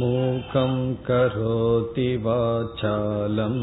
मूकं 0.00 0.74
करोति 1.08 2.08
वाचालं 2.26 3.56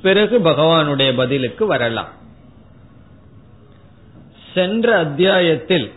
பிறகு 0.02 0.40
பகவானுடைய 0.40 1.16
பதிலுக்கு 1.16 1.66
வரலாம். 1.66 2.10
சென்ற 4.54 4.98
அத்தியாயத்தில் 4.98 5.92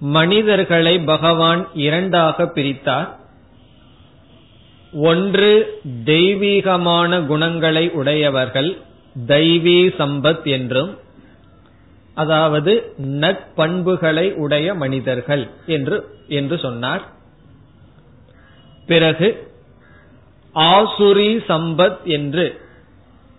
மனிதர்களை 0.00 0.98
பகவான் 0.98 1.68
இரண்டாக 1.74 2.44
பிரித்தார். 2.54 3.08
ஒன்று 4.92 5.80
தெய்வீகமான 6.04 7.20
குணங்களை 7.26 7.90
உடையவர்கள் 7.90 8.70
தெய்வீ 9.26 9.78
சம்பத் 9.98 10.44
என்றும் 10.44 10.98
அதாவது 12.14 12.92
நட்பண்புகளை 12.98 14.34
உடைய 14.34 14.74
மனிதர்கள் 14.74 15.48
என்று 15.66 16.04
என்று 16.28 16.58
சொன்னார். 16.58 17.02
பிறகு 18.86 19.48
ஆசுரி 20.54 21.30
சம்பத் 21.48 22.02
என்று 22.02 22.60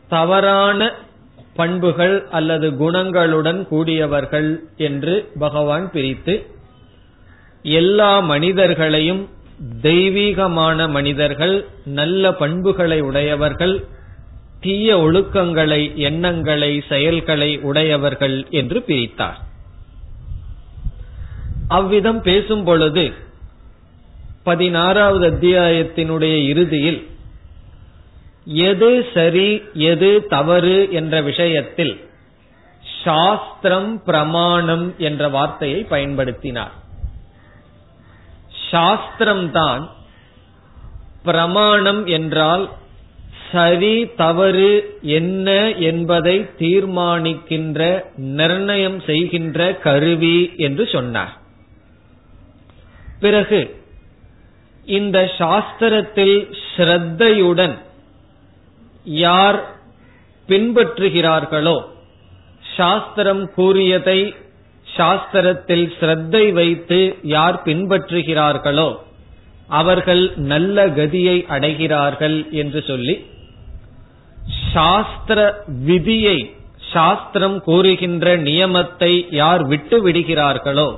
தவறான 0.10 0.92
பண்புகள் 1.56 2.28
அல்லது 2.30 2.72
குணங்களுடன் 2.72 3.68
கூடியவர்கள் 3.68 4.64
என்று 4.78 5.30
பகவான் 5.40 5.92
பிரித்து 5.92 6.46
எல்லா 7.64 8.20
மனிதர்களையும் 8.20 9.30
தெய்வீகமான 9.82 10.90
மனிதர்கள் 10.90 11.66
நல்ல 11.86 12.34
பண்புகளை 12.34 13.02
உடையவர்கள் 13.02 13.86
தீய 14.62 14.98
ஒழுக்கங்களை 14.98 15.96
எண்ணங்களை 15.96 16.84
செயல்களை 16.90 17.60
உடையவர்கள் 17.60 18.50
என்று 18.50 18.80
பிரித்தார். 18.88 19.40
அவ்விதம் 21.68 22.22
பேசும் 22.22 22.64
பொழுது 22.64 23.14
பதினாறாவது 24.44 25.26
அத்தியாயத்தினுடைய 25.32 26.36
இறுதியில் 26.48 27.08
எது 28.46 29.08
சரி 29.14 29.62
எது 29.74 30.26
தவறு 30.28 30.92
என்ற 30.92 31.22
விஷயத்தில் 31.22 31.94
சாஸ்திரம் 33.04 34.04
பிரமாணம் 34.04 34.94
என்ற 34.98 35.30
வார்த்தையை 35.30 35.86
பயன்படுத்தினார். 35.90 36.76
சாஸ்திரம்தான் 38.72 39.84
பிரமாணம் 41.24 42.06
என்றால் 42.06 42.70
சரி 43.52 44.10
தவறு 44.16 44.72
என்ன 45.02 45.70
என்பதை 45.80 46.36
தீர்மானிக்கின்ற 46.60 47.80
நிர்ணயம் 48.16 49.00
செய்கின்ற 49.00 49.74
கருவி 49.76 50.38
என்று 50.58 50.86
சொன்னார். 50.88 51.34
பிறகு 53.20 53.62
இந்த 54.86 55.32
சாஸ்திரத்தில் 55.38 56.38
ஸ்ரத்தையுடன் 56.76 57.76
யார் 59.04 59.60
பின்பற்றுகிறார்களோ 60.50 61.78
சாஸ்திரம் 62.78 63.54
கூறியதை 63.54 64.34
சாஸ்திரத்தில் 64.88 65.88
ஸ்ரத்தை 66.00 66.52
வைத்து 66.52 67.00
யார் 67.22 67.62
பின்பற்றுகிறார்களோ 67.66 68.90
அவர்கள் 69.68 70.24
நல்ல 70.36 70.88
கதியை 70.88 71.38
அடைகிறார்கள் 71.48 72.50
என்று 72.52 72.84
சொல்லி 72.84 73.16
சாஸ்திர 74.74 75.40
விதியை 75.86 76.56
சாஸ்திரம் 76.94 77.62
கூறுகின்ற 77.64 78.38
நியமத்தை 78.38 79.14
யார் 79.32 79.64
விட்டு 79.64 79.98
விடுகிறார்களோ 80.08 80.90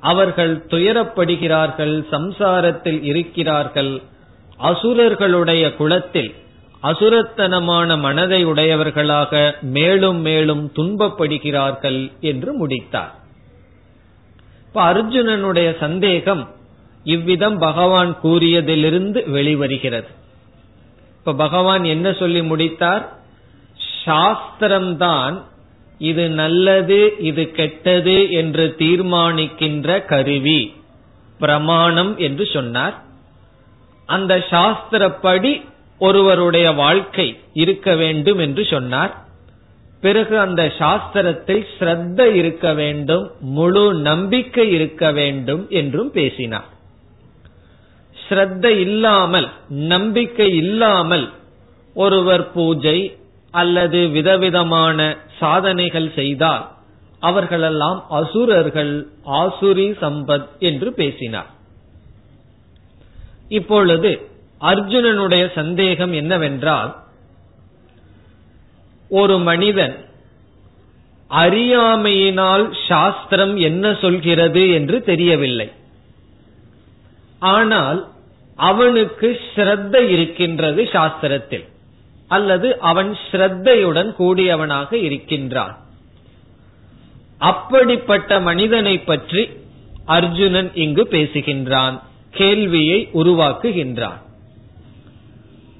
அவர்கள் 0.00 0.66
துயரப்படுகிறார்கள் 0.70 1.94
சம்சாரத்தில் 2.10 3.02
இருக்கிறார்கள். 3.02 4.02
அசுரர்களுடைய 4.60 5.76
குலத்தில் 5.76 6.34
அசுரத்தனமான 6.82 7.98
மனதை 7.98 8.44
உடையவர்களாக 8.44 9.56
மேலும் 9.76 10.20
மேலும் 10.20 10.72
துன்பப்படுகிறார்கள் 10.74 12.10
என்று 12.20 12.52
முடித்தார். 12.52 13.14
இப்ப 14.66 14.92
அர்ஜுனனுடைய 14.92 15.78
சந்தேகம் 15.78 16.44
இவ்விதம் 17.04 17.58
பகவான் 17.58 18.16
கூறியதிலிருந்து 18.22 19.20
வெளிவருகிறது. 19.30 20.10
இப்ப 21.26 21.38
பகவான் 21.38 21.84
என்ன 21.84 22.12
சொல்லி 22.12 22.42
முடித்தார்? 22.42 23.18
சாஸ்திரம்தான் 24.04 25.42
இது 25.98 26.28
நல்லது 26.28 27.14
இது 27.18 27.50
கெட்டது 27.50 28.30
என்று 28.30 28.74
தீர்மானிக்கின்ற 28.78 30.04
கருவி 30.04 30.74
பிரமாணம் 31.38 32.18
என்று 32.18 32.46
சொன்னார். 32.46 33.02
அந்த 34.06 34.36
சாஸ்திரப்படி 34.50 35.64
ஒருவருடைய 35.98 36.72
வாழ்க்கை 36.72 37.38
இருக்க 37.52 37.96
வேண்டும் 37.96 38.38
என்று 38.38 38.64
சொன்னார். 38.64 39.26
பிறகு 40.00 40.38
அந்த 40.38 40.72
சாஸ்திரத்தில் 40.78 41.66
ஸ்ரத்த 41.78 42.34
இருக்க 42.34 42.74
வேண்டும் 42.74 43.30
முழு 43.40 43.94
நம்பிக்கை 43.94 44.70
இருக்க 44.70 45.12
வேண்டும் 45.12 45.66
என்றும் 45.68 46.10
பேசினார். 46.10 46.74
ஸ்ரத்த 48.28 48.66
இல்லாமல் 48.66 49.48
நம்பிக்கை 49.68 50.56
இல்லாமல் 50.56 51.30
ஒருவர் 51.94 52.52
பூஜை 52.52 53.18
அல்லது 53.50 54.08
விதவிதமான 54.08 55.16
சாதனைகள் 55.38 56.12
செய்தால் 56.14 56.64
அவர்களெல்லாம் 57.20 58.04
அசுரர்கள் 58.10 59.08
ஆசுரி 59.26 59.86
சம்பத் 60.00 60.48
என்று 60.58 60.92
பேசினார். 60.92 61.50
இப்பொழுது 63.48 64.28
அர்ஜுனனுடைய 64.60 65.52
சந்தேகம் 65.54 66.12
என்னவென்றால் 66.12 66.96
ஒரு 69.08 69.38
மனிதன் 69.38 69.96
அறியாமையினால் 71.30 72.76
சாஸ்திரம் 72.88 73.56
என்ன 73.56 73.94
சொல்கிறது 73.94 74.70
என்று 74.70 75.02
தெரியவில்லை. 75.02 75.70
ஆனால் 77.38 78.08
அவனுக்கு 78.56 79.40
ஸ்ரத்த 79.54 80.08
இருக்கின்றது 80.08 80.82
சாஸ்திரத்தில். 80.82 81.64
அல்லது 82.28 82.80
அவன் 82.80 83.16
ஸ்ரத்தையுடன் 83.30 84.14
கூடியவனாக 84.18 84.92
இருக்கின்றான். 84.92 85.78
அப்படிப்பட்ட 87.38 88.40
மனிதனை 88.40 88.98
பற்றி 88.98 89.48
அர்ஜுனன் 90.06 90.70
இங்கு 90.74 91.08
பேசுகின்றான் 91.10 92.00
கேள்வியை 92.30 93.08
உருவாக்குகின்றான். 93.14 94.20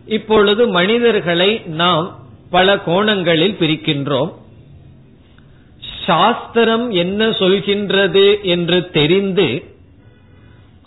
இப்பொழுது 0.07 0.69
மனிதர்களை 0.69 1.59
நாம் 1.59 2.19
பல 2.51 2.79
கோணங்களில் 2.79 3.57
பிரிக்கின்றோம். 3.61 4.33
சாஸ்திரம் 6.07 6.91
என்ன 6.91 7.29
சொல்கின்றது 7.29 8.43
என்று 8.43 8.91
தெரிந்து 8.91 9.65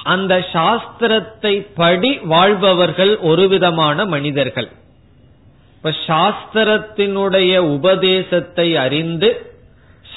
அந்த 0.03 0.47
சாஸ்திரத்தை 0.53 1.67
படி 1.75 2.17
வாழ்பவர்கள் 2.17 3.17
ஒரு 3.17 3.47
விதமான 3.47 4.05
மனிதர்கள். 4.05 4.69
இப்ப 5.75 5.93
சாஸ்திரத்தினுடைய 6.07 7.57
உபதேசத்தை 7.57 8.75
அறிந்து 8.75 9.47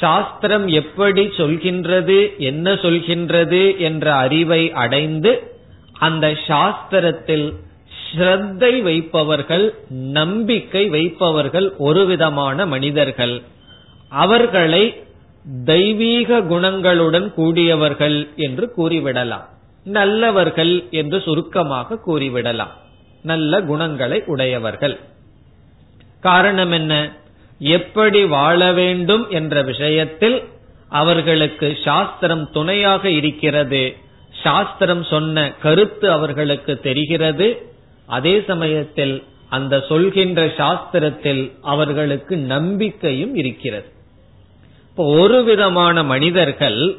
சாஸ்திரம் 0.00 0.66
எப்படி 0.66 1.26
சொல்கின்றது 1.26 2.36
என்ன 2.36 2.72
சொல்கின்றது 2.72 3.78
என்ற 3.78 4.14
அறிவை 4.14 4.72
அடைந்து 4.72 5.52
அந்த 5.92 6.30
சாஸ்திரத்தில் 6.46 7.52
ஸ்ரத்தை 8.14 8.82
வைப்பவர்கள் 8.82 9.74
நம்பிக்கை 9.90 10.88
வைப்பவர்கள் 10.88 11.74
ஒரு 11.76 12.06
விதமான 12.06 12.66
மனிதர்கள். 12.66 13.42
அவர்களை 14.08 15.04
தெய்வீக 15.64 16.40
குணங்களுடன் 16.40 17.34
கூடியவர்கள் 17.34 18.28
என்று 18.36 18.72
கூறிவிடலாம். 18.76 19.51
நல்லவர்கள் 19.84 20.84
என்று 20.90 21.20
சுருக்கமாக 21.20 21.98
கூறிவிடலாம். 22.06 22.72
நல்ல 23.22 23.60
குணங்களை 23.60 24.22
உடையவர்கள். 24.26 25.00
காரணம் 26.20 26.70
என்ன? 26.70 27.12
எப்படி 27.58 28.24
வாழ 28.24 28.72
வேண்டும் 28.72 29.30
என்ற 29.30 29.62
விஷயத்தில் 29.62 30.42
அவர்களுக்கு 30.88 31.78
சாஸ்திரம் 31.84 32.50
துணையாக 32.50 33.10
இருக்கிறது. 33.10 33.96
சாஸ்திரம் 34.42 35.04
சொன்ன 35.04 35.52
கருத்து 35.62 36.12
அவர்களுக்கு 36.12 36.80
தெரிகிறது. 36.80 37.66
அதே 38.06 38.42
சமயத்தில் 38.46 39.22
அந்த 39.48 39.80
சொல்கின்ற 39.88 40.46
சாஸ்திரத்தில் 40.46 41.52
அவர்களுக்கு 41.62 42.36
நம்பிக்கையும் 42.36 43.34
இருக்கிறது. 43.34 43.86
இப்போ 44.90 45.04
ஒரு 45.04 45.44
விதமான 45.44 46.02
மனிதர்கள் 46.02 46.98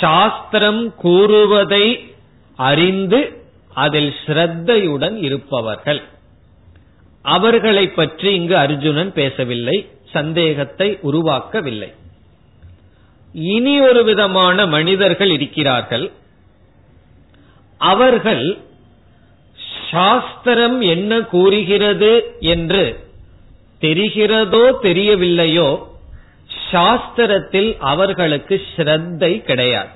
சாஸ்திரம் 0.00 0.94
கூறுவதை 0.96 2.10
அறிந்து 2.56 3.42
அதில் 3.74 4.14
ஸ்ரத்தையுடன் 4.26 5.16
இருப்பவர்கள். 5.16 6.02
அவர்களை 7.22 7.88
பற்றி 7.88 8.34
இங்கு 8.34 8.56
அர்ஜுனன் 8.56 9.12
பேசவில்லை 9.12 9.86
சந்தேகத்தை 10.12 10.98
உருவாக்கவில்லை. 11.02 11.94
இனி 13.34 13.80
ஒரு 13.80 14.04
விதமான 14.04 14.66
மனிதர்கள் 14.66 15.30
இருக்கிறார்கள். 15.30 16.10
அவர்கள் 17.78 18.58
சாஸ்திரம் 19.90 20.80
என்ன 20.80 21.20
கூறுகிறது 21.20 22.36
என்று 22.40 23.06
தெரிகிறதோ 23.80 24.64
தெரியவில்லையோ 24.82 25.87
சாஸ்திரத்தில் 26.70 27.76
அவர்களுக்கு 27.78 28.60
ஸ்ரத்தை 28.76 29.42
கிடையாது. 29.42 29.88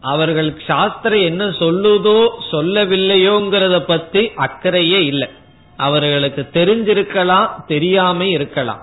அவர்கள் 0.00 0.56
சாஸ்திரம் 0.66 1.20
என்ன 1.20 1.44
சொல்லுதோ 1.44 2.28
சொல்லவில்லையோங்கிறத 2.50 3.78
பத்தி 3.86 4.30
அக்கறையே 4.36 5.00
இல்லை. 5.04 5.28
அவர்களுக்கு 5.76 6.42
தெரிஞ்சிருக்கலாம் 6.52 7.48
தெரியாம 7.66 8.24
இருக்கலாம். 8.24 8.82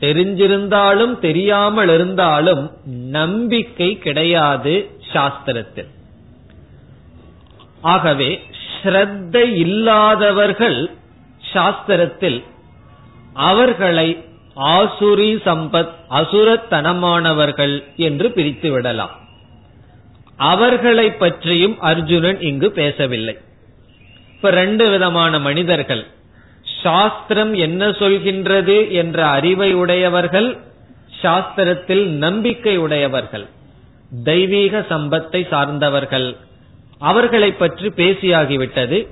தெரிஞ்சிருந்தாலும் 0.00 1.18
தெரியாமல் 1.18 1.88
இருந்தாலும் 1.88 2.70
நம்பிக்கை 3.10 3.98
கிடையாது 3.98 4.90
சாஸ்திரத்தில். 5.12 5.90
ஆகவே 7.80 8.40
ஸ்ரத்த 8.82 9.36
இல்லாதவர்கள் 9.54 10.90
சாஸ்திரத்தில் 11.52 12.44
அவர்களை 13.34 14.08
ஆசுரி 14.56 15.30
சம்பத் 15.44 15.94
அசுரத்தனமானவர்கள் 16.10 17.84
என்று 17.96 18.30
பிரித்து 18.30 18.70
விடலாம். 18.72 19.10
அவர்களை 20.36 21.10
பற்றியும் 21.10 21.80
அர்ஜுனன் 21.80 22.40
இங்கு 22.40 22.70
பேசவில்லை. 22.70 23.38
இப்ப 24.34 24.50
ரெண்டு 24.50 24.90
விதமான 24.90 25.38
மனிதர்கள். 25.38 26.06
சாஸ்திரம் 26.82 27.54
என்ன 27.54 27.88
சொல்கின்றது 27.88 28.90
என்ற 28.90 29.26
அறிவை 29.26 29.74
உடையவர்கள் 29.74 30.58
சாஸ்திரத்தில் 31.22 32.06
நம்பிக்கை 32.06 32.76
உடையவர்கள் 32.76 33.46
தெய்வீக 34.24 34.86
சம்பத்தை 34.88 35.48
சார்ந்தவர்கள். 35.48 36.36
அவர்களை 36.98 37.52
பற்றி 37.52 37.88
பேசியாகிவிட்டது. 37.88 39.06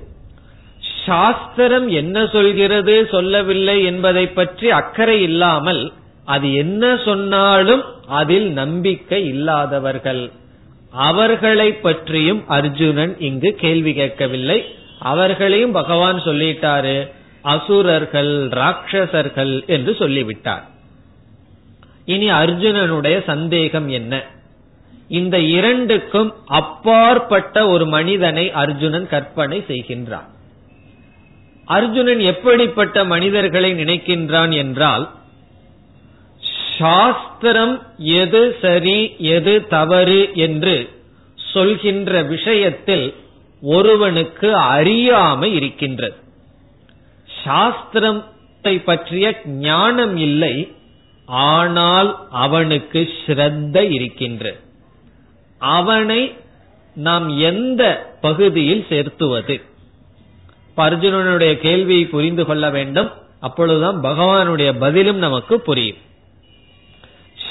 சாஸ்திரம் 1.05 1.87
என்ன 1.87 2.27
சொல்கிறது 2.27 3.07
சொல்லவில்லை 3.11 3.83
என்பதை 3.83 4.27
பற்றி 4.27 4.69
அக்கறை 4.69 5.21
இல்லாமல் 5.21 5.93
அது 6.25 6.53
என்ன 6.53 6.97
சொன்னாலும் 7.05 7.83
அதில் 8.07 8.51
நம்பிக்கை 8.51 9.25
இல்லாதவர்கள். 9.25 10.31
அவர்களை 10.91 11.73
பற்றியும் 11.73 12.43
அர்ஜுனன் 12.47 13.15
இங்கு 13.19 13.55
கேள்வி 13.55 13.93
கேட்கவில்லை. 13.93 14.65
அவர்களையும் 14.99 15.71
பகவான் 15.71 16.19
சொல்லிட்டாரு 16.19 17.09
அசுரர்கள் 17.41 18.47
ராட்சசர்கள் 18.49 19.65
என்று 19.65 19.95
சொல்லிவிட்டார். 19.95 20.63
இனி 22.05 22.29
அர்ஜுனனுடைய 22.31 23.23
சந்தேகம் 23.23 23.89
என்ன? 23.89 24.23
இந்த 25.07 25.39
இரண்டுக்கும் 25.39 26.33
அப்பாற்பட்ட 26.45 27.67
ஒரு 27.67 27.85
மனிதனை 27.85 28.51
அர்ஜுனன் 28.51 29.07
கற்பனை 29.07 29.63
செய்கின்றான். 29.67 30.29
அர்ஜுனன் 31.65 32.19
எப்படிப்பட்ட 32.19 33.03
மனிதர்களை 33.03 33.73
நினைக்கின்றான் 33.73 34.53
என்றால் 34.53 35.09
சாஸ்திரம் 36.77 37.81
எது 37.97 38.57
சரி 38.61 39.15
எது 39.17 39.67
தவறு 39.67 40.29
என்று 40.33 40.89
சொல்கின்ற 41.37 42.21
விஷயத்தில் 42.23 43.13
ஒருவனுக்கு 43.61 44.55
அறியாமை 44.55 45.53
இருக்கின்றது. 45.53 46.15
சாஸ்திரத்தை 47.45 48.83
பற்றிய 48.83 49.41
ஞானம் 49.45 50.17
இல்லை 50.17 50.73
ஆனால் 51.25 52.27
அவனுக்கு 52.29 53.09
ஸ்ரத்த 53.25 53.91
இருக்கின்ற. 53.91 54.55
அவனை 55.57 56.35
நாம் 56.95 57.37
எந்த 57.37 58.11
பகுதியில் 58.21 58.85
சேர்த்துவது? 58.89 59.61
அர்ஜுனனுடைய 60.77 61.57
கேள்வியை 61.57 62.05
புரிந்து 62.05 62.45
கொள்ள 62.45 62.69
வேண்டும். 62.69 63.11
அப்பொழுதுதான் 63.39 64.03
பகவானுடைய 64.03 64.75
பதிலும் 64.79 65.17
நமக்கு 65.17 65.61
புரியும். 65.61 66.01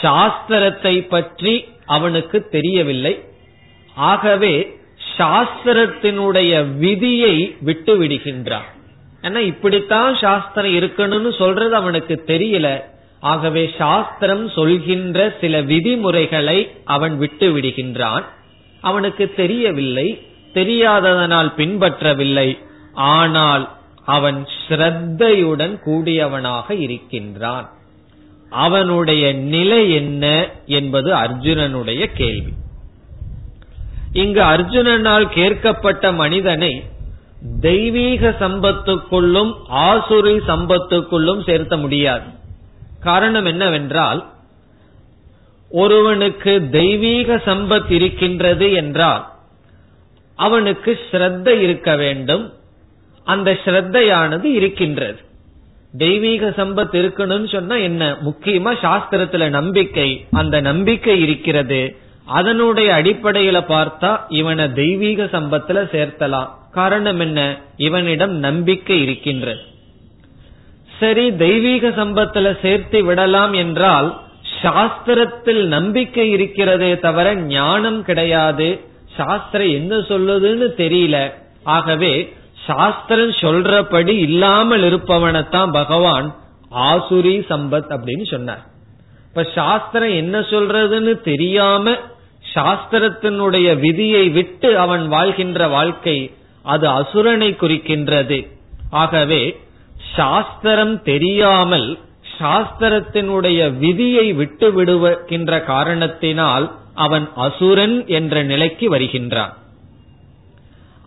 சாஸ்திரத்தை 0.02 1.08
பற்றி 1.08 1.64
அவனுக்கு 1.86 2.48
தெரியவில்லை. 2.48 3.24
ஆகவே 3.94 4.80
சாஸ்திரத்தினுடைய 5.18 6.76
விதியை 6.76 7.56
விட்டு 7.60 8.02
விடுகின்றான் 8.02 8.68
ஏன்னா 9.22 9.38
இப்படித்தான் 9.38 10.16
சாஸ்திரம் 10.16 10.74
இருக்கணும்னு 10.74 11.36
சொல்றது 11.38 11.74
அவனுக்கு 11.74 12.22
தெரியல. 12.26 12.82
ஆகவே 13.20 13.74
சாஸ்திரம் 13.78 14.48
சொல்கின்ற 14.48 15.36
சில 15.40 15.60
விதிமுறைகளை 15.60 16.70
அவன் 16.84 17.18
விட்டு 17.18 17.58
விடுகின்றான் 17.58 18.24
அவனுக்கு 18.80 19.34
தெரியவில்லை. 19.34 20.22
தெரியாததனால் 20.54 21.50
பின்பற்றவில்லை. 21.56 22.48
ஆனால் 22.94 23.70
அவன் 24.04 24.46
ஸ்ரத்தையுடன் 24.68 25.78
கூடியவனாக 25.86 26.70
இருக்கின்றான். 26.70 27.70
அவனுடைய 28.50 29.32
நிலை 29.32 29.92
என்ன 29.92 30.48
என்பது 30.66 31.14
அர்ஜுனனுடைய 31.14 32.06
கேள்வி. 32.12 32.52
இங்கு 34.12 34.42
அர்ஜுனனால் 34.42 35.26
கேட்கப்பட்ட 35.34 36.14
மனிதனை 36.14 36.82
தெய்வீக 37.60 38.36
சம்பத்துக்குள்ளும் 38.40 39.54
ஆசுரி 39.70 40.40
சம்பத்துக்குள்ளும் 40.46 41.44
சேர்த்த 41.44 41.76
முடியாது. 41.76 42.24
காரணம் 43.00 43.44
என்னவென்றால் 43.44 44.30
ஒருவனுக்கு 45.70 46.68
தெய்வீக 46.70 47.36
சம்பத் 47.36 47.90
இருக்கின்றது 47.90 48.72
என்றால் 48.72 49.28
அவனுக்கு 50.36 50.98
ஸ்ரத்த 51.10 51.48
இருக்க 51.48 51.96
வேண்டும் 51.96 52.52
அந்த 53.24 53.58
ஸ்ரத்தையானது 53.64 54.44
இருக்கின்றது. 54.44 55.20
தெய்வீக 55.98 56.48
சம்பத் 56.48 56.94
இருக்கணும்னு 56.94 57.52
சொன்னா 57.52 57.76
என்ன? 57.76 58.16
முக்கியமா 58.24 58.72
சாஸ்திரத்துல 58.82 59.48
நம்பிக்கை. 59.48 60.26
அந்த 60.30 60.60
நம்பிக்கை 60.60 61.20
இருக்கிறது. 61.20 61.96
அதனுடைய 62.24 62.92
அடிப்படையில 62.92 63.64
பார்த்தா 63.68 64.20
இவனை 64.28 64.72
தெய்வீக 64.72 65.24
சம்பத்துல 65.24 65.88
சேர்த்தலாம். 65.92 66.48
காரணம் 66.72 67.20
என்ன? 67.20 67.60
இவனிடம் 67.76 68.32
நம்பிக்கை 68.32 69.02
இருக்கின்றது. 69.02 69.60
சரி 71.00 71.36
தெய்வீக 71.36 71.88
சம்பத்துல 71.88 72.60
சேர்த்து 72.60 73.04
விடலாம் 73.04 73.52
என்றால் 73.52 74.20
சாஸ்திரத்தில் 74.62 75.64
நம்பிக்கை 75.64 76.30
இருக்கிறதே 76.30 76.98
தவிர 76.98 77.34
ஞானம் 77.34 78.04
கிடையாது. 78.04 78.80
சாஸ்திரம் 79.16 79.70
என்ன 79.70 79.96
சொல்லுதுன்னு 79.96 80.68
தெரியல. 80.76 81.32
ஆகவே 81.62 82.32
சாஸ்திரம் 82.66 83.30
சொல்றபடி 83.30 84.08
இல்லாமல் 84.08 84.82
இருப்பவனைத்தான் 84.82 85.72
பகவான் 85.72 86.34
ஆசுரி 86.74 87.34
சம்பத் 87.50 87.90
அப்படின்னு 87.94 88.30
சொன்னார். 88.30 88.62
இப்ப 89.28 89.44
சாஸ்திரம் 89.54 90.10
என்ன 90.10 90.40
சொல்றதுன்னு 90.40 91.20
தெரியாம 91.20 91.94
சாஸ்திரத்தினுடைய 92.54 93.78
விதியை 93.78 94.28
விட்டு 94.28 94.78
அவன் 94.78 95.08
வாழ்கின்ற 95.08 95.68
வாழ்க்கை 95.68 96.34
அது 96.62 96.88
அசுரனை 96.88 97.50
குறிக்கின்றது. 97.54 98.48
ஆகவே 98.90 99.60
சாஸ்திரம் 100.16 101.02
தெரியாமல் 101.02 101.98
சாஸ்திரத்தினுடைய 102.38 103.78
விதியை 103.78 104.32
விட்டு 104.32 104.72
விடுகின்ற 104.72 105.60
காரணத்தினால் 105.62 106.76
அவன் 106.94 107.28
அசுரன் 107.36 108.06
என்ற 108.06 108.42
நிலைக்கு 108.42 108.88
வருகின்றான். 108.88 109.56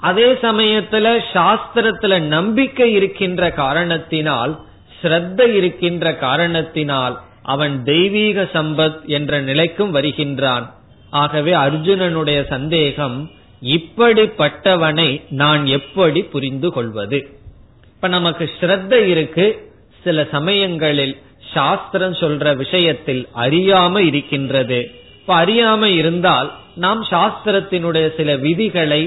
அதே 0.06 0.28
சமயத்துல 0.32 1.08
சாஸ்திரத்துல 1.34 2.22
நம்பிக்கை 2.22 2.92
இருக்கின்ற 2.92 3.52
காரணத்தினால் 3.52 4.54
ஸ்ரத்த 5.02 5.54
இருக்கின்ற 5.54 6.16
காரணத்தினால் 6.16 7.16
அவன் 7.44 7.84
தெய்வீக 7.84 8.50
சம்பத் 8.54 9.06
என்ற 9.06 9.42
நிலைக்கும் 9.42 9.92
வருகின்றான். 9.92 10.66
ஆகவே 11.10 11.54
அர்ஜுனனுடைய 11.54 12.48
சந்தேகம் 12.48 13.18
இப்படிப்பட்டவனை 13.64 15.10
நான் 15.30 15.66
எப்படி 15.66 16.24
புரிந்து 16.24 16.72
கொள்வது? 16.72 17.20
இப்ப 17.96 18.08
நமக்கு 18.08 18.50
ஸ்ரத்த 18.60 18.94
இருக்கு 19.06 19.48
சில 20.04 20.28
சமயங்களில் 20.32 21.16
சாஸ்திரம் 21.54 22.14
சொல்ற 22.14 22.56
விஷயத்தில் 22.56 23.28
அறியாம 23.36 23.98
இருக்கின்றது. 23.98 24.80
இப்ப 25.20 25.46
அறியாம 25.46 25.84
இருந்தால் 25.84 26.50
நாம் 26.76 27.04
சாஸ்திரத்தினுடைய 27.04 28.16
சில 28.18 28.36
விதிகளை 28.36 29.02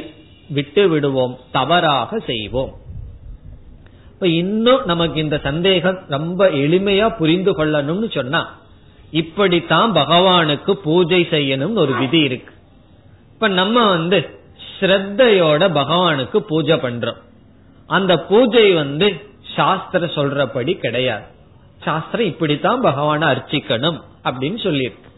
விட்டு 0.48 0.88
விடுவோம் 0.88 1.38
தவறாக 1.52 2.18
செய்வோம். 2.18 2.72
இப்ப 4.12 4.28
இன்னும் 4.28 4.84
நமக்கு 4.84 5.20
இந்த 5.20 5.40
சந்தேகம் 5.42 5.98
ரொம்ப 6.08 6.50
எளிமையா 6.50 7.16
புரிந்து 7.16 7.52
கொள்ளணும்னு 7.52 8.14
சொன்னா 8.14 8.56
இப்படித்தான் 9.10 9.94
பகவானுக்கு 9.94 10.72
பூஜை 10.72 11.26
செய்யணும்னு 11.30 11.74
ஒரு 11.74 11.94
விதி 11.94 12.18
இருக்கு. 12.18 12.52
இப்ப 13.34 13.48
நம்ம 13.48 13.88
வந்து 13.88 14.28
ஸ்ரத்தையோட 14.80 15.62
பகவானுக்கு 15.72 16.36
பூஜை 16.36 16.76
பண்றோம். 16.76 17.20
அந்த 17.86 18.18
பூஜை 18.18 18.72
வந்து 18.72 19.20
சாஸ்திர 19.56 20.06
சொல்றபடி 20.06 20.78
கிடையாது. 20.78 21.24
சாஸ்திரம் 21.82 22.26
இப்படித்தான் 22.26 22.80
பகவானை 22.80 23.28
அர்ச்சிக்கணும் 23.28 24.00
அப்படின்னு 24.24 24.58
சொல்லியிருக்கு. 24.66 25.08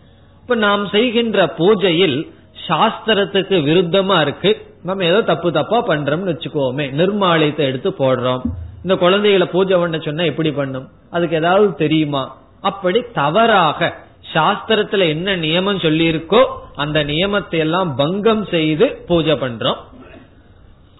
இப்ப 0.42 0.54
நாம் 0.54 0.88
செய்கின்ற 0.88 1.54
பூஜையில் 1.58 2.30
சாஸ்திரத்துக்கு 2.70 3.56
விருத்தமா 3.68 4.20
இருக்கு. 4.20 4.50
நம்ம 4.82 5.04
ஏதோ 5.04 5.22
தப்பு 5.22 5.52
தப்பா 5.52 5.88
பண்றோம்னு 5.88 6.32
வச்சுக்கோமே. 6.32 6.86
நிர்மாலயத்தை 7.00 7.64
எடுத்து 7.70 7.90
போடுறோம். 7.90 8.42
இந்த 8.82 8.96
குழந்தைகளை 8.96 9.46
பூஜை 9.46 9.76
பண்ண 9.76 9.98
சொன்னா 9.98 10.24
எப்படி 10.24 10.52
பண்ணும்? 10.52 10.86
அதுக்கு 11.10 11.36
ஏதாவது 11.36 11.74
தெரியுமா? 11.74 12.36
அப்படி 12.60 13.04
தவறாக 13.12 13.96
சாஸ்திரத்துல 14.34 15.08
என்ன 15.08 15.36
நியமம் 15.36 15.82
சொல்லி 15.82 16.10
இருக்கோ 16.10 16.46
அந்த 16.74 17.04
நியமத்தை 17.04 17.58
எல்லாம் 17.58 17.96
பங்கம் 17.96 18.46
செய்து 18.46 18.86
பூஜை 19.06 19.32
பண்றோம். 19.32 19.76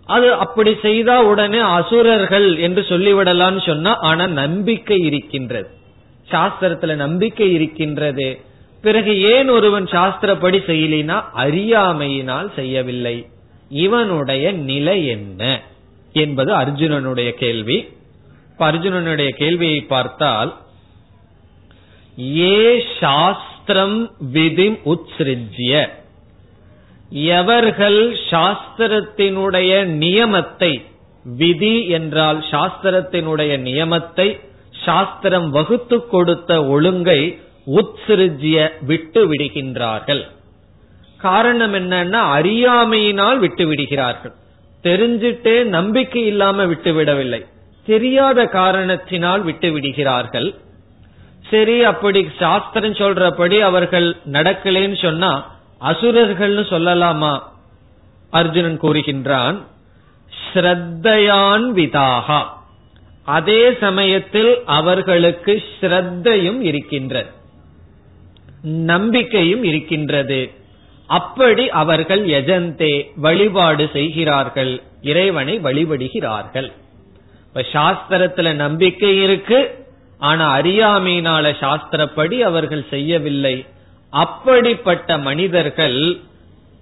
அது 0.07 0.35
அப்படி 0.35 0.77
செய்தா 0.83 1.23
உடனே 1.23 1.59
அசுரர்கள் 1.59 2.57
என்று 2.57 2.83
சொல்லிவிடலாம்னு 2.89 3.67
சொன்னா 3.67 3.99
ஆனா 3.99 4.27
நம்பிக்கை 4.27 4.99
இருக்கின்றது. 4.99 5.69
சாஸ்திரத்துல 6.31 6.95
நம்பிக்கை 6.95 7.53
இருக்கின்றது. 7.53 8.29
பிறகு 8.83 9.21
ஏன் 9.21 9.49
ஒருவன் 9.49 9.85
சாஸ்திரப்படி 9.85 10.59
செய்யலினா 10.67 11.17
அறியாமையினால் 11.35 12.55
செய்யவில்லை. 12.55 13.27
இவனுடைய 13.69 14.53
நிலை 14.53 15.07
என்ன 15.07 15.61
என்பது 16.13 16.53
அர்ஜுனனுடைய 16.55 17.31
கேள்வி. 17.31 17.89
அர்ஜுனனுடைய 18.59 19.29
கேள்வியை 19.29 19.81
பார்த்தால் 19.81 20.57
ஏ 22.37 22.85
சாஸ்திரம் 23.01 23.99
விதிம் 24.33 24.79
உத்ஸ்ரிஜ்ய? 24.85 25.89
எவர்கள் 27.11 28.13
சாஸ்திரத்தினுடைய 28.31 29.73
நியமத்தை 30.03 30.73
விதி 31.25 31.87
என்றால் 31.89 32.45
சாஸ்திரத்தினுடைய 32.51 33.53
நியமத்தை 33.59 34.41
சாஸ்திரம் 34.85 35.51
வகுத்து 35.51 36.07
கொடுத்த 36.07 36.65
ஒழுங்கை 36.65 37.21
உத்சிருஜிய 37.67 38.71
விட்டு 38.81 39.33
விடுகின்றார்கள். 39.33 40.29
காரணம் 41.19 41.75
என்னன்னா 41.75 42.21
அறியாமையினால் 42.38 43.38
விட்டு 43.38 43.67
விடுகிறார்கள். 43.67 44.33
தெரிஞ்சிட்டே 44.83 45.64
நம்பிக்கை 45.64 46.26
இல்லாம 46.26 46.64
விட்டு 46.64 46.93
விடவில்லை. 46.93 47.47
தெரியாத 47.87 48.47
காரணத்தினால் 48.47 49.43
விட்டு 49.43 49.73
விடுகிறார்கள். 49.73 50.55
சரி 51.50 51.85
அப்படி 51.85 52.29
சாஸ்திரம் 52.38 52.93
சொல்றபடி 52.93 53.59
அவர்கள் 53.59 54.17
நடக்கலேன்னு 54.33 55.02
சொன்னா 55.02 55.59
அசுரர்கள்னு 55.81 56.64
சொல்லலாமா? 56.71 57.43
அர்ஜுனன் 58.31 58.81
கூறுகின்றான் 58.81 59.61
ஸ்ரத்தையான் 60.52 61.67
விதாகா. 61.75 62.43
அதே 63.25 63.73
சமயத்தில் 63.81 64.62
அவர்களுக்கு 64.67 65.62
ஸ்ரத்தையும் 65.81 66.61
இருக்கின்றது. 66.61 67.38
நம்பிக்கையும் 68.62 69.62
இருக்கின்றது. 69.62 70.50
அப்படி 71.07 71.69
அவர்கள் 71.69 72.26
எஜந்தே 72.26 73.11
வழிபாடு 73.17 73.90
செய்கிறார்கள். 73.93 74.83
இறைவனை 75.02 75.59
வழிபடுகிறார்கள். 75.59 76.73
இப்ப 77.47 77.64
சாஸ்திரத்துல 77.73 78.52
நம்பிக்கை 78.52 79.23
இருக்கு. 79.23 79.87
ஆனா 80.19 80.59
அறியாமையினால 80.59 81.55
சாஸ்திரப்படி 81.61 82.38
அவர்கள் 82.38 82.85
செய்யவில்லை. 82.90 83.67
அப்படிப்பட்ட 84.11 85.19
மனிதர்கள் 85.19 86.17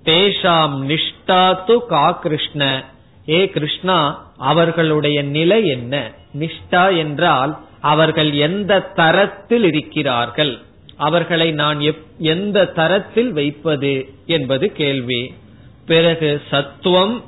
தேஷாம் 0.05 0.97
நிஷ்டாத்து 0.97 1.87
கா 1.87 2.13
கிருஷ்ண. 2.13 2.85
ஏ 3.29 3.49
கிருஷ்ணா 3.49 4.31
அவர்களுடைய 4.37 5.23
நிலை 5.23 5.67
என்ன? 5.67 6.11
நிஷ்டா 6.39 6.97
என்றால் 6.97 7.59
அவர்கள் 7.81 8.33
எந்த 8.33 8.81
தரத்தில் 8.81 9.65
இருக்கிறார்கள்? 9.65 10.59
அவர்களை 10.99 11.51
நான் 11.51 11.95
எந்த 12.19 12.65
தரத்தில் 12.65 13.33
வைப்பது 13.33 14.15
என்பது 14.27 14.73
கேள்வி. 14.73 15.35
பிறகு 15.87 16.43
சத்துவம் 16.51 17.25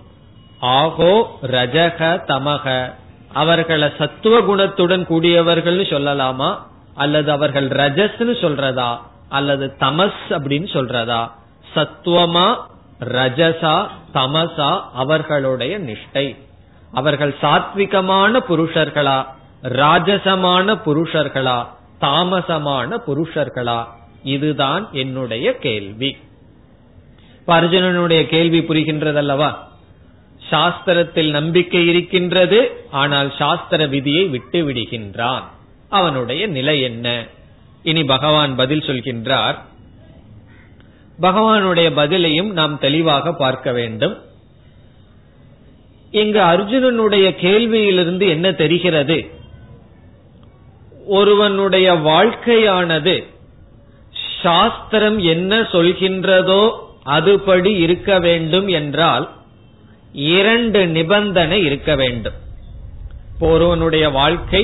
ஆகோ 0.59 1.39
ரஜக 1.43 2.21
தமக. 2.29 2.93
அவர்களை 3.33 3.91
சத்துவ 3.99 4.41
குணத்துடன் 4.41 5.05
கூடியவர்கள் 5.05 5.79
சொல்லலாமா? 5.79 6.57
அல்லது 6.95 7.31
அவர்கள் 7.31 7.69
ரஜஸ்னு 7.69 8.35
சொல்றதா? 8.43 8.99
அல்லது 9.29 9.75
தமஸ் 9.81 10.29
அப்படின்னு 10.29 10.67
சொல்றதா? 10.73 11.31
சத்துவமா 11.75 12.57
ரஜசா 13.01 13.87
தமசா 14.15 14.81
அவர்களுடைய 14.93 15.79
நிஷ்டை. 15.79 16.37
அவர்கள் 16.93 17.35
சாத்விகமான 17.43 18.39
புருஷர்களா? 18.49 19.25
ராஜசமான 19.63 20.81
புருஷர்களா? 20.87 21.67
தாமசமான 22.01 22.97
புருஷர்களா? 23.07 23.85
இதுதான் 24.23 24.89
என்னுடைய 24.93 25.57
கேள்வி. 25.57 26.17
அர்ஜுனனுடைய 27.47 28.27
கேள்வி 28.27 28.59
புரிகின்றதல்லவா? 28.59 29.55
சாஸ்திரத்தில் 30.51 31.31
நம்பிக்கை 31.31 31.87
இருக்கின்றது 31.87 32.85
ஆனால் 32.91 33.33
சாஸ்திர 33.39 33.87
விதியை 33.87 34.25
விட்டு 34.27 34.69
விடுகின்றான். 34.69 35.43
அவனுடைய 35.89 36.47
நிலை 36.47 36.81
என்ன? 36.81 37.27
இனி 37.83 38.05
பகவான் 38.05 38.57
பதில் 38.57 38.81
சொல்கின்றார். 38.81 39.55
பகவானுடைய 41.21 41.89
பதிலையும் 41.97 42.51
நாம் 42.51 42.79
தெளிவாக 42.79 43.33
பார்க்க 43.33 43.73
வேண்டும். 43.73 44.19
இங்கு 46.11 46.41
அர்ஜுனனுடைய 46.41 47.31
கேள்வியிலிருந்து 47.43 48.29
என்ன 48.29 48.53
தெரிகிறது? 48.53 49.40
ஒருவனுடைய 51.17 51.89
வாழ்க்கையானது 52.09 53.15
சாஸ்திரம் 54.43 55.19
என்ன 55.33 55.61
சொல்கின்றதோ 55.73 56.63
அதுபடி 57.17 57.73
இருக்க 57.85 58.19
வேண்டும் 58.27 58.69
என்றால் 58.79 59.27
இரண்டு 60.13 60.81
நிபந்தனை 60.97 61.59
இருக்க 61.69 61.91
வேண்டும். 61.95 62.39
ஒருவனுடைய 63.41 64.07
வாழ்க்கை 64.21 64.63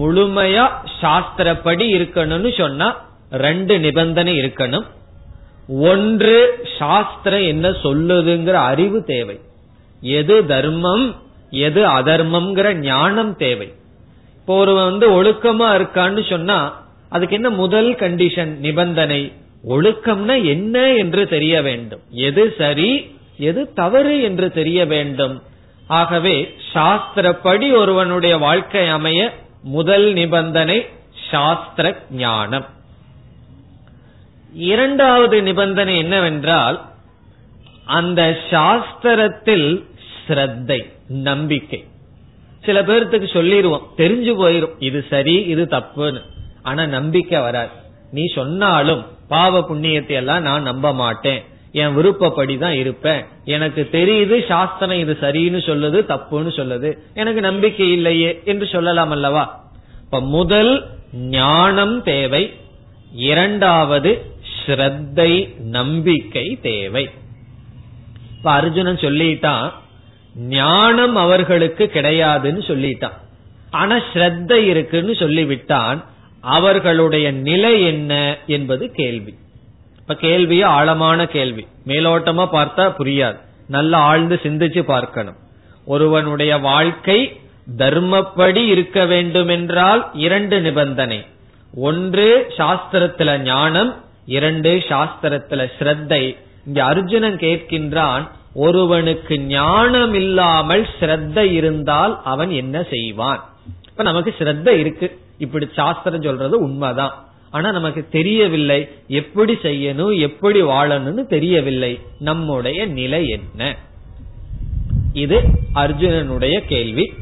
முழுமையா 0.00 0.66
சாஸ்திரப்படி 1.00 1.86
இருக்கணும்னு 1.98 2.50
சொன்னா 2.58 2.88
ரெண்டு 3.46 3.74
நிபந்தனை 3.78 4.34
இருக்கணும். 4.40 4.86
ஒன்று 5.90 6.36
சாஸ்திரம் 6.78 7.46
என்ன 7.52 7.68
சொல்லுதுங்கிற 7.84 8.56
அறிவு 8.72 8.98
தேவை. 9.04 9.36
எது 10.18 10.36
தர்மம் 10.46 11.06
எது 11.50 11.82
அதர்மம்ங்கிற 11.98 12.68
ஞானம் 12.90 13.34
தேவை. 13.36 13.68
இப்போ 14.44 14.56
ஒருவன் 14.56 14.88
வந்து 14.90 15.06
ஒழுக்கமா 15.18 15.68
இருக்கான்னு 15.76 16.22
சொன்னா 16.30 16.56
அதுக்கு 17.08 17.34
என்ன 17.34 17.50
முதல் 17.50 17.88
கண்டிஷன் 17.94 18.50
நிபந்தனை. 18.58 19.32
ஒழுக்கம்னா 19.68 20.34
என்ன 20.44 20.94
என்று 20.94 21.28
தெரிய 21.28 21.62
வேண்டும். 21.62 22.00
எது 22.10 22.54
சரி 22.58 22.90
எது 23.38 23.72
தவறு 23.72 24.22
என்று 24.22 24.46
தெரிய 24.52 24.80
வேண்டும். 24.86 25.42
ஆகவே 25.88 26.34
சாஸ்திரப்படி 26.72 27.68
ஒருவனுடைய 27.76 28.38
வாழ்க்கை 28.38 28.88
அமைய 28.88 29.20
முதல் 29.62 30.12
நிபந்தனை 30.12 30.78
சாஸ்திர 31.30 31.94
ஞானம் 32.10 32.66
இரண்டாவது 34.52 35.42
நிபந்தனை 35.42 35.96
என்னவென்றால் 35.96 36.80
அந்த 37.84 38.20
சாஸ்திரத்தில் 38.50 39.68
ஸ்ரத்தை 40.26 40.80
நம்பிக்கை. 41.08 41.82
சில 42.64 42.82
பேர்த்துக்கு 42.82 43.32
சொல்லிடுவோம் 43.32 43.86
தெரிஞ்சு 43.96 44.32
போயிரும். 44.42 44.74
இது 44.78 45.04
சரி 45.10 45.34
இது 45.34 45.64
தப்புன்னு. 45.64 46.20
ஆனா 46.62 46.86
நம்பிக்கை 46.86 47.40
வராது. 47.40 47.70
நீ 48.10 48.24
சொன்னாலும் 48.34 49.04
பாவ 49.28 49.66
புண்ணியத்தை 49.70 50.10
எல்லாம் 50.10 50.42
நான் 50.42 50.62
நம்ப 50.62 50.92
மாட்டேன். 50.92 51.42
என் 51.72 51.94
விருப்பப்படி 51.94 52.58
தான் 52.58 52.72
இருப்பேன். 52.72 53.24
எனக்கு 53.44 53.88
தெரியுது 53.92 54.46
சாஸ்திரம் 54.46 54.98
இது 54.98 55.16
சரின்னு 55.20 55.60
சொல்லுது 55.68 56.00
தப்புன்னு 56.10 56.52
சொல்லுது. 56.58 56.98
எனக்கு 57.14 57.40
நம்பிக்கை 57.40 57.92
இல்லையே 57.92 58.40
என்று 58.44 58.66
சொல்லலாம் 58.66 59.10
அல்லவா? 59.10 59.64
இப்ப 60.04 60.20
முதல் 60.20 60.84
ஞானம் 61.12 62.02
தேவை. 62.02 62.52
இரண்டாவது 63.12 64.24
ஸ்ரத்தை 64.66 65.58
நம்பிக்கை 65.58 66.58
தேவை. 66.62 67.10
இப்ப 68.36 68.50
அர்ஜுனன் 68.50 68.96
சொல்லிட்டான் 68.96 69.70
ஞானம் 70.36 71.16
அவர்களுக்கு 71.16 71.90
கிடையாதுன்னு 71.94 72.64
சொல்லிட்டான். 72.66 73.22
ஆனா 73.70 73.96
ஸ்ரத்த 74.12 74.52
இருக்குன்னு 74.52 75.12
சொல்லிவிட்டான். 75.12 76.04
அவர்களுடைய 76.40 77.32
நிலை 77.32 77.82
என்ன 77.82 78.36
என்பது 78.46 78.90
கேள்வி. 78.90 79.34
இப்ப 79.98 80.14
கேள்வியே 80.14 80.64
ஆழமான 80.64 81.26
கேள்வி. 81.26 81.66
மேலோட்டமா 81.86 82.48
பார்த்தா 82.52 82.94
புரியாது. 82.98 83.38
நல்லா 83.68 83.98
ஆழ்ந்து 83.98 84.40
சிந்திச்சு 84.42 84.82
பார்க்கணும். 84.82 85.36
ஒருவனுடைய 85.84 86.58
வாழ்க்கை 86.58 87.40
தர்மப்படி 87.76 88.56
இருக்க 88.56 89.06
வேண்டும் 89.06 89.48
என்றால் 89.48 90.10
இரண்டு 90.12 90.60
நிபந்தனை. 90.60 91.26
ஒன்று 91.74 92.52
சாஸ்திரத்துல 92.56 93.38
ஞானம் 93.38 94.04
இரண்டு 94.26 94.82
சாஸ்திரத்துல 94.88 95.70
ஸ்ரத்தை. 95.78 96.36
இங்க 96.66 96.84
அர்ஜுனன் 96.84 97.36
கேட்கின்றான் 97.36 98.28
ஒருவனுக்கு 98.54 99.40
ஞானம் 99.40 100.14
இல்லாமல் 100.14 100.88
ஸ்ரத்த 101.00 101.38
இருந்தால் 101.38 102.20
அவன் 102.24 102.50
என்ன 102.50 102.82
செய்வான்? 102.82 103.54
இப்ப 103.90 104.02
நமக்கு 104.02 104.34
ஸ்ரத்த 104.38 104.68
இருக்கு. 104.68 105.18
இப்படி 105.38 105.68
சாஸ்திரம் 105.74 106.22
சொல்றது 106.22 106.60
உண்மைதான். 106.60 107.28
ஆனா 107.50 107.72
நமக்கு 107.72 108.08
தெரியவில்லை. 108.10 108.88
எப்படி 109.08 109.52
செய்யணும் 109.62 110.18
எப்படி 110.18 110.62
வாழணும்னு 110.62 111.26
தெரியவில்லை. 111.26 112.00
நம்முடைய 112.18 112.86
நிலை 112.86 113.28
என்ன? 113.28 113.76
இது 115.12 115.40
அர்ஜுனனுடைய 115.74 116.60
கேள்வி. 116.60 117.12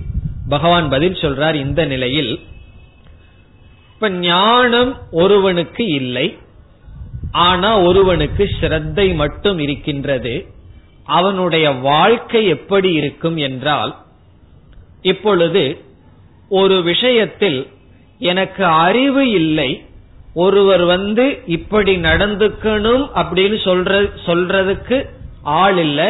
பகவான் 0.49 0.89
பதில் 0.89 1.13
சொல்றார் 1.13 1.55
இந்த 1.55 1.85
நிலையில். 1.85 2.41
இப்ப 3.95 4.11
ஞானம் 4.11 4.99
ஒருவனுக்கு 5.11 5.87
இல்லை. 5.87 6.37
ஆனா 7.31 7.81
ஒருவனுக்கு 7.81 8.51
ஸ்ரத்தை 8.61 9.15
மட்டும் 9.15 9.59
இருக்கின்றது. 9.59 10.47
அவனுடைய 11.07 11.73
வாழ்க்கை 11.73 12.47
எப்படி 12.47 12.93
இருக்கும் 12.93 13.37
என்றால் 13.37 13.97
இப்பொழுது 15.03 15.77
ஒரு 16.49 16.83
விஷயத்தில் 16.83 17.67
எனக்கு 18.19 18.65
அறிவு 18.65 19.31
இல்லை 19.31 19.85
ஒருவர் 20.35 20.85
வந்து 20.85 21.43
இப்படி 21.47 21.97
நடந்துக்கணும் 21.97 23.09
அப்படின்னு 23.15 23.59
சொல்ற 23.65 24.11
சொல்றதுக்கு 24.27 25.07
ஆள் 25.43 25.79
இல்ல 25.79 26.01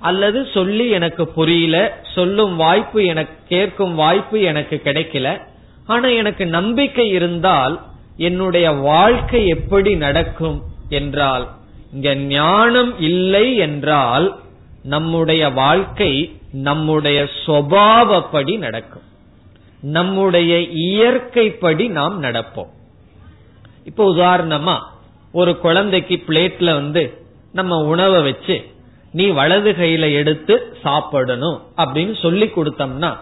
அல்லது 0.00 0.46
சொல்லி 0.54 0.88
எனக்கு 0.90 1.28
புரியல 1.28 1.94
சொல்லும் 2.14 2.56
வாய்ப்பு 2.56 3.04
எனக்கு 3.04 3.36
கேட்கும் 3.48 3.94
வாய்ப்பு 3.94 4.40
எனக்கு 4.40 4.80
கிடைக்கல 4.84 5.40
ஆனா 5.86 6.08
எனக்கு 6.08 6.46
நம்பிக்கை 6.46 7.08
இருந்தால் 7.08 7.80
என்னுடைய 8.16 8.70
வாழ்க்கை 8.72 9.46
எப்படி 9.46 9.94
நடக்கும் 9.94 10.62
என்றால் 10.88 11.48
இங்க 11.92 12.14
ஞானம் 12.14 13.00
இல்லை 13.00 13.56
என்றால் 13.56 14.40
நம்முடைய 14.82 15.50
வாழ்க்கை 15.50 16.40
நம்முடைய 16.52 17.28
சுவாவப்படி 17.46 18.58
நடக்கும். 18.58 19.02
நம்முடைய 19.80 20.58
இயற்கைப்படி 20.58 21.88
நாம் 21.88 22.22
நடப்போம். 22.22 22.70
இப்ப 23.84 24.14
உதாரணமா 24.14 24.78
ஒரு 25.32 25.58
குழந்தைக்கு 25.58 26.22
பிளேட்ல 26.28 26.72
வந்து 26.72 27.18
நம்ம 27.52 27.76
உணவை 27.84 28.22
வச்சு 28.22 28.56
நீ 29.12 29.26
வலது 29.26 29.72
கையில 29.72 30.12
எடுத்து 30.12 30.76
சாப்பிடணும் 30.82 31.62
அப்படின்னு 31.76 32.14
சொல்லி 32.22 32.46
கொடுத்தோம்னா 32.46 33.16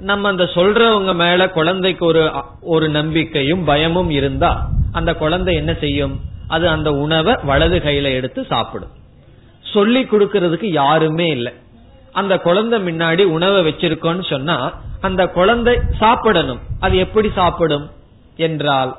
நம்ம 0.00 0.28
அந்த 0.28 0.44
சொல்றவங்க 0.44 1.14
மேல 1.14 1.50
குழந்தைக்கு 1.50 2.06
ஒரு 2.06 2.30
ஒரு 2.60 2.88
நம்பிக்கையும் 2.88 3.64
பயமும் 3.64 4.10
இருந்தா 4.10 4.68
அந்த 4.92 5.14
குழந்தை 5.14 5.54
என்ன 5.54 5.74
செய்யும்? 5.74 6.20
அது 6.54 6.66
அந்த 6.68 6.90
உணவை 7.04 7.34
வலது 7.50 7.78
கையில 7.84 8.08
எடுத்து 8.18 8.40
சாப்பிடும். 8.52 8.94
சொல்லி 9.74 10.00
கொடுக்கறதுக்கு 10.04 10.68
யாருமே 10.80 11.26
இல்லை. 11.36 11.52
அந்த 12.12 12.34
குழந்தை 12.46 12.76
முன்னாடி 12.86 13.22
உணவை 13.36 13.60
வச்சிருக்கோம்னு 13.68 14.24
சொன்னா 14.30 14.56
அந்த 15.00 15.22
குழந்தை 15.38 15.74
சாப்பிடணும். 15.98 16.62
அது 16.80 16.96
எப்படி 16.96 17.28
சாப்பிடும் 17.34 17.86
என்றால் 18.46 18.92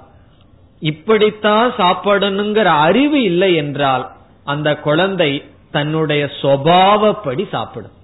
இப்படித்தான் 0.92 1.70
சாப்பிடணுங்கிற 1.78 2.70
அறிவு 2.88 3.20
இல்லை 3.24 3.52
என்றால் 3.56 4.06
அந்த 4.54 4.70
குழந்தை 4.88 5.32
தன்னுடைய 5.72 6.24
சுவாவப்படி 6.42 7.44
சாப்பிடும். 7.50 7.96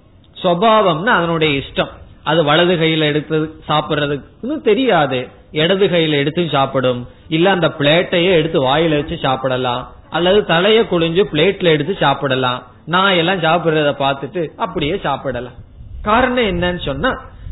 சுவாவம்னா 0.42 1.12
அதனுடைய 1.18 1.52
இஷ்டம். 1.62 1.92
அது 2.30 2.40
வலது 2.44 2.74
கையில 2.76 3.06
எடுத்து 3.10 3.36
சாப்பிடுறதுக்குன்னு 3.68 4.56
தெரியாது. 4.64 5.20
இடது 5.52 5.86
கையில 5.86 6.18
எடுத்து 6.22 6.42
சாப்பிடும். 6.52 7.00
இல்ல 7.28 7.50
அந்த 7.50 7.68
பிளேட்டையே 7.78 8.32
எடுத்து 8.32 8.58
வாயில 8.66 8.96
வச்சு 8.96 9.16
சாப்பிடலாம். 9.22 9.82
அல்லது 10.10 10.40
தலைய 10.48 10.80
குளிஞ்சு 10.92 11.24
பிளேட்ல 11.32 11.72
எடுத்து 11.74 11.94
சாப்பிடலாம். 12.00 12.60
நான் 12.86 13.14
எல்லாம் 13.14 13.44
சாப்பிடுறத 13.46 13.90
பார்த்துட்டு 14.04 14.42
அப்படியே 14.56 14.94
சாப்பிடலாம். 15.02 15.58
காரணம் 16.02 16.48
என்னன்னு 16.50 16.84
சொன்னா 16.84 17.10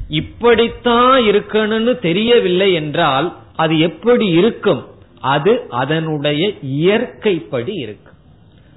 இப்படித்தான் 0.08 1.16
இருக்கணும்னு 1.22 1.94
தெரியவில்லை 1.98 2.68
என்றால் 2.72 3.26
அது 3.56 3.74
எப்படி 3.78 4.26
இருக்கும்? 4.40 4.82
அது 5.20 5.52
அதனுடைய 5.70 6.42
இயற்கைப்படி 6.62 7.74
இருக்கு 7.80 8.12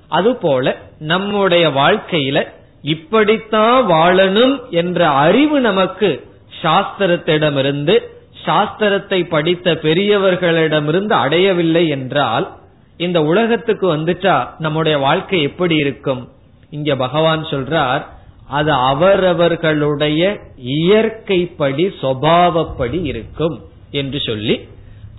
அதுபோல 0.10 0.74
நம்முடைய 1.00 1.66
வாழ்க்கையில 1.70 2.40
இப்படித்தான் 2.82 3.90
வாழணும் 3.90 4.70
என்ற 4.70 5.10
அறிவு 5.10 5.60
நமக்கு 5.60 6.28
சாஸ்திரத்திடமிருந்து 6.64 8.00
சாஸ்திரத்தை 8.46 9.30
படித்த 9.30 9.74
பெரியவர்களிடமிருந்து 9.74 11.12
அடையவில்லை 11.12 11.88
என்றால் 11.88 12.60
இந்த 12.98 13.24
உலகத்துக்கு 13.24 13.98
வந்துட்டா 13.98 14.48
நம்முடைய 14.58 14.98
வாழ்க்கை 14.98 15.42
எப்படி 15.42 15.76
இருக்கும்? 15.76 16.30
இங்க 16.70 16.96
பகவான் 16.96 17.46
சொல்றார் 17.46 18.06
அது 18.48 18.72
அவரவர்களுடைய 18.72 20.40
இயற்கைப்படி 20.58 21.94
சுவாவப்படி 22.02 23.04
இருக்கும் 23.04 23.62
என்று 23.92 24.20
சொல்லி 24.20 24.68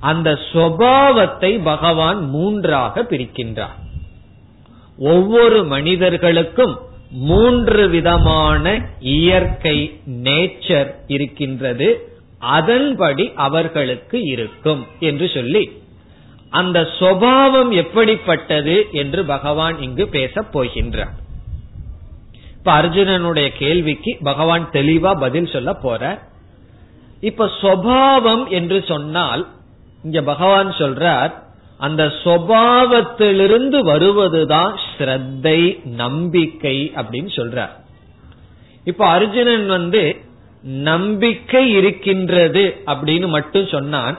அந்த 0.00 0.38
சுவாவத்தை 0.52 1.62
பகவான் 1.62 2.28
மூன்றாக 2.28 3.02
பிரிக்கின்றார். 3.02 3.78
ஒவ்வொரு 4.98 5.64
மனிதர்களுக்கும் 5.64 6.78
மூன்று 7.12 7.88
விதமான 7.88 8.80
இயற்கை 9.00 10.00
நேச்சர் 10.06 10.94
இருக்கின்றது. 11.06 12.10
அதன்படி 12.38 13.32
அவர்களுக்கு 13.34 14.20
இருக்கும் 14.22 14.86
என்று 15.00 15.30
சொல்லி 15.34 15.80
அந்த 16.50 16.88
சுவாவம் 16.98 17.70
எப்படிப்பட்டது 17.70 18.86
என்று 18.92 19.24
பகவான் 19.24 19.80
இங்கு 19.80 20.08
பேசப் 20.08 20.58
போகின்றார். 20.58 21.12
இப்ப 22.58 22.82
அர்ஜுனனுடைய 22.82 23.48
கேள்விக்கு 23.48 24.16
பகவான் 24.22 24.68
தெளிவா 24.72 25.20
பதில் 25.20 25.46
சொல்ல 25.46 25.74
போற. 25.74 26.22
இப்ப 27.20 27.50
சுவாவம் 27.62 28.48
என்று 28.48 28.84
சொன்னால் 28.88 29.48
இங்க 30.02 30.22
பகவான் 30.22 30.72
சொல்றார் 30.72 31.42
அந்த 31.82 32.02
சுவாவத்திலிருந்து 32.24 33.78
வருவதுதான் 33.82 34.74
ஸ்ரத்தை 34.90 35.60
நம்பிக்கை 35.84 36.76
அப்படின்னு 36.96 37.30
சொல்றார். 37.36 37.74
இப்ப 38.84 39.06
அர்ஜுனன் 39.06 39.66
வந்து 39.66 40.02
நம்பிக்கை 40.62 41.64
இருக்கின்றது 41.70 42.64
அப்படின்னு 42.86 43.28
மட்டும் 43.28 43.66
சொன்னான். 43.66 44.16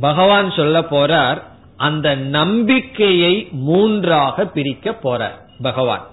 பகவான் 0.00 0.50
சொல்ல 0.50 0.80
போறார் 0.80 1.40
அந்த 1.76 2.08
நம்பிக்கையை 2.16 3.34
மூன்றாக 3.68 4.46
பிரிக்க 4.46 4.90
போறார் 5.04 5.38
பகவான். 5.62 6.04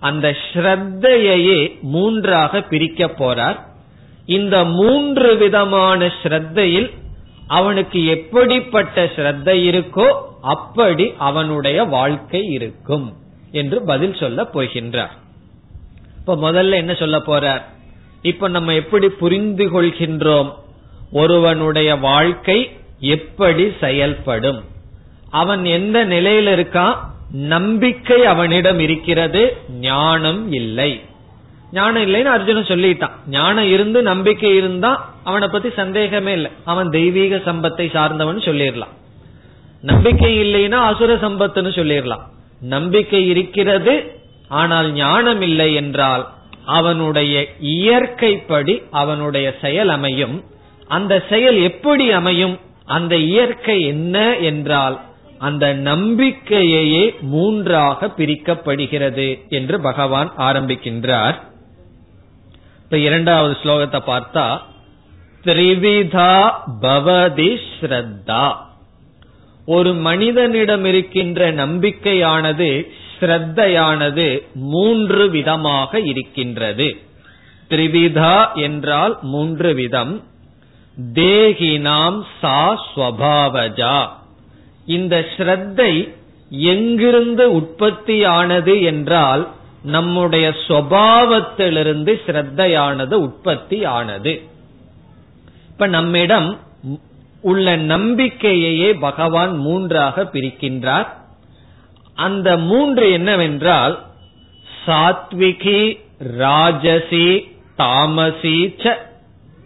அந்த 0.00 0.36
ஸ்ரத்தையே 0.52 1.80
மூன்றாக 1.80 2.62
பிரிக்க 2.62 3.06
போறார். 3.18 3.58
இந்த 4.26 4.64
மூன்று 4.64 5.36
விதமான 5.36 6.12
ஸ்ரத்தையில் 6.22 6.90
அவனுக்கு 7.46 8.06
எப்படிப்பட்ட 8.06 9.04
ஸ்ரத்த 9.04 9.52
இருக்கோ 9.70 10.14
அப்படி 10.42 11.14
அவனுடைய 11.18 11.84
வாழ்க்கை 11.84 12.46
இருக்கும் 12.46 13.16
என்று 13.52 13.82
பதில் 13.82 14.14
சொல்ல 14.14 14.48
போகின்றார். 14.54 15.10
இப்ப 16.16 16.36
முதல்ல 16.36 16.70
என்ன 16.70 16.94
சொல்ல 16.94 17.18
போறார்? 17.18 17.62
இப்ப 18.22 18.48
நம்ம 18.48 18.74
எப்படி 18.74 19.08
புரிந்து 19.08 19.82
கொள்கின்றோம்? 19.82 20.52
ஒருவனுடைய 21.12 21.96
வாழ்க்கை 21.96 22.70
எப்படி 22.98 23.72
செயல்படும்? 23.80 24.64
அவன் 25.30 25.64
எந்த 25.64 26.06
நிலையில 26.06 26.58
இருக்கான்? 26.58 26.96
நம்பிக்கை 27.30 28.24
அவனிடம் 28.24 28.78
இருக்கிறது 28.78 29.56
ஞானம் 29.80 30.52
இல்லை. 30.52 31.00
ஞானம் 31.76 32.04
இல்லைன்னு 32.06 32.34
அர்ஜுனன் 32.36 32.70
சொல்லிட்டான். 32.72 33.14
ஞானம் 33.28 33.68
இருந்து 33.74 33.98
நம்பிக்கை 34.02 34.50
இருந்தா 34.56 34.90
அவனை 35.24 35.46
பத்தி 35.48 35.70
சந்தேகமே 35.80 36.32
இல்லை. 36.32 36.50
அவன் 36.64 36.88
தெய்வீக 36.90 37.36
சம்பத்தை 37.46 37.86
சார்ந்தவன் 37.92 38.46
சொல்லிடலாம். 38.48 38.94
நம்பிக்கை 39.82 40.32
இல்லைன்னா 40.44 40.78
அசுர 40.90 41.14
சம்பத்துன்னு 41.24 41.72
சொல்லிடலாம். 41.80 42.24
நம்பிக்கை 42.74 43.22
இருக்கிறது 43.28 43.94
ஆனால் 44.60 44.88
ஞானம் 44.92 45.40
இல்லை 45.40 45.70
என்றால் 45.74 46.24
அவனுடைய 46.78 47.34
இயற்கைப்படி 47.76 48.74
அவனுடைய 48.90 49.46
செயல் 49.60 49.88
அமையும். 49.88 50.36
அந்த 50.88 51.14
செயல் 51.28 51.58
எப்படி 51.62 52.06
அமையும்? 52.10 52.54
அந்த 52.96 53.14
இயற்கை 53.30 53.76
என்ன 53.86 54.16
என்றால் 54.50 54.96
அந்த 55.38 55.66
நம்பிக்கையே 55.88 57.04
மூன்றாக 57.32 58.06
பிரிக்கப்படுகிறது 58.18 59.26
என்று 59.48 59.76
பகவான் 59.80 60.30
ஆரம்பிக்கின்றார். 60.38 61.36
இப்ப 62.84 62.98
இரண்டாவது 62.98 63.56
ஸ்லோகத்தை 63.62 64.00
பார்த்தா 64.06 64.58
திரிவிதா 65.44 66.50
பவதி 66.80 67.56
ஸ்ரத்தா. 67.80 68.56
ஒரு 69.66 69.94
மனிதனிடம் 69.94 70.84
இருக்கின்ற 70.84 71.52
நம்பிக்கையானது 71.52 72.68
ஸ்ரத்தையானது 73.20 74.26
மூன்று 74.54 75.30
விதமாக 75.30 76.00
இருக்கின்றது. 76.00 76.96
திரிவிதா 77.70 78.54
என்றால் 78.54 79.18
மூன்று 79.22 79.74
விதம். 79.74 80.22
தேகினாம் 81.14 82.18
சா 82.40 82.86
ஸ்வபாவஜா. 82.86 84.08
இந்த 84.86 85.26
ஸ்ரத்தை 85.36 85.92
எங்கிருந்து 86.48 87.44
உற்பத்தியானது 87.56 88.82
என்றால் 88.82 89.48
நம்முடைய 89.84 90.48
சுவாவத்திலிருந்து 90.66 92.12
ஸ்ரத்தையானது 92.26 93.12
உற்பத்தி 93.12 93.84
ஆனது 93.84 94.42
இப்ப 95.68 95.86
நம்மிடம் 95.86 96.58
உள்ள 97.40 97.76
நம்பிக்கையையே 97.76 98.90
பகவான் 98.98 99.56
மூன்றாக 99.56 100.24
பிரிக்கின்றார். 100.32 101.08
அந்த 102.14 102.56
மூன்று 102.56 103.10
என்னவென்றால் 103.12 104.02
சாத்விகி 104.86 105.98
ராஜசி 106.18 107.28
தாமசி 107.78 108.56
ச 108.82 108.96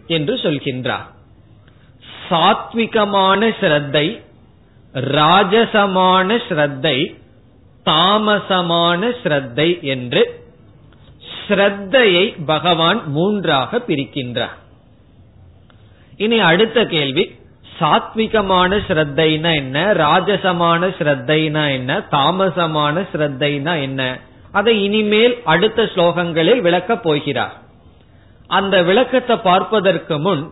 என்று 0.07 0.35
சொல்கின்றார். 0.35 1.07
சாத்விகமான 2.29 3.51
ஸ்ரத்தை 3.61 4.07
ராஜசமான 4.93 6.39
ஸ்ரத்தை 6.49 6.97
தாமசமான 7.89 9.01
ஸ்ரத்தை 9.21 9.69
என்று 9.93 10.23
ஸ்ரத்தையை 11.33 12.25
பகவான் 12.45 12.99
மூன்றாக 13.07 13.81
பிரிக்கின்றார். 13.87 14.57
இனி 16.17 16.39
அடுத்த 16.51 16.79
கேள்வி 16.85 17.23
சாத்விகமான 17.79 18.71
ஸ்ரத்தைனா 18.87 19.51
என்ன 19.55 19.77
ராஜசமான 19.93 20.81
ஸ்ரத்தைனா 20.99 21.63
என்ன 21.73 21.99
தாமசமான 22.11 23.05
ஸ்ரத்தைனா 23.11 23.73
என்ன? 23.81 24.01
அதை 24.51 24.73
இனிமேல் 24.83 25.35
அடுத்த 25.43 25.83
ஸ்லோகங்களில் 25.93 26.61
விளக்கப் 26.61 27.03
போகிறார். 27.03 27.55
அந்த 28.49 28.75
விளக்கத்தை 28.83 29.35
பார்ப்பதற்கு 29.37 30.15
முன் 30.19 30.43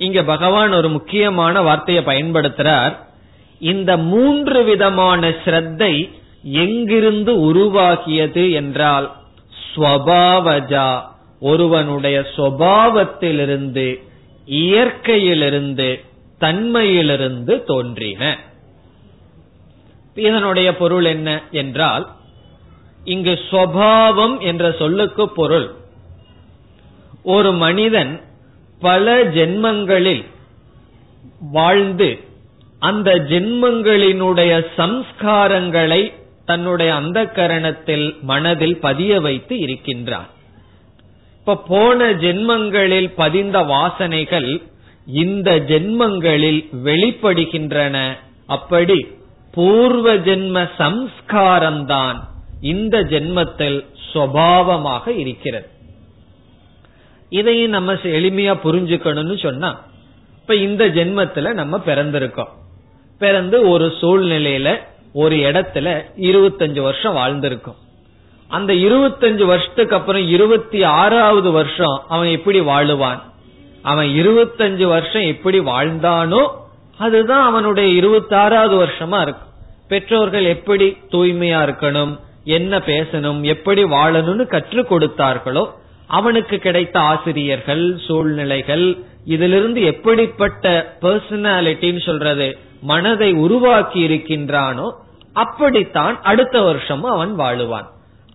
இங்க 0.00 0.20
பகவான் 0.22 0.72
ஒரு 0.72 0.88
முக்கியமான 0.88 1.62
வார்த்தையை 1.62 2.02
பயன்படுத்துறார். 2.04 2.94
இந்த 3.60 3.90
மூன்று 4.12 4.60
விதமான 4.64 5.28
ஸ்ரத்தை 5.44 5.92
எங்கிருந்து 6.44 7.54
உருவாகியது 7.54 8.52
என்றால் 8.52 9.16
ஸ்வபாவஜா 9.74 11.00
ஒருவனுடைய 11.40 12.26
சுவாவத்திலிருந்து 12.36 14.02
இயற்கையிலிருந்து 14.46 16.04
தன்மையிலிருந்து 16.40 17.64
தோன்றின. 17.64 18.38
இதனுடைய 20.14 20.76
பொருள் 20.76 21.04
என்ன 21.04 21.42
என்றால் 21.50 22.12
இங்கு 23.04 23.38
சுவாவம் 23.50 24.40
என்ற 24.40 24.72
சொல்லுக்கு 24.72 25.28
பொருள். 25.28 25.74
ஒரு 27.22 27.52
மனிதன் 27.52 28.20
பல 28.80 29.24
ஜென்மங்களில் 29.24 30.24
வாழ்ந்து 31.52 32.18
அந்த 32.78 33.14
ஜென்மங்களினுடைய 33.14 34.66
சம்ஸ்காரங்களை 34.76 36.12
தன்னுடைய 36.44 36.94
அந்த 36.94 37.24
கரணத்தில் 37.24 38.20
மனதில் 38.20 38.78
பதிய 38.78 39.20
வைத்து 39.20 39.58
இருக்கின்றான் 39.58 40.26
இப்ப 41.38 41.56
போன 41.56 42.12
ஜென்மங்களில் 42.12 43.12
பதிந்த 43.16 43.58
வாசனைகள் 43.58 44.62
இந்த 45.06 45.58
ஜென்மங்களில் 45.58 46.68
வெளிப்படுகின்றன. 46.84 48.16
அப்படி 48.46 49.06
பூர்வ 49.52 50.16
ஜென்ம 50.16 50.70
சம்ஸ்காரம்தான் 50.78 52.20
இந்த 52.60 53.02
ஜென்மத்தில் 53.02 53.84
சுவாவமாக 54.12 55.08
இருக்கிறது. 55.08 55.68
இதையும் 57.28 57.70
நம்ம 57.70 57.92
எளிமையா 57.92 58.54
புரிஞ்சுக்கணும்னு 58.64 59.42
சொன்னா 59.42 59.84
இப்ப 60.40 60.54
இந்த 60.54 60.88
ஜென்மத்துல 60.88 61.52
நம்ம 61.52 61.82
பிறந்திருக்கோம். 61.86 62.52
பிறந்து 63.18 63.68
ஒரு 63.68 63.86
சூழ்நிலையில 64.00 64.78
ஒரு 65.14 65.36
இடத்துல 65.36 65.88
இருபத்தஞ்சு 66.20 66.80
வருஷம் 66.80 67.12
வாழ்ந்திருக்கும். 67.12 67.74
அந்த 68.48 68.72
இருபத்தஞ்சு 68.72 69.44
வருஷத்துக்கு 69.44 69.96
அப்புறம் 69.96 70.28
இருபத்தி 70.28 70.82
ஆறாவது 70.82 71.50
வருஷம் 71.50 72.02
அவன் 72.08 72.28
எப்படி 72.28 72.60
வாழுவான்? 72.60 73.20
அவன் 73.82 74.06
இருபத்தஞ்சு 74.06 74.84
வருஷம் 74.84 75.22
எப்படி 75.22 75.60
வாழ்ந்தானோ 75.60 76.42
அதுதான் 76.98 77.44
அவனுடைய 77.44 77.88
இருபத்தி 77.90 78.34
ஆறாவது 78.34 78.74
வருஷமா 78.84 79.20
இருக்கும். 79.20 79.52
பெற்றோர்கள் 79.88 80.44
எப்படி 80.44 80.96
தூய்மையா 81.10 81.60
இருக்கணும் 81.66 82.20
என்ன 82.44 82.78
பேசணும் 82.78 83.40
எப்படி 83.40 83.84
வாழணும்னு 83.84 84.46
கற்றுக் 84.46 84.92
கொடுத்தார்களோ 84.92 85.64
அவனுக்கு 86.06 86.58
கிடைத்த 86.58 87.00
ஆசிரியர்கள் 87.00 87.98
சூழ்நிலைகள் 88.06 88.86
இதிலிருந்து 89.24 89.82
எப்படிப்பட்ட 89.82 90.96
பர்சனாலிட்டின்னு 91.00 92.02
சொல்றது 92.04 92.58
மனதை 92.82 93.32
உருவாக்கி 93.32 94.08
இருக்கின்றானோ 94.08 94.88
அப்படித்தான் 95.34 96.22
அடுத்த 96.22 96.60
வருஷமும் 96.60 97.10
அவன் 97.10 97.32
வாழுவான். 97.38 97.88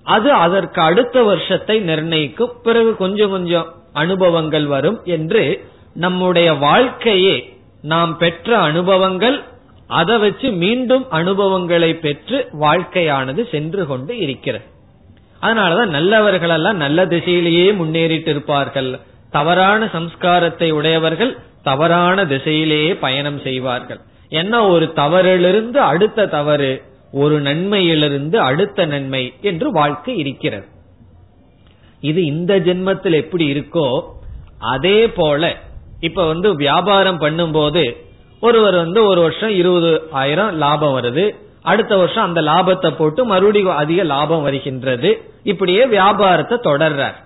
அது 0.04 0.34
அதற்கு 0.34 0.82
அடுத்த 0.82 1.24
வருஷத்தை 1.24 1.80
நிர்ணயிக்கும். 1.80 2.54
பிறகு 2.64 2.96
கொஞ்சம் 2.96 3.30
கொஞ்சம் 3.30 3.68
அனுபவங்கள் 3.94 4.66
வரும் 4.66 5.00
என்று 5.04 5.44
நம்முடைய 5.94 6.54
வாழ்க்கையே 6.54 7.54
நாம் 7.82 8.18
பெற்ற 8.18 8.58
அனுபவங்கள் 8.58 9.44
அதை 9.88 10.18
வச்சு 10.18 10.52
மீண்டும் 10.52 11.06
அனுபவங்களை 11.10 11.96
பெற்று 11.96 12.50
வாழ்க்கையானது 12.60 13.50
சென்று 13.50 13.86
கொண்டு 13.86 14.18
இருக்கிறது. 14.18 14.66
அதனாலதான் 15.42 15.86
நல்லவர்கள் 15.86 16.50
எல்லாம் 16.50 16.78
நல்ல 16.78 17.06
திசையிலேயே 17.06 17.68
முன்னேறிட்டு 17.82 18.28
இருப்பார்கள். 18.28 19.00
தவறான 19.32 19.86
சம்ஸ்காரத்தை 19.86 20.72
உடையவர்கள் 20.72 21.38
தவறான 21.64 22.26
திசையிலேயே 22.26 22.94
பயணம் 23.00 23.42
செய்வார்கள். 23.42 24.00
என்ன 24.30 24.68
ஒரு 24.68 24.92
தவறிலிருந்து 24.96 25.80
அடுத்த 25.92 26.28
தவறு 26.28 26.72
ஒரு 27.12 27.42
நன்மையிலிருந்து 27.42 28.38
அடுத்த 28.38 28.86
நன்மை 28.86 29.34
என்று 29.42 29.72
வாழ்க்கை 29.72 30.18
இருக்கிறது. 30.18 30.68
இது 32.02 32.26
இந்த 32.26 32.60
ஜென்மத்தில் 32.60 33.16
எப்படி 33.16 33.46
இருக்கோ 33.54 33.88
அதே 34.60 35.10
போல 35.10 35.58
இப்ப 36.00 36.26
வந்து 36.26 36.56
வியாபாரம் 36.56 37.22
பண்ணும்போது 37.22 37.84
ஒருவர் 38.42 38.76
வந்து 38.76 39.06
ஒரு 39.06 39.22
வருஷம் 39.22 39.50
இருபது 39.50 40.02
ஆயிரம் 40.12 40.58
லாபம் 40.58 41.02
வருது 41.02 41.36
அடுத்த 41.64 41.98
வருஷம் 41.98 42.24
அந்த 42.24 42.42
லாபத்தை 42.42 42.90
போட்டு 42.92 43.26
மறுபடியும் 43.26 43.76
அதிக 43.76 44.04
லாபம் 44.04 44.42
வருகின்றது 44.42 45.10
இப்படியே 45.44 45.86
வியாபாரத்தை 45.86 46.58
தொடர்றார். 46.64 47.18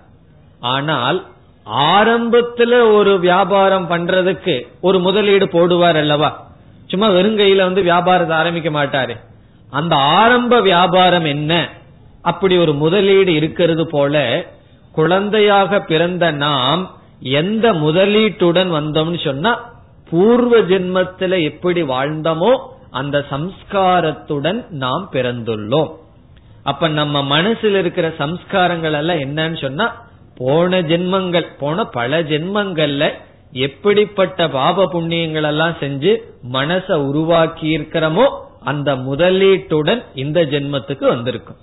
ஆனால் 0.60 1.18
ஆரம்பத்துல 1.66 2.94
ஒரு 2.94 3.18
வியாபாரம் 3.18 3.90
பண்றதுக்கு 3.90 4.66
ஒரு 4.80 4.98
முதலீடு 4.98 5.46
போடுவார் 5.46 5.96
அல்லவா? 5.96 6.30
சும்மா 6.86 7.08
வெறுங்கையில 7.08 7.56
வந்து 7.56 7.82
வியாபாரத்தை 7.82 8.36
ஆரம்பிக்க 8.36 8.70
மாட்டாரு. 8.70 9.14
அந்த 9.78 9.94
ஆரம்ப 10.18 10.60
வியாபாரம் 10.60 11.24
என்ன? 11.24 11.52
அப்படி 12.22 12.54
ஒரு 12.58 12.72
முதலீடு 12.74 13.32
இருக்கிறது 13.34 13.84
போல 13.86 14.14
குழந்தையாக 14.94 15.80
பிறந்த 15.80 16.24
நாம் 16.44 16.82
எந்த 17.40 17.66
முதலீட்டுடன் 17.72 18.70
வந்தோம்னு 18.78 19.20
சொன்னா 19.24 19.52
பூர்வ 20.10 20.54
ஜென்மத்தில 20.70 21.42
எப்படி 21.42 21.82
வாழ்ந்தோமோ 21.82 22.52
அந்த 22.90 23.16
சம்ஸ்காரத்துடன் 23.30 24.60
நாம் 24.82 25.04
பிறந்துள்ளோம். 25.12 25.90
அப்ப 26.62 26.88
நம்ம 26.88 27.22
மனசில் 27.22 27.74
இருக்கிற 27.74 28.08
சம்ஸ்காரங்கள் 28.18 28.96
எல்லாம் 29.00 29.22
என்னன்னு 29.24 29.58
சொன்னா 29.60 29.86
போன 30.36 30.80
ஜென்மங்கள் 30.90 31.48
போன 31.58 31.84
பல 31.96 32.20
ஜென்மங்கள்ல 32.22 33.04
எப்படிப்பட்ட 33.66 34.48
பாப 34.48 34.86
புண்ணியங்கள் 34.92 35.48
எல்லாம் 35.50 35.74
செஞ்சு 35.80 36.12
மனச 36.52 36.86
உருவாக்கி 37.08 37.66
இருக்கிறோமோ 37.78 38.26
அந்த 38.64 38.90
முதலீட்டுடன் 38.96 40.02
இந்த 40.14 40.38
ஜென்மத்துக்கு 40.44 41.06
வந்திருக்கும். 41.06 41.60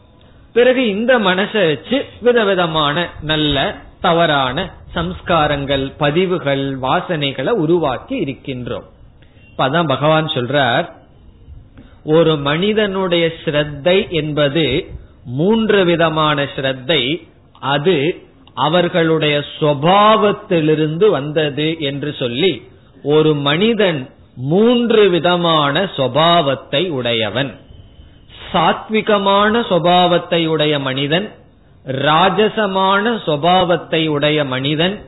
பிறகு 0.54 0.82
இந்த 0.88 1.12
மனசை 1.20 1.62
வச்சு 1.68 1.98
விதவிதமான 2.22 2.96
நல்ல 3.22 3.58
தவறான 4.02 4.58
சம்ஸ்காரங்கள் 4.96 5.86
பதிவுகள் 5.98 6.66
வாசனைகளை 6.82 7.52
உருவாக்கி 7.64 8.16
இருக்கின்றோம். 8.20 8.88
அதான் 9.58 9.88
பகவான் 9.88 10.26
சொல்றார் 10.26 10.86
ஒரு 12.06 12.34
மனிதனுடைய 12.38 13.26
ஸ்ரத்தை 13.44 13.98
என்பது 14.10 14.66
மூன்று 15.26 15.80
விதமான 15.86 16.44
ஸ்ரத்தை 16.56 17.02
அது 17.74 17.98
அவர்களுடைய 18.54 19.36
சுவாவத்திலிருந்து 19.60 21.10
வந்தது 21.10 21.68
என்று 21.80 22.12
சொல்லி 22.14 22.52
ஒரு 23.04 23.32
மனிதன் 23.48 24.02
மூன்று 24.50 25.10
விதமான 25.10 25.84
சுவாவத்தை 25.98 26.90
உடையவன். 26.90 27.52
சாத்விகமான 28.54 29.62
சுவாவத்தை 29.62 30.48
உடைய 30.48 30.80
மனிதன் 30.80 31.32
ராஜசமான 31.86 33.22
சுவாவத்தை 33.26 34.08
உடைய 34.08 34.46
மனிதன் 34.46 35.06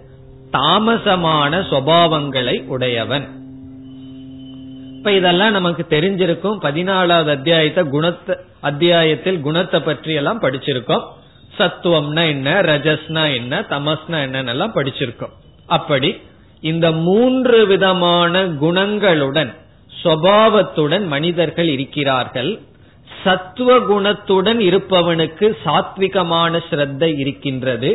தாமசமான 0.51 1.59
சுவாவங்களை 1.59 2.65
உடையவன். 2.65 3.27
இப்ப 4.97 5.11
இதெல்லாம் 5.11 5.51
நமக்கு 5.51 5.85
தெரிஞ்சிருக்கும். 5.89 6.57
பதினாலாவது 6.61 7.29
அத்தியாயத்தை 7.29 7.83
குணத்தை 7.83 8.35
அத்தியாயத்தில் 8.61 9.39
குணத்தை 9.39 9.79
பற்றி 9.79 10.13
எல்லாம் 10.13 10.41
படிச்சிருக்கோம். 10.41 11.03
சத்துவம்னா 11.57 12.29
என்ன 12.29 12.61
ரஜஸ்னா 12.61 13.35
என்ன 13.35 13.61
தமஸ்னா 13.69 14.19
என்னன்னு 14.25 14.47
எல்லாம் 14.47 14.73
படிச்சிருக்கோம். 14.73 15.33
அப்படி 15.65 16.21
இந்த 16.63 16.91
மூன்று 16.91 17.65
விதமான 17.65 18.43
குணங்களுடன் 18.63 19.51
சுவாவத்துடன் 20.03 21.05
மனிதர்கள் 21.07 21.67
இருக்கிறார்கள். 21.67 22.51
சத்துவ 23.23 23.79
குணத்துடன் 23.79 24.59
இருப்பவனுக்கு 24.59 25.47
சாத்விகமான 25.65 26.61
ஸ்ரத்தை 26.69 27.09
இருக்கின்றது. 27.17 27.91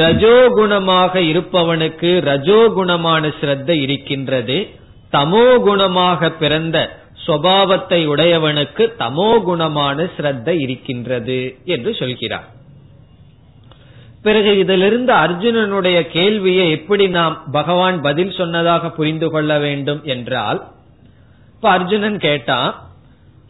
ரஜோகுணமாக 0.00 1.14
இருப்பவனுக்கு 1.30 2.10
ரஜோகுணமான 2.30 3.32
ஸ்ரத்தை 3.40 3.76
இருக்கின்றது. 3.80 4.58
தமோ 5.12 5.46
குணமாக 5.66 6.30
பிறந்த 6.38 6.76
சுவாவத்தை 7.26 8.00
உடையவனுக்கு 8.06 8.84
தமோ 8.98 9.30
குணமான 9.48 10.08
ஸ்ரத்தை 10.16 10.54
இருக்கின்றது 10.60 11.40
என்று 11.64 11.90
சொல்கிறார். 11.94 12.46
பிறகு 14.26 14.58
இதிலிருந்து 14.58 15.12
அர்ஜுனனுடைய 15.14 15.98
கேள்வியை 16.02 16.70
எப்படி 16.70 17.08
நாம் 17.08 17.42
பகவான் 17.52 18.00
பதில் 18.00 18.30
சொன்னதாக 18.30 18.90
புரிந்து 18.90 19.30
கொள்ள 19.30 19.58
வேண்டும் 19.58 20.00
என்றால் 20.04 20.60
இப்ப 21.54 21.70
அர்ஜுனன் 21.70 22.18
கேட்டான் 22.18 22.70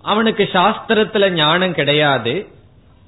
அவனுக்கு 0.03 0.49
சாஸ்திரத்துல 0.53 1.31
ஞானம் 1.31 1.75
கிடையாது 1.75 2.35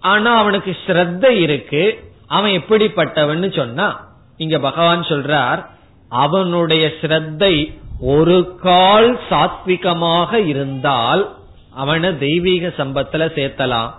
ஆனா 0.00 0.36
அவனுக்கு 0.38 0.76
ஸ்ரத்த 0.86 1.28
இருக்கு 1.28 1.82
அவன் 2.26 2.50
எப்படிப்பட்டவன்னு 2.50 3.56
சொன்னா 3.56 3.88
இங்க 4.36 4.58
பகவான் 4.58 5.02
சொல்றார் 5.02 5.60
அவனுடைய 6.08 6.92
ஸ்ரத்தை 7.00 7.54
ஒரு 8.00 8.54
கால் 8.62 9.20
சாத்விகமாக 9.30 10.32
இருந்தால் 10.46 11.22
அவனை 11.74 12.18
தெய்வீக 12.18 12.72
சம்பத்துல 12.76 13.24
சேர்த்தலாம். 13.36 13.90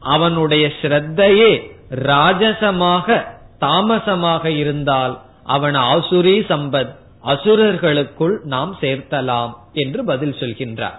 அவனுடைய 0.00 0.72
ஸ்ரத்தையே 0.82 1.50
ராஜசமாக 1.90 3.24
தாமசமாக 3.58 4.50
இருந்தால் 4.50 5.20
அவன் 5.44 5.74
ஆசுரி 5.74 6.44
சம்பத் 6.48 6.96
அசுரர்களுக்குள் 7.24 8.40
நாம் 8.42 8.76
சேர்த்தலாம் 8.80 9.52
என்று 9.72 10.04
பதில் 10.04 10.34
சொல்கின்றார். 10.38 10.94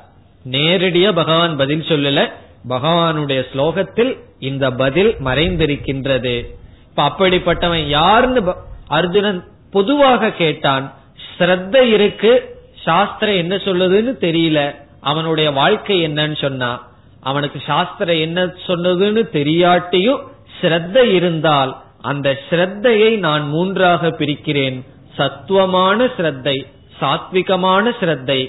நேரடியா 0.51 1.13
பகவான் 1.13 1.55
பதில் 1.55 1.81
சொல்லல. 1.81 2.31
பகவானுடைய 2.69 3.45
ஸ்லோகத்தில் 3.53 4.19
இந்த 4.39 4.71
பதில் 4.71 5.15
மறைந்திருக்கின்றது. 5.25 6.45
இப்ப 6.89 7.09
அப்படிப்பட்டவன் 7.09 7.87
யாருன்னு 7.87 8.55
அர்ஜுனன் 8.87 9.43
பொதுவாக 9.71 10.31
கேட்டான் 10.31 10.93
ஸ்ரத்த 11.37 11.75
இருக்கு 11.75 12.59
சாஸ்திரம் 12.83 13.35
என்ன 13.35 13.55
சொல்லுதுன்னு 13.55 14.13
தெரியல. 14.19 14.75
அவனுடைய 15.01 15.51
வாழ்க்கை 15.51 16.07
என்னன்னு 16.07 16.37
சொன்னா 16.37 16.87
அவனுக்கு 17.21 17.61
சாஸ்திரம் 17.65 18.15
என்ன 18.15 18.45
சொன்னதுன்னு 18.45 19.23
தெரியாட்டியும் 19.33 20.33
ஸ்ரத்த 20.59 20.97
இருந்தால் 21.17 21.71
அந்த 22.11 22.29
ஸ்ரத்தையை 22.47 23.11
நான் 23.27 23.43
மூன்றாக 23.53 24.09
பிரிக்கிறேன். 24.19 24.77
சத்துவமான 25.17 26.07
ஸ்ரத்தை 26.17 26.57
சாத்விகமான 26.99 27.93
ஸ்ரத்தை 27.99 28.39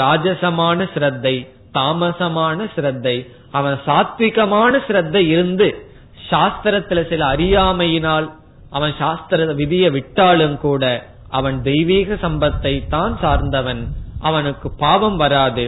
ராஜசமான 0.00 0.88
ஸ்ரத்தை 0.94 1.34
தாமசமான 1.76 2.58
ஸ்ரத்தை. 2.74 3.16
அவன் 3.58 3.76
சாத்விகமான 3.86 4.72
ஸ்ரத்தை 4.88 5.22
இருந்து 5.34 5.68
சாஸ்திரத்துல 6.30 7.02
சில 7.08 7.22
அறியாமையினால் 7.34 8.26
அவன் 8.76 8.94
சாஸ்திர 8.98 9.52
விதியை 9.60 9.90
விட்டாலும் 9.90 10.56
கூட 10.66 10.84
அவன் 11.38 11.56
தெய்வீக 11.62 12.18
சம்பத்தை 12.24 12.74
தான் 12.88 13.14
சார்ந்தவன். 13.22 13.82
அவனுக்கு 14.28 14.68
பாவம் 14.84 15.16
வராது. 15.16 15.64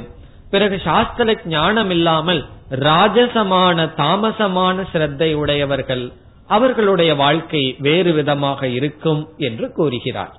பிறகு 0.50 0.80
சாஸ்திர 0.84 1.36
ஞானம் 1.44 1.90
இல்லாமல் 1.90 2.46
ராஜசமான 2.70 3.88
தாமசமான 3.96 4.84
சிரத்தை 4.92 5.34
உடையவர்கள் 5.34 6.12
அவர்களுடைய 6.46 7.14
வாழ்க்கை 7.14 7.76
வேறு 7.78 8.12
விதமாக 8.12 8.68
இருக்கும் 8.68 9.28
என்று 9.36 9.72
கூறுகிறார். 9.72 10.36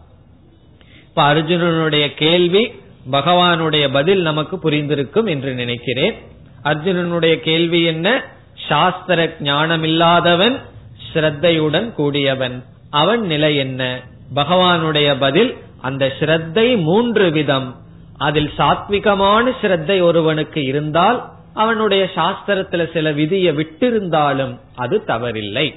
இப்ப 1.07 1.33
அர்ஜுனனுடைய 1.33 2.13
கேள்வி 2.13 2.71
பகவானுடைய 3.11 3.89
பதில் 3.91 4.21
நமக்கு 4.21 4.55
புரிந்திருக்கும் 4.57 5.27
என்று 5.27 5.53
நினைக்கிறேன். 5.53 6.15
அர்ஜுனனுடைய 6.63 7.35
கேள்வி 7.39 7.83
என்ன? 7.83 8.23
சாஸ்திர 8.67 9.35
ஞானம் 9.39 9.83
இல்லாதவன் 9.83 10.59
ஸ்ரத்தையுடன் 11.13 11.91
கூடியவன். 11.91 12.63
அவன் 12.89 13.21
நிலை 13.21 13.55
என்ன? 13.55 14.01
பகவானுடைய 14.35 15.15
பதில் 15.19 15.57
அந்த 15.81 16.13
ஸ்ரத்தை 16.19 16.81
மூன்று 16.81 17.31
விதம் 17.31 17.75
அதில் 18.27 18.49
சாத்விகமான 18.57 19.53
சிரத்தை 19.61 19.97
ஒருவனுக்கு 20.01 20.61
இருந்தால் 20.63 21.19
அவனுடைய 21.53 22.03
சாஸ்திரத்துல 22.15 22.83
சில 22.93 23.11
விதியை 23.11 23.51
விட்டிருந்தாலும் 23.57 24.53
அது 24.75 24.95
தவறில்லை. 25.07 25.67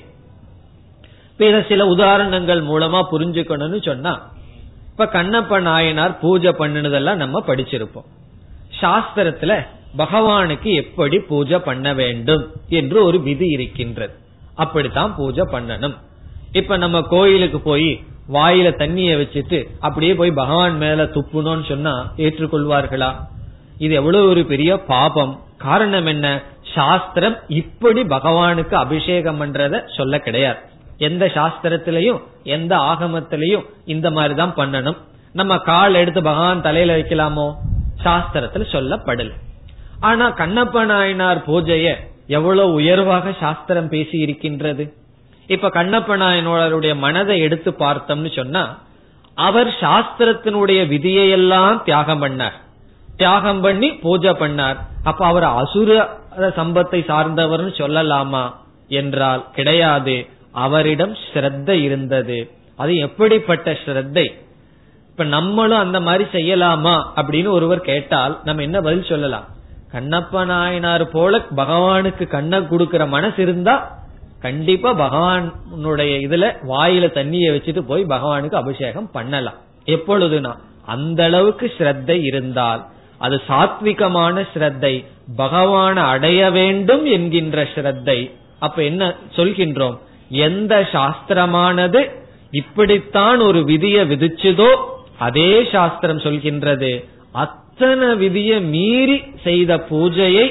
இத 1.39 1.65
சில 1.69 1.87
உதாரணங்கள் 1.87 2.61
மூலமா 2.63 3.01
புரிஞ்சுக்கணும்னு 3.13 3.81
சொன்னா 3.85 4.13
இப்ப 4.91 5.07
கண்ணப்ப 5.13 5.61
நாயனார் 5.61 6.19
பூஜை 6.19 6.51
பண்ணினதெல்லாம் 6.59 7.23
நம்ம 7.23 7.43
படிச்சிருப்போம். 7.47 8.09
சாஸ்திரத்துல 8.81 9.53
பகவானுக்கு 9.99 10.71
எப்படி 10.83 11.19
பூஜை 11.31 11.59
பண்ண 11.59 11.89
வேண்டும் 11.95 12.45
என்று 12.69 12.99
ஒரு 13.05 13.19
விதி 13.21 13.49
இருக்கின்றது. 13.57 14.15
அப்படித்தான் 14.55 15.15
பூஜை 15.17 15.45
பண்ணணும். 15.53 15.97
இப்ப 16.53 16.77
நம்ம 16.77 17.01
கோயிலுக்கு 17.15 17.61
போய் 17.61 17.91
வாயில 18.33 18.77
தண்ணிய 18.77 19.17
வச்சுட்டு 19.17 19.69
அப்படியே 19.81 20.15
போய் 20.15 20.31
பகவான் 20.31 20.77
மேல 20.77 21.05
துப்புனோன்னு 21.05 21.69
சொன்னா 21.69 22.13
ஏற்றுக்கொள்வார்களா? 22.17 23.15
இது 23.79 23.95
எவ்வளவு 23.95 24.29
ஒரு 24.29 24.45
பெரிய 24.45 24.79
பாபம். 24.79 25.41
காரணம் 25.59 26.07
என்ன? 26.07 26.43
சாஸ்திரம் 26.75 27.37
இப்படி 27.49 28.03
பகவானுக்கு 28.03 28.75
அபிஷேகம் 28.75 29.41
பண்றத 29.41 29.83
சொல்ல 29.97 30.19
கிடையாது. 30.19 30.59
எந்த 30.99 31.27
சாஸ்திரத்திலையும் 31.27 32.23
எந்த 32.45 32.77
ஆகமத்திலையும் 32.77 33.65
இந்த 33.85 34.11
மாதிரி 34.11 34.35
தான் 34.35 34.55
பண்ணணும். 34.55 34.97
நம்ம 35.33 35.59
கால் 35.59 35.95
எடுத்து 35.95 36.23
பகவான் 36.23 36.63
தலையில 36.63 36.97
வைக்கலாமோ? 36.97 37.55
சாஸ்திரத்துல 38.05 38.65
சொல்லப்படல. 38.73 39.31
ஆனா 40.01 40.33
கண்ணப்ப 40.33 40.85
நாயனார் 40.85 41.45
பூஜைய 41.47 41.95
எவ்வளவு 42.27 42.73
உயர்வாக 42.73 43.33
சாஸ்திரம் 43.33 43.89
பேசி 43.89 44.19
இருக்கின்றது? 44.19 44.93
இப்ப 45.47 45.69
கண்ணப்ப 45.69 46.17
நாயனோடைய 46.17 46.97
மனதை 46.97 47.41
எடுத்து 47.41 47.71
பார்த்தோம்னு 47.71 48.37
சொன்னா 48.37 48.79
அவர் 49.35 49.67
சாஸ்திரத்தினுடைய 49.67 50.81
விதியையெல்லாம் 50.93 51.83
தியாகம் 51.83 52.23
பண்ணார். 52.23 52.53
தியாகம் 53.17 53.61
பண்ணி 53.61 53.91
பூஜை 53.91 54.31
பண்ணார். 54.31 54.77
அப்ப 55.05 55.27
அவர் 55.27 55.45
அசுர 55.45 56.19
சம்பத்தை 56.39 57.01
சார்ந்தவர்னு 57.11 57.73
சொல்லலாமா 57.81 58.55
என்றால் 58.89 59.45
கிடையாது. 59.53 60.27
அவரிடம் 60.53 61.17
ஸ்ரத்த 61.33 61.69
இருந்தது. 61.69 62.51
அது 62.77 62.97
எப்படிப்பட்ட 62.97 63.73
ஸ்ரத்தை? 63.73 64.35
இப்ப 65.11 65.25
நம்மளும் 65.25 65.79
அந்த 65.79 66.01
மாதிரி 66.01 66.25
செய்யலாமா 66.33 67.03
அப்படின்னு 67.17 67.49
ஒருவர் 67.49 67.81
கேட்டால் 67.81 68.41
நம்ம 68.45 68.63
என்ன 68.63 68.81
பதில் 68.81 69.05
சொல்லலாம்? 69.05 69.45
கண்ணப்ப 69.93 70.45
நாயனார் 70.45 71.09
போல 71.09 71.41
பகவானுக்கு 71.57 72.27
கண்ண 72.27 72.63
கொடுக்கிற 72.63 73.07
மனசு 73.07 73.43
இருந்தா 73.43 74.03
கண்டிப்பா 74.45 74.91
பகவானுடைய 75.03 76.13
இதுல 76.27 76.45
வாயில 76.71 77.05
தண்ணிய 77.19 77.53
வச்சுட்டு 77.55 77.83
போய் 77.91 78.05
பகவானுக்கு 78.15 78.57
அபிஷேகம் 78.63 79.09
பண்ணலாம். 79.17 79.59
எப்பொழுதுனா 79.97 80.53
அந்த 80.95 81.21
அளவுக்கு 81.29 81.67
ஸ்ரத்தை 81.77 82.17
இருந்தால் 82.31 82.83
அது 83.25 83.37
சாத்விகமான 83.49 84.37
ஸ்ரத்தை 84.53 84.95
பகவான 85.43 85.97
அடைய 86.15 86.41
வேண்டும் 86.59 87.05
என்கின்ற 87.17 87.59
ஸ்ரத்தை 87.75 88.19
அப்ப 88.67 88.79
என்ன 88.91 89.03
சொல்கின்றோம்? 89.37 89.97
எந்த 90.49 90.75
சாஸ்திரமானது 90.93 92.01
இப்படித்தான் 92.61 93.41
ஒரு 93.49 93.61
விதியை 93.71 94.03
விதிச்சதோ 94.13 94.71
அதே 95.27 95.51
சாஸ்திரம் 95.73 96.25
சொல்கின்றது. 96.27 96.93
அத்தனை 97.45 98.09
விதியை 98.23 98.59
மீறி 98.75 99.19
செய்த 99.47 99.73
பூஜையை 99.91 100.47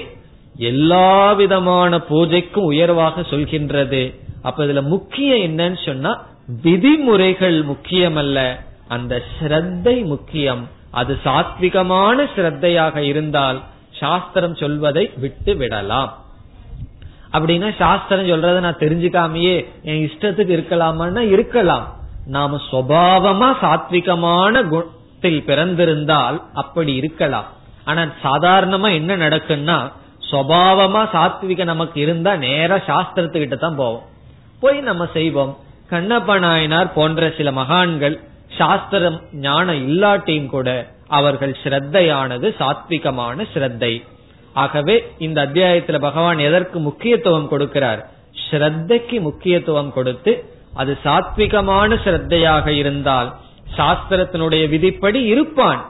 எல்லா 0.58 1.34
விதமான 1.34 1.98
பூஜைக்கும் 1.98 2.70
உயர்வாக 2.72 3.22
சொல்கின்றது. 3.22 4.20
அப்ப 4.42 4.66
இதுல 4.66 4.82
முக்கியம் 4.82 5.38
என்னன்னு 5.38 5.86
சொன்னா 5.86 6.26
விதிமுறைகள் 6.62 7.66
முக்கியமல்ல. 7.66 8.56
அந்த 8.88 9.22
ஸ்ரத்தை 9.40 10.06
முக்கியம். 10.06 10.70
அது 10.92 11.20
சாத்விகமான 11.26 12.28
ஸ்ரத்தையாக 12.36 12.98
இருந்தால் 12.98 13.62
சாஸ்திரம் 13.92 14.56
சொல்வதை 14.56 15.12
விட்டு 15.16 15.56
விடலாம். 15.56 16.18
அப்படின்னா 17.32 17.76
சாஸ்திரம் 17.76 18.28
சொல்றத 18.28 18.60
நான் 18.60 18.78
தெரிஞ்சுக்காமையே 18.78 19.66
என் 19.84 20.12
இஷ்டத்துக்கு 20.12 20.54
இருக்கலாமான்னா 20.58 21.20
இருக்கலாம். 21.20 21.94
நாம 22.28 22.60
சுவாவமா 22.72 23.56
சாத்விகமான 23.62 24.68
குணத்தில் 24.68 25.44
பிறந்திருந்தால் 25.48 26.42
அப்படி 26.54 26.94
இருக்கலாம். 26.94 27.46
ஆனா 27.86 28.06
சாதாரணமா 28.24 28.94
என்ன 28.94 29.18
நடக்குன்னா 29.18 29.92
சுவாவமா 30.34 31.02
சாத்விக 31.16 31.64
நமக்கு 31.64 32.02
இருந்தா 32.02 32.36
நேர 32.36 32.78
சாஸ்திரத்துக்கிட்ட 32.78 33.58
தான் 33.58 33.76
போவோம். 33.76 34.06
போய் 34.60 34.80
நம்ம 34.80 35.06
செய்வோம். 35.14 35.58
கண்ணப்ப 35.90 36.40
நாயனார் 36.40 36.94
போன்ற 36.94 37.34
சில 37.38 37.52
மகான்கள் 37.52 38.20
சாஸ்திரம் 38.58 39.22
ஞானம் 39.32 39.80
இல்லாட்டியும் 39.90 40.52
கூட 40.56 40.70
அவர்கள் 41.08 41.58
ஸ்ரத்தையானது 41.64 42.48
சாத்விகமான 42.60 43.46
ஸ்ரத்தை. 43.54 44.04
ஆகவே 44.54 44.96
இந்த 45.18 45.46
அத்தியாயத்துல 45.46 46.00
பகவான் 46.00 46.40
எதற்கு 46.40 46.80
முக்கியத்துவம் 46.80 47.52
கொடுக்கிறார்? 47.52 48.02
ஸ்ரத்தைக்கு 48.50 49.20
முக்கியத்துவம் 49.20 49.94
கொடுத்து 49.94 50.46
அது 50.74 50.98
சாத்விகமான 51.04 51.98
ஸ்ரத்தையாக 52.04 52.68
இருந்தால் 52.68 53.34
சாஸ்திரத்தினுடைய 53.78 54.70
விதிப்படி 54.70 55.24
இருப்பான். 55.24 55.82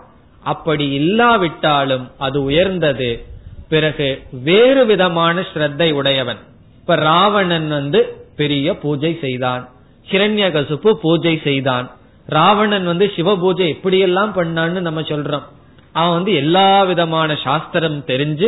அப்படி 0.44 0.90
இல்லாவிட்டாலும் 0.92 2.12
அது 2.18 2.44
உயர்ந்தது. 2.44 3.26
பிறகு 3.74 4.08
வேறு 4.32 4.86
விதமான 4.86 5.36
ஸ்ரத்தை 5.54 5.88
உடையவன். 5.92 6.38
இப்ப 6.80 6.96
ராவணன் 6.96 7.68
வந்து 7.70 8.00
பெரிய 8.36 8.68
பூஜை 8.78 9.18
செய்தான். 9.22 9.64
ஹிரண்யகசுப்பு 10.10 10.92
பூஜை 11.02 11.42
செய்தான். 11.44 11.88
ராவணன் 12.26 12.86
வந்து 12.86 13.12
சிவ 13.16 13.38
பூஜை 13.38 13.68
எப்படியெல்லாம் 13.72 14.32
பண்ணான்னு 14.36 14.80
நம்ம 14.88 15.02
சொல்றோம். 15.02 15.48
அவன் 15.92 16.14
வந்து 16.14 16.34
எல்லா 16.34 16.84
விதமான 16.84 17.36
சாஸ்திரம் 17.44 18.06
தெரிஞ்சு 18.06 18.48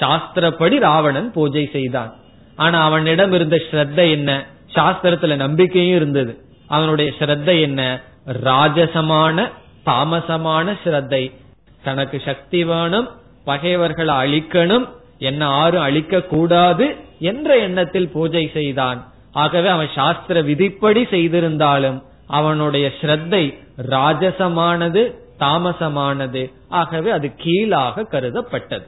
சாஸ்திரப்படி 0.00 0.78
ராவணன் 0.78 1.32
பூஜை 1.32 1.68
செய்தான். 1.72 2.12
ஆனா 2.56 2.84
அவனிடம் 2.84 3.32
இருந்த 3.32 3.56
ஸ்ரத்த 3.70 4.10
என்ன? 4.10 4.30
சாஸ்திரத்துல 4.74 5.36
நம்பிக்கையும் 5.36 5.96
இருந்தது. 5.96 6.32
அவனுடைய 6.68 7.12
ஸ்ரத்த 7.18 7.60
என்ன? 7.60 8.00
ராஜசமான 8.44 9.50
தாமசமான 9.86 10.66
ஸ்ரத்தை. 10.84 11.24
தனக்கு 11.84 12.22
சக்தி 12.24 12.64
வேணும் 12.64 13.08
பகைவர்களை 13.44 14.14
அழிக்கணும் 14.14 14.86
என்ன 15.18 15.46
ஆறும் 15.46 15.82
அழிக்க 15.82 16.20
கூடாது 16.22 16.86
என்ற 17.18 17.56
எண்ணத்தில் 17.58 18.08
பூஜை 18.08 18.50
செய்தான். 18.52 18.98
ஆகவே 19.32 19.68
அவன் 19.68 19.90
சாஸ்திர 19.94 20.42
விதிப்படி 20.42 21.02
செய்திருந்தாலும் 21.04 22.02
அவனுடைய 22.26 22.92
ஸ்ரத்தை 23.00 23.44
ராஜசமானது 23.90 25.02
தாமசமானது. 25.38 26.42
ஆகவே 26.68 27.10
அது 27.10 27.28
கீழாக 27.34 28.06
கருதப்பட்டது. 28.10 28.86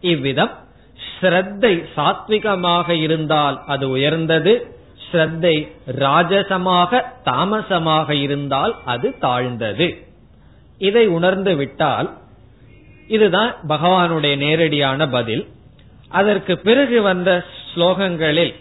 இவ்விதம் 0.00 0.52
ஸ்ரத்தை 0.98 1.72
சாத்விகமாக 1.96 2.88
இருந்தால் 3.00 3.56
அது 3.66 3.84
உயர்ந்தது 3.90 4.52
ஸ்ரத்தை 5.06 5.54
ராஜசமாக 5.98 7.02
தாமசமாக 7.24 8.14
இருந்தால் 8.14 8.74
அது 8.84 9.08
தாழ்ந்தது. 9.18 9.88
இதை 10.78 11.04
உணர்ந்து 11.08 11.56
விட்டால் 11.56 12.08
இதுதான் 13.12 13.54
பகவானுடைய 13.68 14.36
நேரடியான 14.36 15.08
பதில். 15.08 15.48
அதற்கு 16.08 16.58
பிறகு 16.58 17.02
வந்த 17.02 17.44
ஸ்லோகங்களில் 17.70 18.54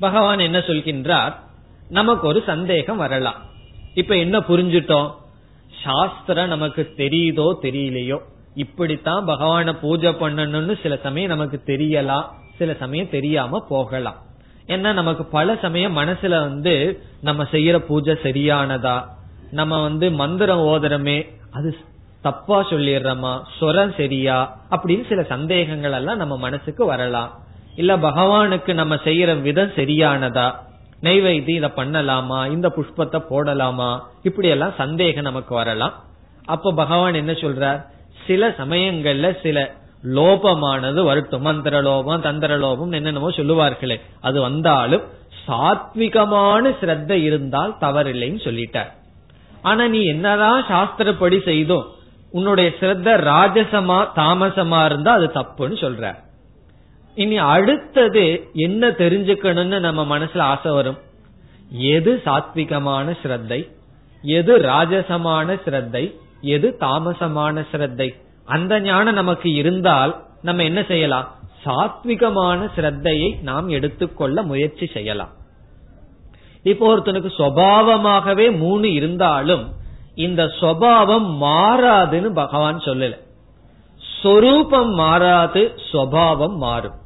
பகவான் 0.00 0.38
என்ன 0.38 0.58
சொல்கின்றார்? 0.58 1.34
நமக்கு 1.88 2.26
ஒரு 2.26 2.42
சந்தேகம் 2.46 2.96
வரலாம். 2.96 3.42
இப்ப 3.94 4.16
என்ன 4.16 4.38
புரிஞ்சிட்டோம்? 4.38 5.10
சாஸ்திரம் 5.84 6.48
நமக்கு 6.48 6.82
தெரியுதோ 6.96 7.46
தெரியலையோ? 7.62 8.18
இப்படித்தான் 8.54 9.26
பகவான 9.26 9.72
பூஜை 9.72 10.10
பண்ணணும்னு 10.10 10.80
சில 10.82 10.98
சமயம் 11.02 11.28
நமக்கு 11.28 11.62
தெரியலாம். 11.66 12.24
சில 12.58 12.74
சமயம் 12.74 13.10
தெரியாம 13.10 13.64
போகலாம். 13.68 14.22
ஏன்னா 14.66 14.92
நமக்கு 14.92 15.24
பல 15.24 15.58
சமயம் 15.62 15.96
மனசுல 15.96 16.28
வந்து 16.28 17.02
நம்ம 17.20 17.42
செய்யற 17.42 17.78
பூஜை 17.78 18.14
சரியானதா? 18.22 19.04
நம்ம 19.50 19.82
வந்து 19.82 20.10
மந்திரம் 20.10 20.64
ஓதுறமே 20.66 21.18
அது 21.50 21.76
தப்பா 22.26 22.58
சொல்லிடுறோமா? 22.62 23.32
சொரம் 23.60 23.96
சரியா? 23.96 24.36
அப்படின்னு 24.70 25.04
சில 25.08 25.22
சந்தேகங்கள் 25.22 25.92
எல்லாம் 25.92 26.16
நம்ம 26.16 26.36
மனசுக்கு 26.36 26.84
வரலாம். 26.84 27.30
இல்ல 27.76 27.96
பகவானுக்கு 27.96 28.72
நம்ம 28.74 28.94
செய்யற 28.94 29.40
விதம் 29.40 29.74
சரியானதா? 29.76 30.46
நெய்வைத்தி 31.02 31.48
இத 31.48 31.66
பண்ணலாமா? 31.66 32.50
இந்த 32.50 32.68
புஷ்பத்தை 32.76 33.18
போடலாமா? 33.30 33.90
இப்படி 34.22 34.48
எல்லாம் 34.48 34.74
சந்தேகம் 34.76 35.28
நமக்கு 35.30 35.54
வரலாம். 35.54 35.94
அப்ப 36.44 36.72
பகவான் 36.72 37.14
என்ன 37.14 37.32
சொல்றார்? 37.32 37.80
சில 38.26 38.48
சமயங்கள்ல 38.48 39.28
சில 39.42 39.58
லோபமானது 40.04 41.00
வரட்டும் 41.04 41.42
மந்திர 41.42 41.82
லோபம் 41.82 42.20
தந்திர 42.20 42.58
லோபம் 42.58 42.94
என்னென்னமோ 42.94 43.30
சொல்லுவார்களே. 43.30 43.96
அது 44.20 44.40
வந்தாலும் 44.40 45.04
சாத்விகமான 45.46 46.74
ஸ்ரத்த 46.80 47.10
இருந்தால் 47.10 47.76
தவறில்லைன்னு 47.80 48.40
சொல்லிட்டார். 48.46 48.90
ஆனா 49.62 49.84
நீ 49.88 50.00
என்னதான் 50.04 50.64
சாஸ்திரப்படி 50.64 51.38
செய்தோம் 51.44 51.86
உன்னுடைய 52.36 52.68
சிரத்த 52.80 53.16
ராஜசமா 53.30 53.98
தாமசமா 54.20 54.80
இருந்தா 54.88 55.12
அது 55.18 55.28
தப்புன்னு 55.38 55.76
சொல்ற. 55.84 56.04
இனி 57.16 57.36
அடுத்தது 57.54 58.24
என்ன 58.66 58.88
தெரிஞ்சுக்கணும்னு 59.02 59.78
நம்ம 59.86 60.00
மனசுல 60.12 60.46
ஆசை 60.52 60.72
வரும்? 60.78 60.98
எது 61.96 62.12
சாத்விகமான 62.26 63.16
ஸ்ரத்தை 63.22 63.60
எது 64.24 64.52
ராஜசமான 64.70 65.56
ஸ்ரத்தை 65.64 66.04
எது 66.54 66.68
தாமசமான 66.84 67.64
ஸ்ரத்தை 67.70 68.08
அந்த 68.54 68.72
ஞானம் 68.80 69.18
நமக்கு 69.20 69.48
இருந்தால் 69.60 70.12
நம்ம 70.48 70.62
என்ன 70.70 70.80
செய்யலாம்? 70.90 71.26
சாத்விகமான 71.64 72.60
ஸ்ரத்தையை 72.76 73.30
நாம் 73.48 73.68
எடுத்துக்கொள்ள 73.76 74.42
முயற்சி 74.50 74.86
செய்யலாம். 74.96 75.32
இப்போ 76.70 76.84
ஒருத்தனுக்கு 76.92 77.30
சுவாவமாகவே 77.38 78.46
மூணு 78.62 78.86
இருந்தாலும் 78.98 79.64
இந்த 80.16 80.42
சுவாவம் 80.60 81.28
மாறாதுன்னு 81.40 82.30
பகவான் 82.34 82.78
சொல்லல. 82.84 83.14
சொரூபம் 84.22 84.92
மாறாது 84.92 85.62
சுவாவம் 85.90 86.56
மாறும். 86.56 86.96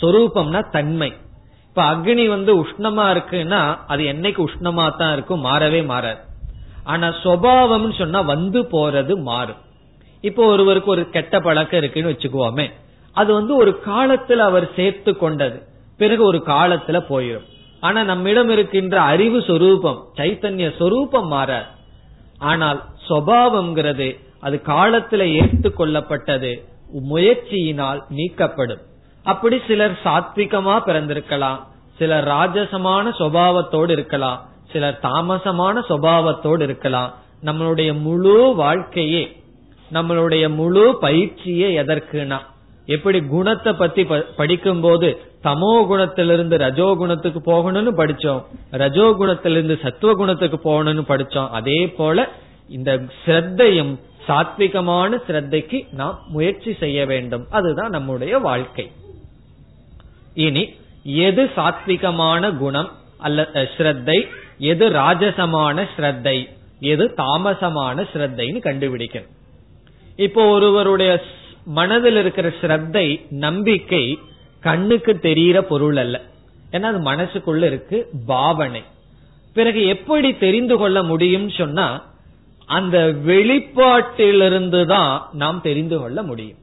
சொரூபம்னா 0.00 0.60
தன்மை. 0.70 1.10
இப்ப 1.68 1.82
அக்னி 1.92 2.24
வந்து 2.28 2.52
உஷ்ணமா 2.62 3.04
இருக்குன்னா 3.14 3.60
அது 3.86 4.02
என்னைக்கு 4.04 4.40
உஷ்ணமா 4.44 4.96
தான் 4.96 5.12
இருக்கும் 5.12 5.44
மாறவே 5.44 5.84
மாறாது. 5.84 6.22
ஆனா 6.84 7.08
சுவாவம்னு 7.08 7.94
சொன்னா 7.98 8.20
வந்து 8.20 8.62
போறது 8.62 9.14
மாறும். 9.22 9.60
இப்போ 10.20 10.46
ஒருவருக்கு 10.46 10.90
ஒரு 10.90 11.10
கெட்ட 11.10 11.40
பழக்கம் 11.40 11.80
இருக்குன்னு 11.80 12.12
வச்சுக்குவோமே 12.12 12.66
அது 13.12 13.30
வந்து 13.32 13.56
ஒரு 13.56 13.72
காலத்துல 13.86 14.40
அவர் 14.50 14.66
சேர்த்து 14.76 15.12
கொண்டது. 15.16 15.58
பிறகு 15.98 16.22
ஒரு 16.24 16.42
காலத்துல 16.46 16.98
போயிடும் 17.10 17.48
ஆனா 17.80 18.02
நம்மிடம் 18.02 18.48
இருக்கின்ற 18.48 19.00
அறிவு 19.12 19.42
சொரூபம் 19.42 20.00
சைத்தன்ய 20.16 20.76
சொரூபம் 20.78 21.28
மாறாது. 21.28 21.70
ஆனால் 22.44 22.78
சுவாவம்ங்கிறது 23.08 24.08
அது 24.40 24.56
காலத்துல 24.66 25.22
ஏற்றுக்கொள்ளப்பட்டது 25.40 26.52
முயற்சியினால் 27.10 28.00
நீக்கப்படும். 28.10 28.82
அப்படி 29.24 29.56
சிலர் 29.66 29.96
சாத்விகமா 30.04 30.74
பிறந்திருக்கலாம். 30.86 31.58
சிலர் 31.98 32.26
ராஜசமான 32.28 33.12
சுவாவத்தோடு 33.18 33.90
இருக்கலாம். 33.90 34.38
சிலர் 34.72 34.98
தாமசமான 35.02 35.82
சுவாவத்தோடு 35.88 36.62
இருக்கலாம். 36.68 37.10
நம்மளுடைய 37.44 37.90
முழு 38.00 38.36
வாழ்க்கையே 38.56 39.24
நம்மளுடைய 39.92 40.44
முழு 40.54 40.84
பயிற்சியே 41.00 41.68
எதற்குனா 41.82 42.38
எப்படி 42.86 43.18
குணத்தை 43.26 43.72
பத்தி 43.72 44.02
படிக்கும் 44.36 44.80
போது 44.80 45.08
தமோ 45.44 45.74
குணத்திலிருந்து 45.90 46.56
ரஜோ 46.64 46.88
குணத்துக்கு 47.00 47.40
போகணும்னு 47.50 47.92
படிச்சோம் 48.00 48.42
ரஜோ 48.82 49.06
குணத்திலிருந்து 49.20 49.76
சத்துவ 49.84 50.12
குணத்துக்கு 50.14 50.58
போகணும்னு 50.70 51.04
படிச்சோம் 51.12 51.50
அதே 51.50 51.80
போல 51.98 52.26
இந்த 52.68 52.90
ஸ்ரத்தையும் 53.20 53.94
சாத்விகமான 54.28 55.18
ஸ்ரத்தைக்கு 55.26 55.78
நாம் 55.92 56.18
முயற்சி 56.28 56.72
செய்ய 56.82 56.98
வேண்டும். 57.06 57.44
அதுதான் 57.50 57.90
நம்முடைய 57.90 58.38
வாழ்க்கை. 58.38 58.86
இனி 60.46 60.62
எது 61.28 61.42
சாத்விகமான 61.56 62.52
குணம் 62.56 62.90
அல்ல 63.18 63.42
ஸ்ரத்தை 63.74 64.18
எது 64.72 64.84
ராஜசமான 65.00 65.86
ஸ்ரத்தை 65.94 66.36
எது 66.92 67.04
தாமசமான 67.16 68.06
ஸ்ரத்தைன்னு 68.12 68.60
கண்டுபிடிக்கணும். 68.68 69.32
இப்போ 70.16 70.42
ஒருவருடைய 70.46 71.12
மனதில் 71.64 72.16
இருக்கிற 72.16 72.52
ஸ்ரத்தை 72.60 73.26
நம்பிக்கை 73.30 74.18
கண்ணுக்கு 74.60 75.18
தெரிகிற 75.18 75.62
பொருள் 75.62 75.96
அல்ல. 75.96 76.20
ஏன்னா 76.70 76.82
அது 76.82 76.98
மனசுக்குள்ள 76.98 77.62
இருக்கு 77.62 78.08
பாவனை. 78.26 78.82
பிறகு 79.52 79.86
எப்படி 79.86 80.34
தெரிந்து 80.34 80.76
கொள்ள 80.76 81.02
முடியும் 81.02 81.48
சொன்னா 81.48 82.04
அந்த 82.66 82.98
வெளிப்பாட்டிலிருந்து 83.26 84.86
தான் 84.86 85.28
நாம் 85.32 85.60
தெரிந்து 85.60 85.98
கொள்ள 85.98 86.22
முடியும். 86.22 86.56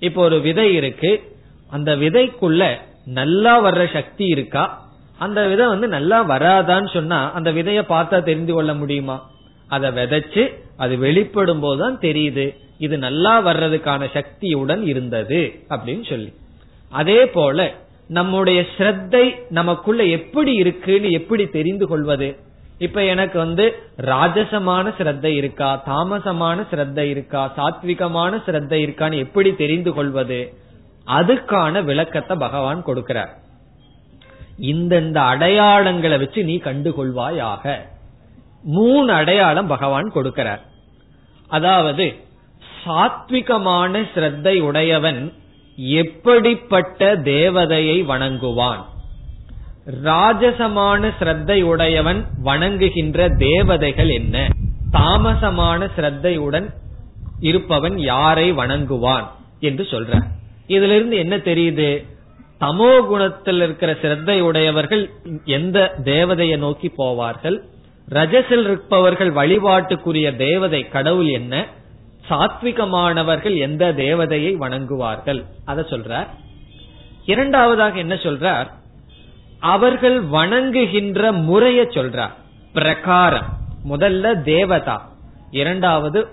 இப்போ 0.00 0.22
ஒரு 0.22 0.40
விதை 0.40 0.74
இருக்கு 0.74 1.22
அந்த 1.70 1.96
விதைக்குள்ள 1.96 2.78
நல்லா 3.04 3.64
வர்ற 3.64 3.92
சக்தி 3.92 4.26
இருக்கா? 4.26 4.84
அந்த 5.18 5.48
விதை 5.48 5.66
வந்து 5.66 5.88
நல்லா 5.88 6.28
வராதான்னு 6.28 6.92
சொன்னா 6.92 7.32
அந்த 7.32 7.52
விதைய 7.52 7.82
பார்த்தா 7.88 8.22
தெரிந்து 8.22 8.52
கொள்ள 8.52 8.74
முடியுமா? 8.74 9.30
அதை 9.68 9.90
விதைச்சு 9.90 10.54
அது 10.76 10.98
வெளிப்படும் 10.98 11.60
போதுதான் 11.60 11.98
தெரியுது. 11.98 12.56
இது 12.78 12.98
நல்லா 12.98 13.46
வர்றதுக்கான 13.46 14.12
சக்தியுடன் 14.12 14.82
இருந்தது 14.86 15.40
அப்படின்னு 15.68 16.08
சொல்லி. 16.08 16.32
அதே 16.90 17.26
போல 17.26 17.74
நம்முடைய 18.08 18.64
ஸ்ரத்தை 18.78 19.36
நமக்குள்ள 19.48 20.04
எப்படி 20.04 20.54
இருக்குன்னு 20.54 21.10
எப்படி 21.10 21.46
தெரிந்து 21.46 21.86
கொள்வது? 21.86 22.36
இப்ப 22.78 23.04
எனக்கு 23.04 23.38
வந்து 23.38 23.64
ராஜசமான 24.00 24.92
ஸ்ரத்தை 24.98 25.32
இருக்கா 25.34 25.82
தாமசமான 25.86 26.66
ஸ்ரத்தை 26.70 26.98
இருக்கா 26.98 27.52
சாத்விகமான 27.56 28.42
ஸ்ரத்தை 28.46 28.78
இருக்கான்னு 28.86 29.18
எப்படி 29.18 29.54
தெரிந்து 29.54 29.92
கொள்வது? 29.92 30.52
அதுக்கான 31.06 31.84
விளக்கத்தை 31.84 32.36
பகவான் 32.36 32.84
கொடுக்கிறார். 32.86 33.32
இந்தந்த 34.60 35.18
அடையாளங்களை 35.32 36.18
வச்சு 36.18 36.44
நீ 36.44 36.56
கண்டுகொள்வாயாக. 36.56 37.74
மூணு 38.62 39.12
அடையாளம் 39.12 39.66
பகவான் 39.66 40.12
கொடுக்கிறார். 40.14 40.62
அதாவது 41.48 42.06
சாத்விகமான 42.86 44.08
ஸ்ரத்தை 44.14 44.60
உடையவன் 44.60 45.32
எப்படிப்பட்ட 45.78 47.16
தேவதையை 47.16 47.96
வணங்குவான்? 48.04 48.82
ராஜசமான 50.04 51.12
ஸ்ரத்தை 51.20 51.62
உடையவன் 51.62 52.26
வணங்குகின்ற 52.42 53.28
தேவதைகள் 53.36 54.08
என்ன? 54.08 54.48
தாமசமான 54.92 55.88
ஸ்ரத்தையுடன் 55.96 56.66
இருப்பவன் 57.40 57.98
யாரை 57.98 58.52
வணங்குவான் 58.52 59.26
என்று 59.60 59.84
சொல்ற 59.84 60.20
இதிலிருந்து 60.66 61.16
என்ன 61.16 61.36
தெரியுது? 61.36 62.04
தமோ 62.60 63.06
குணத்தில் 63.06 63.60
இருக்கிற 63.60 63.94
சிரத்தை 63.94 64.40
உடையவர்கள் 64.40 65.10
எந்த 65.44 65.94
தேவதையை 66.04 66.58
நோக்கி 66.58 66.92
போவார்கள்? 66.98 67.56
ரஜசில் 68.08 68.64
இருப்பவர்கள் 68.64 69.32
வழிபாட்டுக்குரிய 69.32 70.36
தேவதை 70.36 70.88
கடவுள் 70.88 71.26
என்ன? 71.26 71.66
சாத்விகமானவர்கள் 72.28 73.56
எந்த 73.56 73.92
தேவதையை 73.92 74.56
வணங்குவார்கள்? 74.56 75.44
அத 75.64 75.80
சொல்றார். 75.80 76.26
இரண்டாவதாக 77.24 77.98
என்ன 77.98 78.14
சொல்றார்? 78.14 78.66
அவர்கள் 79.60 80.24
வணங்குகின்ற 80.24 81.32
முறைய 81.32 81.82
சொல்றார். 81.82 82.30
பிரகாரம். 82.72 83.46
முதல்ல 83.90 84.42
தேவதா. 84.42 85.10
இரண்டாவது 85.50 86.28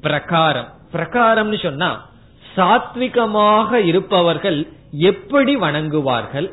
பிரகாரம். 0.00 0.68
பிரகாரம்னு 0.92 1.62
சொன்னா 1.62 2.08
சாத்விகமாக 2.56 3.72
இருப்பவர்கள் 3.72 4.68
எப்படி 4.90 5.56
வணங்குவார்கள்? 5.56 6.52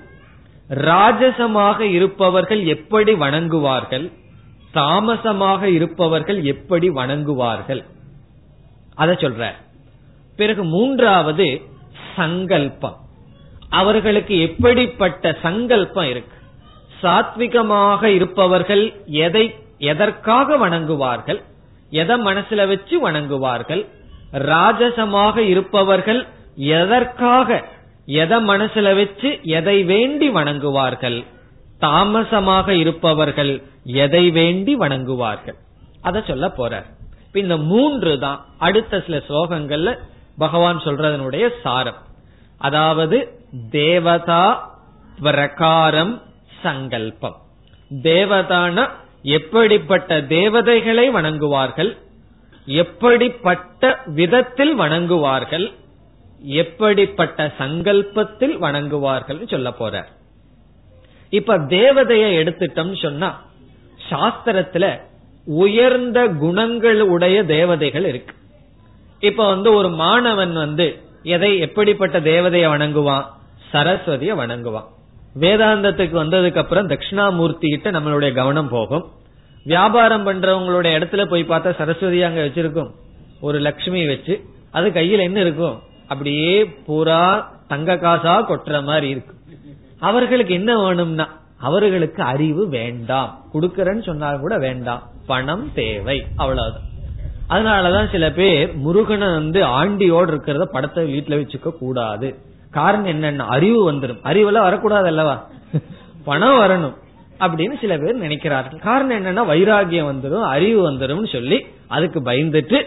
ராஜசமாக 0.69 1.79
இருப்பவர்கள் 1.79 2.63
எப்படி 2.63 3.13
வணங்குவார்கள்? 3.13 4.11
தாமசமாக 4.71 5.69
இருப்பவர்கள் 5.69 6.43
எப்படி 6.43 6.89
வணங்குவார்கள்? 6.89 7.83
அத 8.99 9.11
சொல்ற. 9.11 9.51
பிறகு 10.37 10.63
மூன்றாவது 10.63 11.61
சங்கல்பம். 12.15 12.97
அவர்களுக்கு 13.69 14.39
எப்படிப்பட்ட 14.41 15.37
சங்கல்பம் 15.41 16.09
இருக்கு? 16.09 16.37
சாத்விகமாக 17.03 18.03
இருப்பவர்கள் 18.03 18.83
எதை 19.05 19.55
எதற்காக 19.77 20.57
வணங்குவார்கள்? 20.57 21.41
எதை 21.89 22.15
மனசுல 22.15 22.67
வச்சு 22.67 23.11
வணங்குவார்கள்? 23.11 23.85
ராஜசமாக 24.33 25.37
இருப்பவர்கள் 25.37 26.27
எதற்காக 26.55 27.63
எதை 28.05 28.37
மனசுல 28.37 28.95
வச்சு 28.95 29.39
எதை 29.43 29.83
வேண்டி 29.83 30.29
வணங்குவார்கள்? 30.29 31.25
தாமசமாக 31.79 32.73
இருப்பவர்கள் 32.73 33.53
எதை 33.83 34.31
வேண்டி 34.31 34.77
வணங்குவார்கள்? 34.77 35.57
அத 36.01 36.23
சொல்ல 36.27 36.53
போறார். 36.57 36.97
இந்த 37.33 37.57
மூன்று 37.57 38.19
தான் 38.19 38.45
அடுத்த 38.57 39.01
சில 39.01 39.17
ஸ்லோகங்கள்ல 39.17 39.99
பகவான் 40.37 40.77
சொல்றதனுடைய 40.77 41.49
சாரம். 41.63 41.97
அதாவது 42.57 43.41
தேவதா 43.69 44.77
பிரகாரம் 45.21 46.21
சங்கல்பம். 46.61 47.35
தேவதான 47.89 48.89
எப்படிப்பட்ட 49.21 50.21
தேவதைகளை 50.21 51.09
வணங்குவார்கள்? 51.09 51.97
எப்படிப்பட்ட 52.65 54.01
விதத்தில் 54.05 54.79
வணங்குவார்கள்? 54.79 55.71
எப்படிப்பட்ட 56.41 57.53
சங்கல்பத்தில் 57.57 58.55
வணங்குவார்கள் 58.61 59.49
சொல்ல 59.49 59.71
போற 59.71 60.07
இப்ப 61.29 61.57
தேவதைய 61.57 62.25
எடுத்துட்டோம் 62.41 63.01
சொன்னா 63.01 63.41
சாஸ்திரத்துல 64.09 65.07
உயர்ந்த 65.49 66.27
குணங்கள் 66.27 67.01
உடைய 67.01 67.43
தேவதைகள் 67.43 68.05
இருக்கு. 68.05 68.35
இப்ப 69.19 69.47
வந்து 69.47 69.73
ஒரு 69.73 69.89
மாணவன் 69.89 70.53
வந்து 70.53 71.01
எதை 71.23 71.57
எப்படிப்பட்ட 71.57 72.19
தேவதைய 72.19 72.67
வணங்குவான்? 72.67 73.25
சரஸ்வதிய 73.71 74.35
வணங்குவான். 74.35 74.85
வேதாந்தத்துக்கு 75.39 76.15
வந்ததுக்கு 76.23 76.57
அப்புறம் 76.57 76.89
தட்சிணாமூர்த்தி 76.89 77.69
கிட்ட 77.69 77.91
நம்மளுடைய 77.91 78.33
கவனம் 78.33 78.69
போகும். 78.69 79.05
வியாபாரம் 79.63 80.27
பண்றவங்களுடைய 80.27 80.99
இடத்துல 80.99 81.25
போய் 81.25 81.43
பார்த்தா 81.43 81.75
சரஸ்வதி 81.75 82.23
அங்க 82.23 82.45
வச்சிருக்கும். 82.45 82.91
ஒரு 83.41 83.59
லட்சுமி 83.59 84.07
வச்சு 84.07 84.41
அது 84.71 84.89
கையில 84.89 85.19
என்ன 85.19 85.39
இருக்கும்? 85.39 85.79
அப்படியே 86.07 86.65
பூரா 86.65 87.53
தங்க 87.67 87.95
காசா 87.95 88.43
கொட்டுற 88.43 88.83
மாதிரி 88.83 89.09
இருக்கு. 89.09 89.33
அவர்களுக்கு 89.99 90.53
என்ன 90.53 90.81
வேணும்னா 90.81 91.38
அவர்களுக்கு 91.59 92.23
அறிவு 92.23 92.67
வேண்டாம். 92.67 93.43
கொடுக்கறன்னு 93.53 94.03
சொன்னாலும் 94.03 94.39
கூட 94.39 94.57
வேண்டாம். 94.57 95.03
பணம் 95.27 95.71
தேவை. 95.73 96.25
அவ்வளவுதான். 96.35 96.87
அதனாலதான் 97.49 98.11
சில 98.11 98.31
பேர் 98.31 98.75
முருகனை 98.75 99.27
வந்து 99.27 99.63
ஆண்டியோடு 99.63 100.35
இருக்கிறத 100.35 100.63
படத்தை 100.63 101.19
வீட்டுல 101.19 101.31
வச்சுக்க 101.31 101.77
கூடாது. 101.77 102.35
காரணம் 102.71 103.07
என்னன்னா 103.07 103.37
அறிவு 103.37 103.91
வந்துடும் 103.91 104.19
அறிவெல்லாம் 104.23 104.61
வரக்கூடாது 104.61 105.07
அல்லவா? 105.07 105.47
பணம் 106.23 106.59
வரணும் 106.59 106.93
அப்படின்னு 107.39 107.79
சில 107.79 107.97
பேர் 107.97 108.21
நினைக்கிறார்கள். 108.21 108.79
காரணம் 108.79 109.25
என்னன்னா 109.25 109.51
வைராகியம் 109.51 110.11
வந்துடும் 110.11 110.41
அறிவு 110.41 110.91
வந்துடும் 110.91 111.31
சொல்லி 111.31 111.65
அதுக்கு 111.87 112.19
பயந்துட்டு 112.19 112.83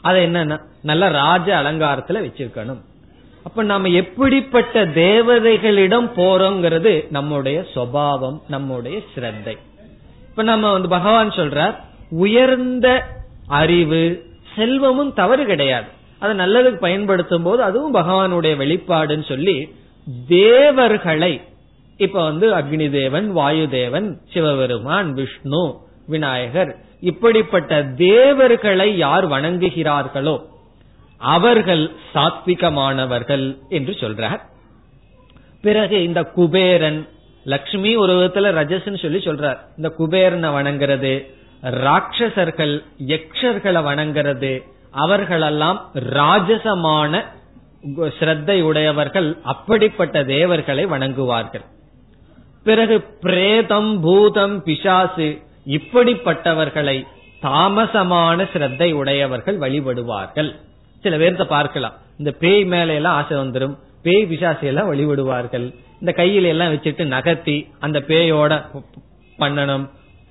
அதை 0.00 0.26
என்னன்னா 0.26 0.58
நல்ல 0.82 1.08
ராஜ 1.08 1.54
அலங்காரத்துல 1.54 2.22
வச்சிருக்கணும். 2.22 2.80
அப்ப 3.48 3.62
நாம 3.62 3.88
எப்படிப்பட்ட 3.88 4.84
தேவதைகளிடம் 4.86 6.08
போறோங்கிறது 6.16 6.92
நம்முடைய 7.10 7.58
சுவாவம் 7.74 8.38
நம்முடைய 8.48 8.96
ஸ்ரத்தை. 9.12 9.54
இப்ப 10.30 10.42
நம்ம 10.42 10.72
வந்து 10.72 10.88
பகவான் 10.88 11.30
சொல்றார் 11.30 11.76
உயர்ந்த 12.10 12.88
அறிவு 13.60 14.02
செல்வமும் 14.56 15.12
தவறு 15.12 15.44
கிடையாது. 15.44 15.88
அதை 16.18 16.32
நல்லதுக்கு 16.36 16.78
பயன்படுத்தும் 16.78 17.42
போது 17.42 17.62
அதுவும் 17.62 17.94
பகவானுடைய 17.94 18.52
வெளிப்பாடுன்னு 18.62 19.26
சொல்லி 19.28 19.56
தேவர்களை 20.28 21.40
இப்ப 21.96 22.24
வந்து 22.24 22.46
அக்னி 22.54 22.90
தேவன் 22.90 23.32
வாயு 23.32 23.68
தேவன் 23.68 24.20
சிவபெருமான் 24.32 25.12
விஷ்ணு 25.12 25.62
விநாயகர் 26.06 26.76
இப்படிப்பட்ட 27.00 27.82
தேவர்களை 27.82 28.96
யார் 28.96 29.26
வணங்குகிறார்களோ 29.28 30.36
அவர்கள் 31.20 31.90
சாத்விகமானவர்கள் 32.14 33.58
என்று 33.68 33.92
சொல்றார். 33.92 34.40
பிறகு 35.60 36.04
இந்த 36.04 36.22
குபேரன் 36.22 37.08
லக்ஷ்மி 37.44 37.96
ஒரு 37.96 38.12
விதத்துல 38.14 38.50
ரஜஸ்ன்னு 38.60 39.02
சொல்லி 39.02 39.18
சொல்றார். 39.18 39.58
இந்த 39.76 39.88
குபேரனை 39.98 40.50
வணங்குறது 40.58 41.12
ராட்சசர்கள் 41.62 42.74
யக்ஷர்களை 43.06 43.80
வணங்குறது 43.90 44.52
அவர்களெல்லாம் 44.90 45.90
ராஜசமான 45.94 47.22
ஸ்ரத்தை 47.96 48.60
உடையவர்கள் 48.60 49.36
அப்படிப்பட்ட 49.42 50.24
தேவர்களை 50.24 50.86
வணங்குவார்கள். 50.86 51.64
பிறகு 52.64 52.96
பிரேதம் 53.20 54.00
பூதம் 54.00 54.62
பிசாசு 54.62 55.28
இப்படிப்பட்டவர்களை 55.66 57.06
தாமசமான 57.42 58.48
ஸ்ரத்தை 58.52 58.92
உடையவர்கள் 58.92 59.58
வழிபடுவார்கள். 59.58 60.50
சில 61.02 61.16
பேர்த்த 61.16 61.44
பார்க்கலாம். 61.44 61.94
இந்த 62.18 62.30
பேய் 62.42 62.64
மேல 62.64 62.94
எல்லாம் 62.94 63.16
ஆசை 63.18 63.36
வந்துடும் 63.36 63.74
பேய் 64.02 64.26
பிசாசி 64.30 64.66
எல்லாம் 64.70 64.88
வழிபடுவார்கள் 64.92 65.66
இந்த 66.00 66.12
கையில 66.16 66.52
எல்லாம் 66.54 66.72
வச்சுட்டு 66.72 67.04
நகர்த்தி 67.04 67.56
அந்த 67.78 67.98
பேயோட 68.08 68.52
பண்ணணும். 69.38 69.84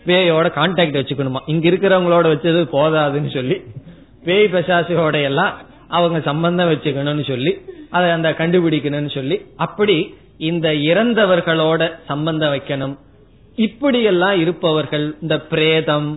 பேயோட 0.06 0.48
கான்டாக்ட் 0.58 1.00
வச்சுக்கணுமா? 1.00 1.42
இங்க 1.46 1.66
இருக்கிறவங்களோட 1.70 2.26
வச்சது 2.34 2.62
போதாதுன்னு 2.76 3.32
சொல்லி 3.34 3.58
பேய் 4.24 4.52
பிசாசியோட 4.54 5.18
எல்லாம் 5.24 5.54
அவங்க 5.88 6.20
சம்பந்தம் 6.20 6.72
வச்சுக்கணும்னு 6.72 7.26
சொல்லி 7.28 7.52
அதை 7.90 8.08
அந்த 8.12 8.30
கண்டுபிடிக்கணும்னு 8.40 9.12
சொல்லி 9.14 9.38
அப்படி 9.66 9.98
இந்த 10.38 10.68
இறந்தவர்களோட 10.92 11.82
சம்பந்தம் 12.08 12.54
வைக்கணும். 12.54 12.96
இப்படியெல்லாம் 13.56 14.40
இருப்பவர்கள் 14.40 15.06
இந்த 15.22 15.36
பிரேதம் 15.52 16.10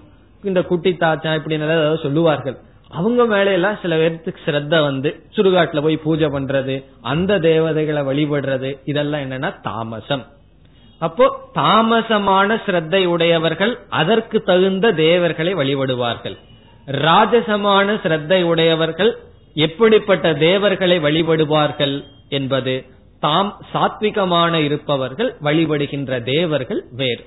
இந்த 0.42 0.62
குட்டி 0.62 0.90
தாச்சா 0.92 1.34
இப்படி 1.34 1.56
ஏதாவது 1.60 2.02
சொல்லுவார்கள். 2.02 2.56
அவங்க 2.90 3.24
மேலையெல்லாம் 3.24 3.80
சில 3.82 3.96
பேர்த்துக்கு 3.96 4.40
ஸ்ரத்த 4.46 4.82
வந்து 4.82 5.22
சுடுகாட்டுல 5.36 5.82
போய் 5.82 5.96
பூஜை 5.96 6.26
பண்றது 6.26 6.84
அந்த 7.02 7.38
தேவதைகளை 7.38 8.02
வழிபடுறது 8.02 8.78
இதெல்லாம் 8.84 9.20
என்னன்னா 9.20 9.60
தாமசம். 9.62 10.26
அப்போ 10.98 11.50
தாமசமான 11.54 12.60
ஸ்ரத்தை 12.66 13.04
உடையவர்கள் 13.04 13.78
அதற்கு 13.88 14.42
தகுந்த 14.42 14.92
தேவர்களை 14.92 15.54
வழிபடுவார்கள். 15.54 16.36
ராஜசமான 16.86 17.94
ஸ்ரத்தை 18.02 18.42
உடையவர்கள் 18.42 19.18
எப்படிப்பட்ட 19.54 20.34
தேவர்களை 20.34 20.98
வழிபடுவார்கள் 20.98 22.04
என்பது 22.28 22.84
தாம் 23.20 23.60
சாத்விகமான 23.74 24.54
இருப்பவர்கள் 24.54 25.36
வழிபடுகின்ற 25.42 26.22
தேவர்கள் 26.22 26.84
வேறு. 26.92 27.26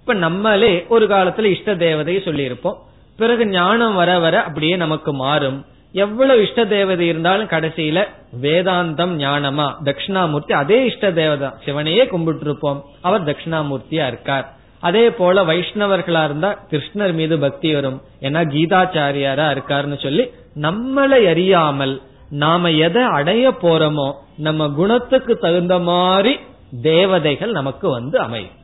இப்ப 0.00 0.14
நம்மளே 0.14 0.86
ஒரு 0.88 1.06
காலத்துல 1.06 1.44
இஷ்ட 1.44 1.74
தேவதையை 1.74 2.20
சொல்லியிருப்போம். 2.20 2.42
இருப்போம் 2.42 2.92
பிறகு 3.16 3.46
ஞானம் 3.46 3.94
வர 3.94 4.18
வர 4.18 4.42
அப்படியே 4.42 4.76
நமக்கு 4.76 5.14
மாறும். 5.14 5.64
எவ்வளவு 5.92 6.42
இஷ்ட 6.42 6.64
தேவதை 6.66 7.06
இருந்தாலும் 7.06 7.48
கடைசியில 7.48 7.98
வேதாந்தம் 8.42 9.12
ஞானமா 9.18 9.66
தட்சிணாமூர்த்தி 9.84 10.52
அதே 10.52 10.84
இஷ்ட 10.86 11.12
தேவதா. 11.12 11.58
சிவனையே 11.64 12.06
கும்பிட்டு 12.06 12.44
இருப்போம் 12.44 12.84
அவர் 13.00 13.24
தட்சிணாமூர்த்தியா 13.24 14.06
இருக்கார். 14.06 14.46
அதே 14.80 15.10
போல 15.10 15.44
வைஷ்ணவர்களா 15.44 16.24
இருந்தா 16.24 16.50
கிருஷ்ணர் 16.70 17.12
மீது 17.12 17.38
பக்தி 17.38 17.74
வரும். 17.74 18.02
ஏன்னா 18.20 18.40
கீதாச்சாரியாரா 18.54 19.46
இருக்காருன்னு 19.54 20.02
சொல்லி 20.02 20.24
நம்மளை 20.60 21.20
அறியாமல் 21.28 22.02
நாம 22.30 22.70
எதை 22.70 23.02
அடைய 23.02 23.54
போறோமோ 23.62 24.12
நம்ம 24.36 24.68
குணத்துக்கு 24.68 25.36
தகுந்த 25.36 25.78
மாதிரி 25.78 26.38
தேவதைகள் 26.82 27.50
நமக்கு 27.50 27.90
வந்து 27.90 28.18
அமையும். 28.18 28.56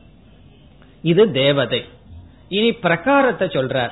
இது 1.01 1.31
தேவதை. 1.31 1.85
இனி 2.49 2.71
பிரகாரத்தை 2.71 3.47
சொல்றார். 3.57 3.91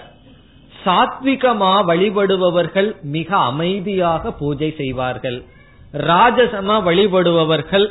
சாத்விகமா 0.84 1.72
வழிபடுபவர்கள் 1.90 2.90
மிக 3.16 3.30
அமைதியாக 3.50 4.32
பூஜை 4.32 4.70
செய்வார்கள். 4.78 5.40
ராஜசமா 6.10 6.76
வழிபடுபவர்கள் 6.88 7.86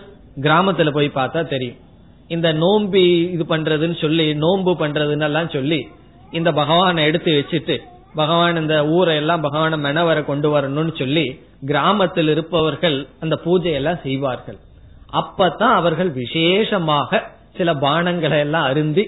கிராமத்துல 0.47 0.91
போய் 0.97 1.16
பார்த்தா 1.18 1.41
தெரியும். 1.49 1.78
இந்த 2.34 2.49
நோம்பி 2.53 3.05
இது 3.34 3.45
பண்றதுன்னு 3.49 3.97
சொல்லி 4.01 4.26
நோன்பு 4.45 4.72
பண்றதுன்னு 4.82 5.26
எல்லாம் 5.30 5.55
சொல்லி 5.57 5.80
இந்த 6.30 6.51
பகவானை 6.53 7.05
எடுத்து 7.05 7.30
வச்சுட்டு 7.39 7.76
பகவான் 8.14 8.57
இந்த 8.57 8.76
ஊரை 8.97 9.14
எல்லாம் 9.16 9.43
பகவான 9.43 9.76
மெனவரை 9.86 10.22
கொண்டு 10.24 10.49
வரணும்னு 10.55 10.93
சொல்லி 10.99 11.26
கிராமத்தில் 11.70 12.28
இருப்பவர்கள் 12.28 13.09
அந்த 13.20 13.34
பூஜையெல்லாம் 13.45 14.03
செய்வார்கள். 14.03 14.59
அப்பதான் 15.20 15.74
அவர்கள் 15.80 16.11
விசேஷமாக 16.22 17.20
சில 17.59 17.72
பானங்களை 17.84 18.39
எல்லாம் 18.47 18.68
அருந்தி 18.70 19.05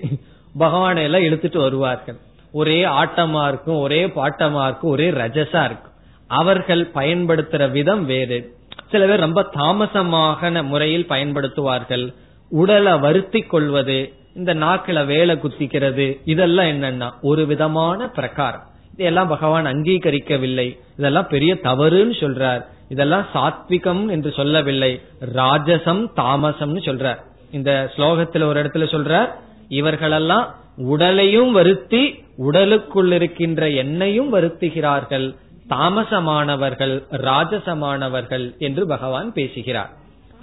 பகவானை 0.59 1.03
எல்லாம் 1.05 1.23
இழுத்துட்டு 1.23 1.59
வருவார்கள். 1.67 2.19
ஒரே 2.53 2.85
ஆட்டமா 2.85 3.49
இருக்கும் 3.49 3.77
ஒரே 3.77 4.07
பாட்டமா 4.07 4.65
இருக்கும் 4.65 4.91
ஒரே 4.91 5.11
ரஜசா 5.11 5.65
இருக்கும். 5.65 5.93
அவர்கள் 6.27 6.91
பயன்படுத்துற 6.95 7.71
விதம் 7.71 8.07
வேறு. 8.07 8.55
சில 8.91 9.07
பேர் 9.07 9.21
ரொம்ப 9.21 9.43
தாமசமாக 9.43 10.63
முறையில் 10.63 11.07
பயன்படுத்துவார்கள். 11.09 12.15
உடலை 12.51 12.99
வருத்தி 12.99 13.41
கொள்வது 13.41 14.13
இந்த 14.35 14.55
நாக்கில 14.55 15.07
வேலை 15.07 15.37
குத்திக்கிறது 15.37 16.21
இதெல்லாம் 16.25 16.67
என்னன்னா 16.67 17.11
ஒரு 17.23 17.47
விதமான 17.47 18.09
பிரகாரம். 18.09 18.63
இதெல்லாம் 18.97 19.29
பகவான் 19.29 19.67
அங்கீகரிக்கவில்லை. 19.67 20.79
இதெல்லாம் 20.99 21.27
பெரிய 21.27 21.55
தவறுன்னு 21.55 22.15
சொல்றார். 22.21 22.65
இதெல்லாம் 22.89 23.27
சாத்விகம் 23.35 24.11
என்று 24.11 24.33
சொல்லவில்லை. 24.33 25.01
ராஜசம் 25.35 26.07
தாமசம்னு 26.17 26.81
சொல்றார். 26.85 27.19
இந்த 27.51 27.93
ஸ்லோகத்துல 27.97 28.43
ஒரு 28.43 28.63
இடத்துல 28.63 28.95
சொல்றார் 28.95 29.29
இவர்களெல்லாம் 29.69 30.55
உடலையும் 30.77 31.53
வருத்தி 31.53 32.25
உடலுக்குள் 32.47 33.13
இருக்கின்ற 33.19 33.63
எண்ணையும் 33.83 34.31
வருத்துகிறார்கள். 34.35 35.27
தாமசமானவர்கள் 35.75 36.95
ராஜசமானவர்கள் 37.29 38.47
என்று 38.67 38.85
பகவான் 38.93 39.29
பேசுகிறார். 39.39 39.91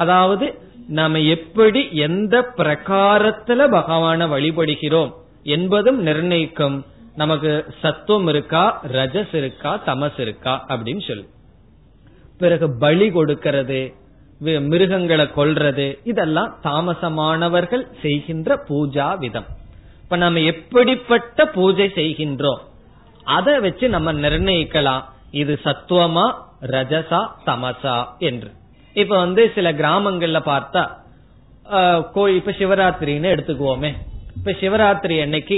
அதாவது 0.03 0.45
நாம 0.99 1.19
எப்படி 1.35 1.81
எந்த 2.07 2.35
பிரகாரத்துல 2.57 3.59
பகவான 3.77 4.27
வழிபடுகிறோம் 4.33 5.11
என்பதும் 5.55 5.99
நிர்ணயிக்கும். 6.07 6.77
நமக்கு 7.15 7.51
சத்துவம் 7.81 8.27
இருக்கா 8.27 8.63
ரஜஸ் 8.97 9.33
இருக்கா 9.41 9.71
தமஸ் 9.85 10.19
இருக்கா 10.25 10.53
அப்படின்னு 10.69 11.03
சொல்லு. 11.07 11.27
பிறகு 12.41 12.65
பலி 12.83 13.07
கொடுக்கிறது 13.11 13.79
மிருகங்களை 14.71 15.25
கொல்றது 15.37 15.85
இதெல்லாம் 16.03 16.51
தாமசமானவர்கள் 16.63 17.85
செய்கின்ற 18.01 18.59
பூஜா 18.69 19.07
விதம். 19.23 19.47
இப்ப 20.07 20.17
நம்ம 20.17 20.39
எப்படிப்பட்ட 20.39 21.45
பூஜை 21.45 21.85
செய்கின்றோம்? 21.95 22.59
அதை 23.23 23.59
வச்சு 23.59 23.89
நம்ம 23.89 24.13
நிர்ணயிக்கலாம். 24.13 25.03
இது 25.31 25.59
சத்துவமா 25.63 26.23
ரஜசா 26.61 27.19
தமசா 27.45 27.95
என்று. 28.19 28.49
இப்ப 28.93 29.17
வந்து 29.17 29.51
சில 29.55 29.73
கிராமங்கள்ல 29.73 30.39
பார்த்தா 30.51 30.83
கோயில் 32.11 32.39
இப்ப 32.41 32.51
சிவராத்திரின்னு 32.51 33.33
எடுத்துக்குவோமே. 33.33 33.91
இப்ப 34.35 34.51
சிவராத்திரி 34.51 35.21
அன்னைக்கு 35.21 35.57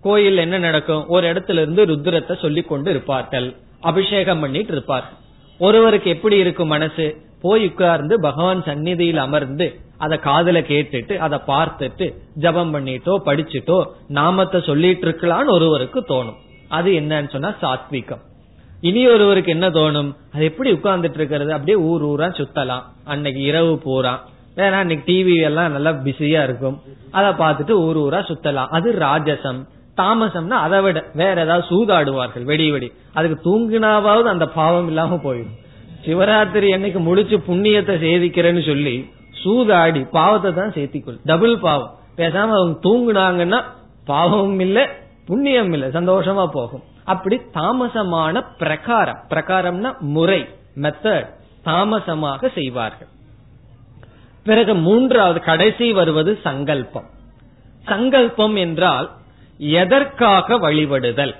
கோயில் 0.00 0.36
என்ன 0.36 0.58
நடக்கும்? 0.58 1.04
ஒரு 1.08 1.32
இடத்துல 1.32 1.62
இருந்து 1.64 1.86
ருத்ரத்தை 1.86 2.40
சொல்லி 2.40 2.62
கொண்டு 2.62 2.90
இருப்பார்கள். 2.90 3.56
அபிஷேகம் 3.80 4.40
பண்ணிட்டு 4.40 4.72
இருப்பார்கள். 4.72 5.18
ஒருவருக்கு 5.58 6.10
எப்படி 6.10 6.36
இருக்கும் 6.36 6.68
மனசு? 6.68 7.06
போய் 7.40 7.64
உட்கார்ந்து 7.66 8.20
பகவான் 8.20 8.62
சந்நிதியில் 8.62 9.24
அமர்ந்து 9.26 9.80
அதை 9.98 10.18
காதல 10.18 10.60
கேட்டுட்டு 10.60 11.16
அதை 11.16 11.38
பார்த்துட்டு 11.46 12.14
ஜபம் 12.34 12.74
பண்ணிட்டோ 12.74 13.14
படிச்சுட்டோ 13.24 13.84
நாமத்தை 14.08 14.60
சொல்லிட்டு 14.60 15.08
இருக்கலாம்னு 15.08 15.54
ஒருவருக்கு 15.56 16.00
தோணும். 16.08 16.38
அது 16.68 16.90
என்னன்னு 16.90 17.30
சொன்னா 17.30 17.54
சாத்விகம். 17.62 18.22
இனி 18.80 19.08
ஒருவருக்கு 19.08 19.50
என்ன 19.52 19.68
தோணும்? 19.68 20.16
அது 20.32 20.44
எப்படி 20.44 20.72
உட்கார்ந்துட்டு 20.72 21.14
இருக்கிறது? 21.14 21.52
அப்படியே 21.52 21.76
ஊர் 21.76 22.04
ஊரா 22.04 22.28
சுத்தலாம். 22.40 22.82
அன்னைக்கு 23.04 23.40
இரவு 23.40 23.78
பூரா. 23.78 24.24
வேற 24.54 24.76
அன்னைக்கு 24.76 25.12
டிவி 25.12 25.42
எல்லாம் 25.42 25.72
நல்லா 25.72 25.90
பிஸியா 25.90 26.42
இருக்கும். 26.42 26.82
அதை 27.10 27.30
பார்த்துட்டு 27.30 27.70
ஊர் 27.70 27.98
ஊரா 27.98 28.16
சுத்தலாம். 28.16 28.66
அது 28.66 28.92
ராஜசம். 28.92 29.60
தாமசம்னா 29.96 30.56
அதை 30.66 30.80
விட 30.80 31.04
வேற 31.14 31.42
ஏதாவது 31.42 31.66
சூதாடுவார்கள் 31.68 32.42
வெடி 32.42 32.70
வெடி. 32.70 32.92
அதுக்கு 33.12 33.36
தூங்கினாவது 33.46 34.22
அந்த 34.22 34.46
பாவம் 34.46 34.86
இல்லாம 34.86 35.14
போயிடும். 35.14 35.54
சிவராத்திரி 36.06 36.66
என்னைக்கு 36.76 36.98
முடிச்சு 36.98 37.36
புண்ணியத்தை 37.38 37.94
சேதிக்கிறேன்னு 38.02 38.66
சொல்லி 38.66 39.10
சூதாடி 39.46 40.10
பாவத்தை 40.10 40.52
தான் 40.52 40.70
சேர்த்திக்கொள். 40.70 41.18
டபுள் 41.24 41.58
பாவம். 41.58 41.94
பேசாம 42.16 42.50
அவங்க 42.50 42.88
தூங்குனாங்கன்னா 42.88 43.62
பாவமும் 44.04 44.60
இல்ல 44.60 44.88
புண்ணியம் 45.26 45.72
இல்ல 45.72 45.86
சந்தோஷமா 45.88 46.46
போகும். 46.46 46.82
அப்படி 47.04 47.40
தாமசமான 47.54 48.44
பிரகாரம். 48.58 49.18
பிரகாரம்னா 49.28 49.98
முறை 49.98 50.48
மெத்தட் 50.76 51.28
தாமசமாக 51.62 52.48
செய்வார்கள். 52.48 53.08
பிறகு 54.44 54.74
மூன்றாவது 54.74 55.40
கடைசி 55.40 55.92
வருவது 55.92 56.38
சங்கல்பம். 56.42 57.06
சங்கல்பம் 57.84 58.56
என்றால் 58.56 59.10
எதற்காக 59.58 60.58
வழிபடுதல்? 60.58 61.34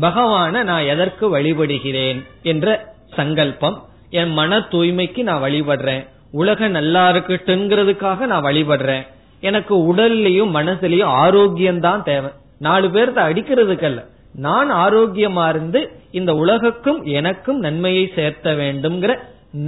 பகவான 0.00 0.62
நான் 0.62 0.82
எதற்கு 0.82 1.38
வழிபடுகிறேன்? 1.38 2.24
என்ற 2.42 2.94
சங்கல்பம். 3.16 3.84
என் 4.10 4.32
மன 4.32 4.58
தூய்மைக்கு 4.58 5.22
நான் 5.22 5.42
வழிபடுறேன். 5.42 6.08
உலக 6.40 6.68
நல்லா 6.76 7.02
இருக்கட்டுங்கிறதுக்காக 7.12 8.26
நான் 8.30 8.46
வழிபடுறேன். 8.46 9.04
எனக்கு 9.48 9.74
உடல்லையும் 9.90 10.54
மனசுலயும் 10.58 11.12
ஆரோக்கியம் 11.22 11.80
தான் 11.86 12.02
தேவை. 12.10 12.30
நாலு 12.66 12.86
பேர்த்த 12.94 13.20
அடிக்கிறதுக்கல்ல. 13.28 14.00
நான் 14.46 14.70
ஆரோக்கியமா 14.84 15.44
இருந்து 15.52 15.80
இந்த 16.18 16.30
உலகுக்கும் 16.42 17.00
எனக்கும் 17.18 17.58
நன்மையை 17.66 18.04
சேர்த்த 18.16 18.52
வேண்டும்ங்கிற 18.60 19.12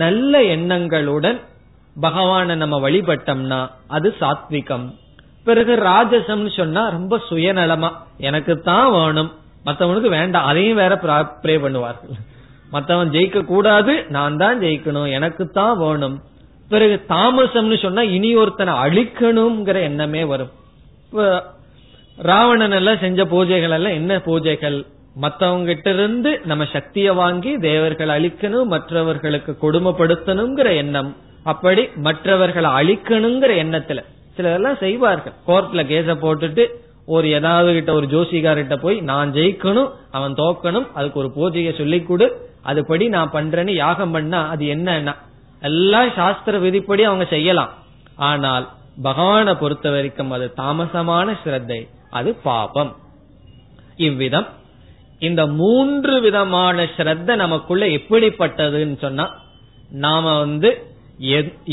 நல்ல 0.03 0.41
எண்ணங்களுடன் 0.55 1.39
பகவான 2.05 2.57
நம்ம 2.63 2.77
வழிபட்டோம்னா 2.85 3.61
அது 3.97 4.09
சாத்விகம். 4.21 4.87
பிறகு 5.49 5.75
ராஜசம்னு 5.91 6.53
சொன்னா 6.61 6.83
ரொம்ப 6.97 7.21
சுயநலமா 7.29 7.91
எனக்கு 8.29 8.55
தான் 8.71 8.89
வேணும். 8.97 9.31
மத்தவனுக்கு 9.67 10.11
வேண்டாம். 10.19 10.49
அதையும் 10.51 10.81
வேற 10.83 10.95
ப்ரே 11.45 11.55
பண்ணுவார்கள். 11.65 12.17
மத்தவன் 12.75 13.13
ஜெயிக்க 13.17 13.41
கூடாது 13.53 13.93
நான் 14.17 14.41
தான் 14.43 14.61
ஜெயிக்கணும். 14.65 15.09
எனக்கு 15.19 15.45
தான் 15.59 15.77
வேணும். 15.83 16.17
பிறகு 16.73 16.95
தாமசம்னு 17.09 17.77
சொன்னா 17.83 18.03
இனி 18.17 18.31
ஒருத்தனை 18.43 18.73
அழிக்கணுங்கிற 18.85 19.77
எண்ணமே 19.89 20.23
வரும். 20.33 20.53
ராவணன் 22.19 22.77
எல்லாம் 22.79 23.03
செஞ்ச 23.05 23.21
பூஜைகள் 23.33 23.75
எல்லாம் 23.77 23.99
என்ன 24.01 24.13
பூஜைகள்? 24.29 24.79
மத்தவங்க 25.25 25.67
கிட்ட 25.71 25.91
இருந்து 25.91 26.31
நம்ம 26.45 26.65
சக்திய 26.73 27.09
வாங்கி 27.21 27.53
தேவர்கள் 27.59 28.11
அழிக்கணும் 28.17 28.73
மற்றவர்களுக்கு 28.75 29.53
கொடுமைப்படுத்தணுங்கிற 29.63 30.69
எண்ணம். 30.83 31.11
அப்படி 31.53 31.83
மற்றவர்களை 32.07 32.71
அழிக்கணுங்கிற 32.79 33.53
எண்ணத்துல 33.65 34.03
சிலதெல்லாம் 34.37 34.79
செய்வார்கள். 34.85 35.37
கோர்ட்ல 35.49 35.83
கேஸ 35.93 36.17
போட்டுட்டு 36.25 36.65
ஒரு 37.15 37.27
ஏதாவது 37.39 37.71
கிட்ட 37.75 37.91
ஒரு 37.93 38.07
ஜோசிகார்கிட்ட 38.07 38.77
போய் 38.85 38.97
நான் 39.11 39.33
ஜெயிக்கணும் 39.33 39.91
அவன் 40.17 40.35
தோக்கணும் 40.41 40.87
அதுக்கு 40.95 41.21
ஒரு 41.23 41.31
பூஜையை 41.37 41.73
சொல்லி 41.81 42.01
கொடு 42.03 42.27
அதுபடி 42.71 43.05
நான் 43.09 43.35
பண்றேன்னு 43.35 43.75
யாகம் 43.85 44.15
பண்ணா 44.17 44.41
அது 44.55 44.65
என்னன்னா 44.75 45.15
எல்லாம் 45.69 46.11
சாஸ்திர 46.19 46.59
விதிப்படி 46.65 47.03
அவங்க 47.09 47.27
செய்யலாம். 47.35 47.73
ஆனால் 48.29 48.67
பகவானை 49.07 49.53
பொறுத்த 49.63 49.87
வரைக்கும் 49.95 50.35
அது 50.37 50.47
தாமசமான 50.61 51.37
ஸ்ரத்தை 51.43 51.81
அது 52.19 52.31
பாபம். 52.47 52.93
இவ்விதம் 54.07 54.49
இந்த 55.29 55.43
மூன்று 55.61 56.15
விதமான 56.25 56.85
ஸ்ரத்த 56.97 57.37
நமக்குள்ள 57.43 57.85
எப்படிப்பட்டதுன்னு 57.99 58.99
சொன்னா 59.05 59.27
நாம 60.05 60.25
வந்து 60.39 60.71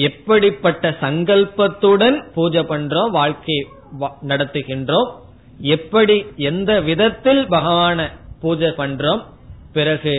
எப்படிப்பட்ட 0.07 0.91
சங்கல்பத்துடன் 1.01 2.17
பூஜை 2.35 2.61
பண்றோம் 2.71 3.09
வாழ்க்கை 3.17 3.57
நடத்துகின்றோம் 4.31 5.09
எப்படி 5.75 6.15
எந்த 6.49 6.71
விதத்தில் 6.87 7.41
பகவான 7.55 8.05
பூஜை 8.43 8.69
பண்றோம் 8.79 9.21
பிறகு 9.75 10.13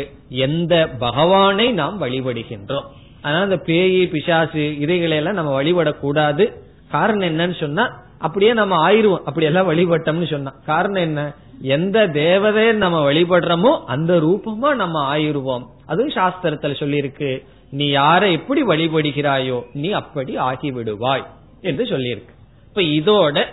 எந்த 0.46 0.74
பகவானை 1.04 1.66
நாம் 1.80 1.96
வழிபடுகின்றோம். 2.02 2.86
அதனால 3.24 3.44
அந்த 3.44 3.58
பேயி 3.66 4.00
பிசாசு 4.08 4.62
இதைகளை 4.78 5.16
எல்லாம் 5.16 5.34
நம்ம 5.34 5.52
வழிபடக்கூடாது. 5.62 6.44
காரணம் 6.90 7.28
என்னன்னு 7.28 7.56
சொன்னா 7.60 7.84
அப்படியே 8.18 8.52
நம்ம 8.52 8.74
ஆயிருவோம் 8.88 9.24
அப்படி 9.24 9.46
எல்லாம் 9.46 9.68
வழிபட்டோம்னு 9.70 10.30
சொன்னா. 10.30 10.52
காரணம் 10.66 11.02
என்ன? 11.02 11.22
எந்த 11.60 12.06
தேவதையை 12.06 12.72
நம்ம 12.72 12.98
வழிபடுறோமோ 13.12 13.72
அந்த 13.86 14.12
ரூபமா 14.16 14.74
நம்ம 14.74 15.16
ஆயிருவோம் 15.16 15.64
அதுவும் 15.86 16.14
சாஸ்திரத்துல 16.14 16.74
சொல்லியிருக்கு. 16.82 17.30
நீ 17.70 17.86
யாரை 17.88 18.32
எப்படி 18.32 18.62
வழிபடுகிறாயோ 18.62 19.58
நீ 19.72 19.90
அப்படி 19.90 20.36
ஆகிவிடுவாய் 20.36 21.24
என்று 21.60 21.84
சொல்லியிருக்கு. 21.84 22.32
இப்ப 22.68 22.80
இதோட 22.80 23.44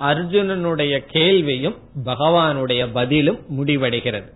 அர்ஜுனனுடைய 0.00 0.94
கேள்வியும் 1.06 1.76
பகவானுடைய 2.04 2.88
பதிலும் 2.92 3.40
முடிவடைகிறது. 3.58 4.30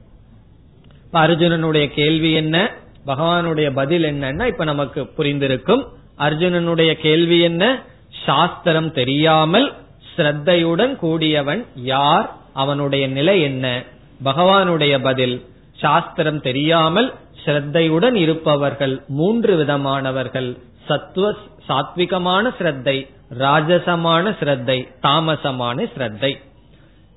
இப்ப 1.04 1.26
அர்ஜுனனுடைய 1.26 1.86
கேள்வி 1.86 2.32
என்ன? 2.32 2.58
பகவானுடைய 3.06 3.70
பதில் 3.70 4.02
என்னன்னா 4.02 4.46
இப்ப 4.46 4.64
நமக்கு 4.64 5.00
புரிந்திருக்கும். 5.16 5.82
அர்ஜுனனுடைய 6.18 6.92
கேள்வி 6.92 7.40
என்ன? 7.40 7.82
சாஸ்திரம் 8.26 8.92
தெரியாமல் 8.92 9.72
ஸ்ரத்தையுடன் 10.16 10.96
கூடியவன் 10.96 11.64
யார்? 11.74 12.32
அவனுடைய 12.54 13.06
நிலை 13.08 13.40
என்ன? 13.42 13.82
பகவானுடைய 14.24 15.02
பதில் 15.02 15.44
சாஸ்திரம் 15.80 16.40
தெரியாமல் 16.40 17.14
ஸ்ரத்தையுடன் 17.44 18.14
இருப்பவர்கள் 18.14 19.02
மூன்று 19.08 19.64
விதமானவர்கள். 19.64 20.58
சத்துவ 20.86 21.34
சாத்விகமான 21.68 22.50
ஸ்ரத்தை 22.58 22.96
ராஜசமான 23.38 24.34
ஸ்ரத்தை 24.40 24.88
தாமசமான 25.02 25.86
ஸ்ரத்தை. 25.96 26.32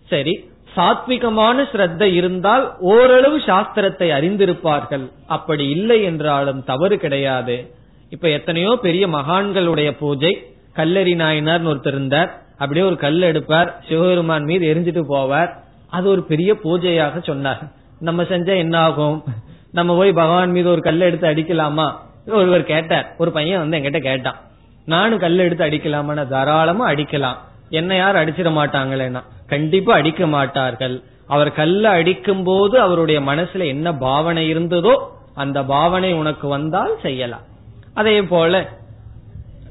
சரி 0.09 0.33
சாத்விகமான 0.77 1.63
ஸ்ரத்த 1.71 2.03
இருந்தால் 2.19 2.65
ஓரளவு 2.93 3.37
சாஸ்திரத்தை 3.49 4.07
அறிந்திருப்பார்கள். 4.17 5.05
அப்படி 5.35 5.65
இல்லை 5.75 5.99
என்றாலும் 6.09 6.59
தவறு 6.63 6.97
கிடையாது. 7.03 7.55
இப்ப 8.15 8.27
எத்தனையோ 8.37 8.71
பெரிய 8.83 9.05
மகான்களுடைய 9.15 9.89
பூஜை 10.01 10.33
கல்லறி 10.79 11.13
நாயினார் 11.21 11.69
ஒருத்தர் 11.71 11.95
இருந்தார். 11.97 12.29
அப்படியே 12.61 12.83
ஒரு 12.89 12.97
கல் 13.05 13.27
எடுப்பார் 13.29 13.69
சிவபெருமான் 13.87 14.45
மீது 14.49 14.63
எரிஞ்சிட்டு 14.71 15.03
போவார். 15.13 15.51
அது 15.97 16.05
ஒரு 16.13 16.21
பெரிய 16.31 16.51
பூஜையாக 16.63 17.21
சொன்னார். 17.29 17.61
நம்ம 18.07 18.23
செஞ்சா 18.31 18.55
என்ன 18.63 18.75
ஆகும் 18.87 19.17
நம்ம 19.77 19.95
போய் 19.95 20.11
பகவான் 20.19 20.53
மீது 20.55 20.67
ஒரு 20.73 20.81
கல் 20.87 21.07
எடுத்து 21.07 21.27
அடிக்கலாமா? 21.31 21.87
ஒருவர் 22.39 22.63
கேட்டார். 22.73 23.07
ஒரு 23.17 23.31
பையன் 23.37 23.61
வந்து 23.63 23.77
என்கிட்ட 23.77 24.01
கேட்டான். 24.09 24.39
நானும் 24.93 25.21
கல் 25.23 25.45
எடுத்து 25.45 25.65
அடிக்கலாமா 25.65 26.27
தாராளமா 26.33 26.85
அடிக்கலாம். 26.91 27.39
என்ன 27.79 27.91
யார் 27.95 28.21
அடிச்சிட 28.21 28.49
மாட்டாங்களேனா 28.59 29.21
கண்டிப்பா 29.49 29.91
அடிக்க 29.93 30.23
மாட்டார்கள். 30.27 30.95
அவர் 31.33 31.49
கல்ல 31.51 31.89
அடிக்கும் 31.89 32.43
போது 32.43 32.75
அவருடைய 32.79 33.19
மனசுல 33.21 33.65
என்ன 33.67 33.87
பாவனை 34.07 34.43
இருந்ததோ 34.53 34.95
அந்த 35.43 35.59
பாவனை 35.63 36.11
உனக்கு 36.13 36.47
வந்தால் 36.47 36.93
செய்யலாம். 37.01 37.45
அதே 37.93 38.17
போல 38.33 38.53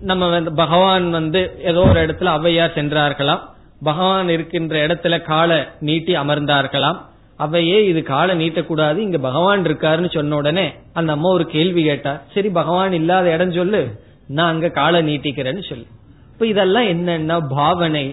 நம்ம 0.01 0.24
வந்து 0.29 0.51
பகவான் 0.53 1.07
வந்து 1.11 1.41
ஏதோ 1.62 1.83
ஒரு 1.91 2.01
இடத்துல 2.07 2.33
அவையார் 2.39 2.77
சென்றார்களாம். 2.79 3.43
பகவான் 3.83 4.29
இருக்கின்ற 4.29 4.74
இடத்துல 4.87 5.14
காலை 5.22 5.59
நீட்டி 5.81 6.12
அமர்ந்தார்களாம். 6.16 6.99
அவையே 7.37 7.79
இது 7.87 8.01
காலை 8.03 8.35
நீட்டக்கூடாது 8.43 8.99
இங்க 9.07 9.18
பகவான் 9.18 9.64
இருக்காருன்னு 9.64 10.11
சொன்ன 10.14 10.37
உடனே 10.37 10.66
அந்த 10.93 11.11
அம்மா 11.12 11.29
ஒரு 11.29 11.47
கேள்வி 11.47 11.83
கேட்டா 11.85 12.12
சரி 12.35 12.49
பகவான் 12.61 12.93
இல்லாத 12.93 13.27
இடம் 13.35 13.53
சொல்லு. 13.53 13.81
நான் 14.29 14.53
அங்க 14.53 14.68
காலை 14.79 15.01
நீட்டிக்கிறேன்னு 15.09 15.64
சொல்லு. 15.68 15.87
இப்ப 16.33 16.47
இதெல்லாம் 16.47 16.89
என்னன்னா 16.95 17.37
பாவனை. 17.49 18.07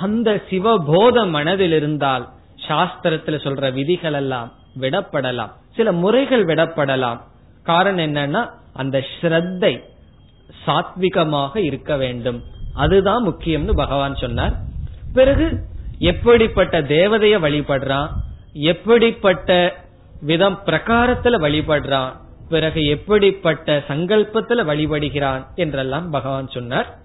அந்த 0.00 0.42
சிவபோத 0.50 1.28
மனதில் 1.28 1.72
இருந்தால் 1.72 2.28
சாஸ்திரத்துல 2.68 3.36
சொல்ற 3.46 3.72
விதிகள் 3.72 4.12
எல்லாம் 4.12 4.52
விடப்படலாம். 4.80 5.52
சில 5.76 5.92
முறைகள் 5.92 6.44
விடப்படலாம். 6.44 7.20
காரணம் 7.62 8.04
என்னன்னா 8.04 8.50
அந்த 8.72 9.04
ஸ்ரத்தை 9.20 9.82
சாத்விகமாக 10.66 11.56
இருக்க 11.56 11.96
வேண்டும். 11.96 12.42
அதுதான் 12.74 13.26
முக்கியம்னு 13.28 13.72
பகவான் 13.72 14.14
சொன்னார். 14.14 14.52
பிறகு 15.12 15.46
எப்படிப்பட்ட 15.98 16.80
தேவதைய 16.82 17.36
வழிபடுறான்? 17.46 18.08
எப்படிப்பட்ட 18.52 19.74
விதம் 20.20 20.58
பிரகாரத்துல 20.66 21.36
வழிபடுறான்? 21.46 22.12
பிறகு 22.48 22.86
எப்படிப்பட்ட 22.86 23.84
சங்கல்பத்துல 23.88 24.62
வழிபடுகிறான்? 24.70 25.46
என்றெல்லாம் 25.54 26.10
பகவான் 26.10 26.48
சொன்னார். 26.48 26.98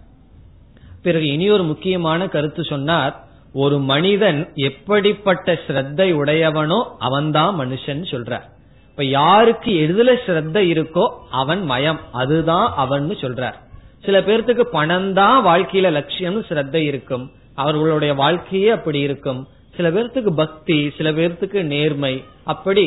பிறகு 1.05 1.25
இனி 1.35 1.45
ஒரு 1.49 1.63
முக்கியமான 1.63 2.27
கருத்து 2.33 2.63
சொன்னார் 2.63 3.15
ஒரு 3.63 3.77
மனிதன் 3.91 4.39
எப்படிப்பட்ட 4.69 5.53
ஸ்ரத்தை 5.65 6.07
உடையவனோ 6.21 6.79
அவன்தான் 6.99 7.53
மனுஷன் 7.59 8.01
சொல்றார். 8.11 8.45
இப்ப 8.89 9.05
யாருக்கு 9.19 9.71
எதுல 9.85 10.09
ஸ்ரத்த 10.25 10.57
இருக்கோ 10.73 11.05
அவன் 11.41 11.61
மயம் 11.71 12.01
அதுதான் 12.11 12.67
அவன் 12.83 13.07
சொல்றார். 13.23 13.57
சில 14.05 14.19
பேர்த்துக்கு 14.19 14.65
பணம் 14.77 15.09
தான் 15.13 15.37
வாழ்க்கையில 15.45 15.91
லட்சியம் 15.91 16.39
ஸ்ரத்த 16.49 16.75
இருக்கும் 16.89 17.25
அவர்களுடைய 17.63 18.13
வாழ்க்கையே 18.23 18.69
அப்படி 18.69 18.99
இருக்கும். 19.07 19.41
சில 19.77 19.87
பேர்த்துக்கு 19.89 20.31
பக்தி 20.35 20.77
சில 20.97 21.07
பேர்த்துக்கு 21.11 21.61
நேர்மை 21.73 22.13
அப்படி 22.43 22.85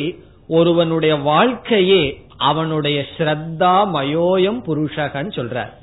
ஒருவனுடைய 0.57 1.15
வாழ்க்கையே 1.31 2.03
அவனுடைய 2.51 2.99
ஸ்ரத்தா 3.15 3.73
மயோயம் 3.95 4.59
புருஷகன் 4.67 5.29
சொல்றார். 5.37 5.73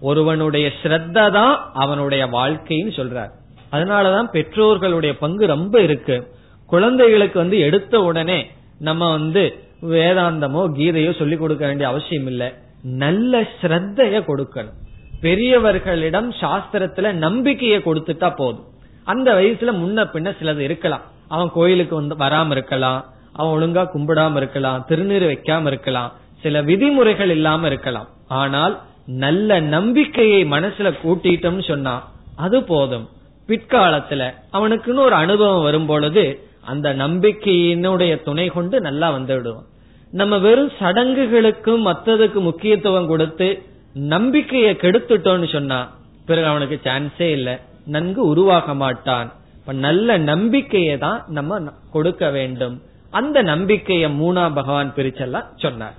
ஒருவனுடைய 0.00 0.72
ஸ்ரத்த 0.82 1.30
தான் 1.30 1.70
அவனுடைய 1.74 2.26
வாழ்க்கைன்னு 2.26 2.92
சொல்றார். 2.96 3.30
அதனாலதான் 3.72 4.30
பெற்றோர்களுடைய 4.32 5.12
பங்கு 5.12 5.46
ரொம்ப 5.46 5.80
இருக்கு. 5.80 6.34
குழந்தைகளுக்கு 6.66 7.38
வந்து 7.38 7.58
எடுத்த 7.58 8.00
உடனே 8.00 8.50
நம்ம 8.78 9.10
வந்து 9.10 9.58
வேதாந்தமோ 9.82 10.72
கீதையோ 10.76 11.18
சொல்லிக் 11.18 11.38
கொடுக்க 11.38 11.66
வேண்டிய 11.66 11.88
அவசியம் 11.88 12.26
இல்ல. 12.26 12.52
நல்ல 12.82 13.40
ஸ்ரத்தைய 13.40 14.22
கொடுக்கணும். 14.22 14.76
பெரியவர்களிடம் 15.20 16.30
சாஸ்திரத்துல 16.40 17.12
நம்பிக்கையை 17.12 17.78
கொடுத்துட்டா 17.78 18.36
போதும். 18.36 18.64
அந்த 19.04 19.34
வயசுல 19.34 19.72
முன்ன 19.72 20.04
பின்ன 20.12 20.34
சிலது 20.40 20.58
இருக்கலாம். 20.58 21.00
அவன் 21.28 21.50
கோயிலுக்கு 21.50 21.94
வந்து 21.94 22.14
வராம 22.14 22.50
இருக்கலாம். 22.50 23.04
அவன் 23.32 23.62
ஒழுங்கா 23.62 23.88
கும்பிடாம 23.94 24.36
இருக்கலாம். 24.36 24.86
திருநீர் 24.88 25.26
வைக்காம 25.26 25.66
இருக்கலாம். 25.66 26.12
சில 26.42 26.62
விதிமுறைகள் 26.62 27.30
இல்லாம 27.30 27.66
இருக்கலாம். 27.66 28.08
ஆனால் 28.28 28.82
நல்ல 29.06 29.60
நம்பிக்கையை 29.60 30.44
மனசுல 30.44 30.92
கூட்டிட்டோம்னு 31.02 31.66
சொன்னா 31.68 31.94
அது 32.36 32.62
போதும். 32.62 33.08
பிற்காலத்துல 33.48 34.22
அவனுக்குன்னு 34.52 35.04
ஒரு 35.06 35.14
அனுபவம் 35.14 35.62
வரும் 35.62 35.86
பொழுது 35.86 36.40
அந்த 36.60 36.94
நம்பிக்கையினுடைய 36.94 38.22
துணை 38.22 38.46
கொண்டு 38.48 38.80
நல்லா 38.80 39.16
வந்துவிடுவான் 39.16 39.66
நம்ம 40.10 40.38
வெறும் 40.38 40.72
சடங்குகளுக்கும் 40.78 41.86
மற்றதுக்கு 41.86 42.40
முக்கியத்துவம் 42.40 43.06
கொடுத்து 43.06 43.62
நம்பிக்கையை 43.94 44.74
கெடுத்துட்டோம்னு 44.74 45.52
சொன்னா 45.52 45.94
பிறகு 46.26 46.46
அவனுக்கு 46.46 46.80
சான்ஸே 46.84 47.28
இல்லை. 47.30 47.56
நன்கு 47.86 48.26
உருவாக 48.26 48.74
மாட்டான். 48.74 49.32
நல்ல 49.72 50.16
நம்பிக்கையை 50.16 50.98
தான் 50.98 51.24
நம்ம 51.28 51.60
கொடுக்க 51.92 52.30
வேண்டும். 52.30 52.82
அந்த 53.10 53.42
நம்பிக்கையை 53.42 54.10
மூணா 54.10 54.54
பகவான் 54.54 54.92
பிரிச்செல்லாம் 54.96 55.46
சொன்னார். 55.56 55.94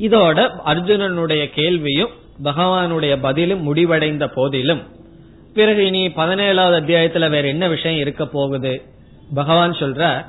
இதோட 0.00 0.38
அர்ஜுனனுடைய 0.66 1.50
கேள்வியும் 1.50 2.10
பகவானுடைய 2.42 3.18
பதிலும் 3.20 3.62
முடிவடைந்த 3.62 4.28
போதிலும் 4.28 4.82
பிறகு 5.54 5.86
இனி 5.86 6.08
பதினேழாவது 6.08 6.76
அத்தியாயத்துல 6.80 7.30
வேற 7.30 7.48
என்ன 7.48 7.68
விஷயம் 7.68 8.00
இருக்க 8.00 8.26
போகுது? 8.26 8.82
பகவான் 9.34 9.72
சொல்ற 9.72 10.24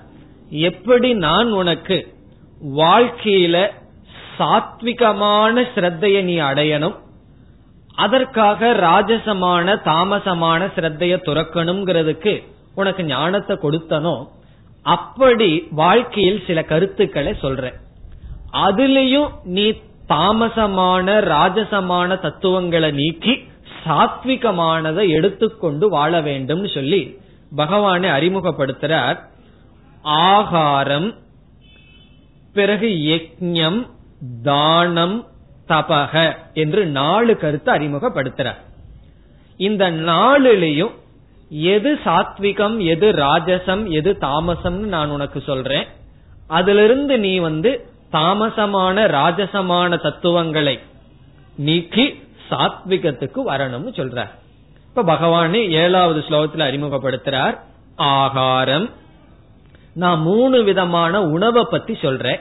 எப்படி 0.50 1.14
நான் 1.14 1.52
உனக்கு 1.52 2.16
வாழ்க்கையில 2.76 3.72
சாத்விகமான 4.40 5.66
ஸ்ரத்தைய 5.76 6.24
நீ 6.24 6.40
அடையணும் 6.40 6.96
அதற்காக 7.96 8.74
ராஜசமான 8.74 9.76
தாமசமான 9.86 10.72
ஸ்ரத்தைய 10.76 11.16
துறக்கணுங்கிறதுக்கு 11.26 12.44
உனக்கு 12.76 13.04
ஞானத்தை 13.04 13.56
கொடுத்தனோ 13.56 14.28
அப்படி 14.82 15.68
வாழ்க்கையில் 15.72 16.44
சில 16.48 16.64
கருத்துக்களை 16.64 17.34
சொல்றேன். 17.42 17.74
அதுலயும் 18.54 19.30
நீ 19.44 19.72
தாமசமான 20.10 21.20
ராஜசமான 21.20 22.20
தத்துவங்களை 22.20 22.92
நீக்கி 22.92 23.50
சாத்விகமானதை 23.86 25.10
எடுத்துக்கொண்டு 25.10 25.90
வாழ 25.90 26.22
வேண்டும் 26.22 26.68
சொல்லி 26.68 27.18
பகவானை 27.56 28.10
அறிமுகப்படுத்துறார். 28.10 29.20
ஆகாரம் 30.02 31.16
பிறகு 32.54 32.88
யஜ்யம் 32.88 33.88
தானம் 34.44 35.28
தபக 35.68 36.36
என்று 36.54 36.86
நாலு 36.86 37.38
கருத்து 37.38 37.74
அறிமுகப்படுத்துறார். 37.74 38.62
இந்த 39.58 39.92
நாளிலையும் 39.92 40.92
எது 41.50 42.00
சாத்விகம் 42.06 42.86
எது 42.86 43.12
ராஜசம் 43.12 43.90
எது 43.90 44.18
தாமசம்னு 44.22 44.88
நான் 44.96 45.10
உனக்கு 45.10 45.42
சொல்றேன். 45.42 45.88
அதிலிருந்து 46.48 47.20
நீ 47.20 47.38
வந்து 47.38 47.90
தாமசமான 48.12 49.08
ராஜசமான 49.08 50.02
தத்துவங்களை 50.02 50.80
நீக்கி 51.56 52.08
சாத்விகத்துக்கு 52.50 53.40
வரணும்னு 53.48 53.92
சொல்றார். 53.92 54.30
இப்ப 54.88 55.04
பகவானே 55.04 55.70
ஏழாவது 55.70 56.20
ஸ்லோகத்தில் 56.20 56.68
அறிமுகப்படுத்துறார். 56.70 57.58
ஆகாரம். 57.96 58.90
நான் 59.94 60.20
மூணு 60.20 60.64
விதமான 60.64 61.22
உணவை 61.22 61.66
பத்தி 61.70 61.98
சொல்றேன். 62.02 62.40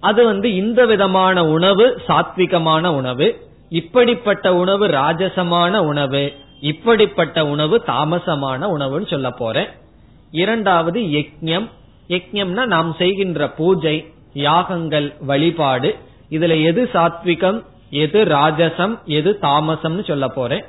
அது 0.00 0.24
வந்து 0.24 0.54
இந்த 0.54 0.86
விதமான 0.86 1.46
உணவு 1.46 2.02
சாத்விகமான 2.08 2.86
உணவு 2.86 3.46
இப்படிப்பட்ட 3.68 4.54
உணவு 4.54 4.88
ராஜசமான 4.88 5.76
உணவு 5.76 6.34
இப்படிப்பட்ட 6.60 7.46
உணவு 7.46 7.82
தாமசமான 7.86 8.66
உணவுன்னு 8.78 9.10
சொல்ல 9.10 9.30
போறேன். 9.30 9.68
இரண்டாவது 10.30 11.00
யக்ஞம். 11.00 11.68
யக்ஞம்னா 12.08 12.66
நாம் 12.66 12.94
செய்கின்ற 12.98 13.50
பூஜை 13.50 14.12
யாகங்கள் 14.32 15.14
வழிபாடு. 15.20 15.94
இதுல 16.30 16.64
எது 16.64 16.88
சாத்விகம் 16.92 17.62
எது 17.90 18.24
ராஜசம் 18.24 18.94
எது 19.04 19.38
தாமசம்னு 19.42 20.04
சொல்ல 20.04 20.28
போறேன். 20.28 20.64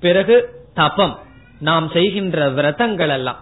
பிறகு 0.00 0.36
தபம். 0.74 1.18
நாம் 1.60 1.90
செய்கின்ற 1.92 2.48
விரதங்கள் 2.50 3.08
எல்லாம். 3.08 3.40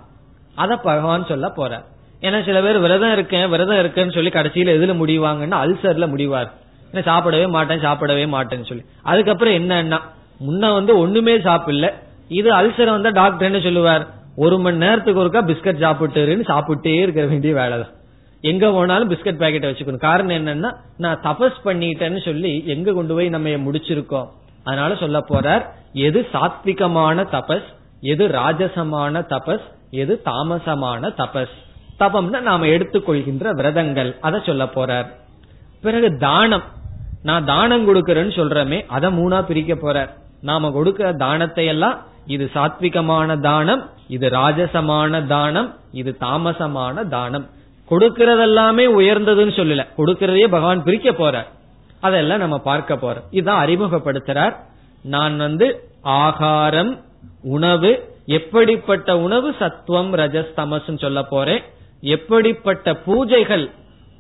அத 0.55 0.77
பகவான் 0.77 1.27
சொல்ல 1.27 1.49
போற 1.49 1.83
ஏன்னா 2.21 2.45
சில 2.45 2.61
பேர் 2.63 2.79
விரதம் 2.79 3.13
இருக்கேன் 3.13 3.49
விரதம் 3.49 3.77
இருக்கேன்னு 3.77 4.15
சொல்லி 4.15 4.31
கடைசியில 4.31 4.73
எதுல 4.77 4.93
முடிவாங்கன்னா 5.01 5.57
அல்சர்ல 5.65 6.09
முடிவார். 6.09 6.53
சாப்பிடவே 6.93 7.49
மாட்டேன் 7.49 7.81
சாப்பிடவே 7.81 8.25
மாட்டேன்னு 8.35 8.67
சொல்லி. 8.67 8.85
அதுக்கப்புறம் 9.03 9.55
என்னன்னா 9.55 10.01
முன்ன 10.47 10.73
வந்து 10.73 10.99
ஒண்ணுமே 10.99 11.37
சாப்பிடல. 11.39 11.93
இது 12.29 12.51
அல்சர் 12.53 12.91
வந்தா 12.91 13.09
டாக்டர் 13.09 13.49
என்ன 13.51 13.61
சொல்லுவார். 13.61 14.07
ஒரு 14.37 14.59
மணி 14.59 14.77
நேரத்துக்கு 14.77 15.25
ஒருக்கா 15.25 15.43
பிஸ்கட் 15.51 15.83
சாப்பிட்டுருன்னு 15.85 16.49
சாப்பிட்டே 16.53 16.95
இருக்க 17.03 17.25
வேண்டிய 17.25 17.55
வேலை 17.55 17.79
தான் 17.79 17.93
எங்க 18.51 18.71
போனாலும் 18.71 19.11
பிஸ்கட் 19.11 19.41
பாக்கெட்டை 19.43 19.69
வச்சுக்கணும். 19.69 20.07
காரணம் 20.07 20.39
என்னன்னா 20.39 20.71
நான் 20.97 21.21
தபஸ் 21.21 21.61
பண்ணிட்டேன்னு 21.65 22.21
சொல்லி 22.25 22.53
எங்க 22.67 22.93
கொண்டு 22.93 23.15
போய் 23.15 23.29
நம்ம 23.29 23.49
முடிச்சிருக்கோம். 23.49 24.29
அதனால 24.65 24.95
சொல்ல 24.95 25.19
போறார் 25.29 25.63
எது 25.93 26.21
சாத்விகமான 26.33 27.25
தபஸ் 27.37 27.69
எது 28.01 28.29
ராஜசமான 28.29 29.23
தபஸ் 29.33 29.67
எது 30.03 30.15
தாமசமான 30.25 31.13
தபஸ். 31.21 31.55
தபம்னா 31.99 32.41
நாம 32.41 32.67
எடுத்துக்கொள்கின்ற 32.67 33.51
விரதங்கள். 33.61 34.11
அதை 34.21 34.41
சொல்ல 34.47 34.65
போறார். 34.65 35.09
பிறகு 35.83 36.11
தானம். 36.19 36.67
நான் 37.23 37.45
தானம் 37.45 37.89
கொடுக்கறேன்னு 37.89 38.37
சொல்றமே 38.41 38.79
அதை 38.87 39.11
மூணா 39.19 39.43
பிரிக்க 39.43 39.75
போறார். 39.75 40.11
நாம 40.43 40.71
கொடுக்கிற 40.71 41.13
தானத்தை 41.13 41.67
எல்லாம் 41.67 41.99
இது 42.27 42.51
சாத்விகமான 42.55 43.41
தானம் 43.41 43.83
இது 44.09 44.29
ராஜசமான 44.29 45.27
தானம் 45.27 45.75
இது 45.93 46.17
தாமசமான 46.21 47.09
தானம். 47.09 47.47
கொடுக்கறதெல்லாமே 47.91 48.85
உயர்ந்ததுன்னு 48.87 49.53
சொல்லல. 49.53 49.87
கொடுக்கறதையே 49.99 50.47
பகவான் 50.47 50.83
பிரிக்க 50.83 51.11
போறார். 51.11 51.47
அதெல்லாம் 52.01 52.39
நம்ம 52.39 52.59
பார்க்க 52.59 52.95
போறோம். 52.95 53.23
இதுதான் 53.31 53.69
அறிமுகப்படுத்துறார். 53.69 54.57
நான் 55.03 55.37
வந்து 55.37 55.89
ஆகாரம் 56.03 57.05
உணவு 57.43 58.13
எப்படிப்பட்ட 58.27 59.19
உணவு? 59.19 59.55
சத்துவம் 59.59 60.15
ரஜஸ் 60.15 60.53
தமஸ் 60.57 60.99
சொல்ல 60.99 61.23
போறேன். 61.23 61.63
எப்படிப்பட்ட 62.01 62.97
பூஜைகள் 63.07 63.71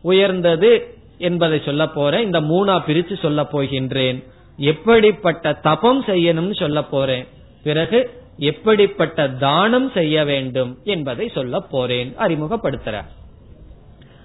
உயர்ந்தது 0.02 0.94
என்பதை 1.18 1.62
சொல்ல 1.64 1.88
போறேன். 1.88 2.24
இந்த 2.24 2.40
மூணா 2.40 2.82
பிரிச்சு 2.86 3.20
சொல்ல 3.20 3.42
போகின்றேன். 3.42 4.24
எப்படிப்பட்ட 4.56 5.52
தபம் 5.52 6.04
செய்யணும்னு 6.04 6.58
சொல்ல 6.58 6.82
போறேன். 6.82 7.26
பிறகு 7.62 8.10
எப்படிப்பட்ட 8.38 9.28
தானம் 9.28 9.90
செய்ய 9.90 10.24
வேண்டும் 10.24 10.78
என்பதை 10.84 11.30
சொல்ல 11.34 11.60
போறேன். 11.60 12.14
அறிமுகப்படுத்துற 12.18 13.04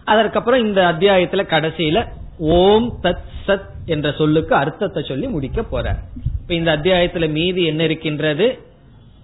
அதற்கப்புறம் 0.10 0.66
இந்த 0.66 0.82
அத்தியாயத்துல 0.92 1.42
கடைசியில 1.44 2.08
ஓம் 2.38 3.00
தத் 3.04 3.28
சத் 3.48 3.68
என்ற 3.86 4.12
சொல்லுக்கு 4.12 4.56
அர்த்தத்தை 4.56 5.04
சொல்லி 5.08 5.28
முடிக்க 5.28 5.64
போற 5.64 5.96
இப்ப 6.42 6.54
இந்த 6.54 6.78
அத்தியாயத்துல 6.78 7.30
மீதி 7.30 7.64
என்ன 7.66 7.84
இருக்கின்றது? 7.84 8.48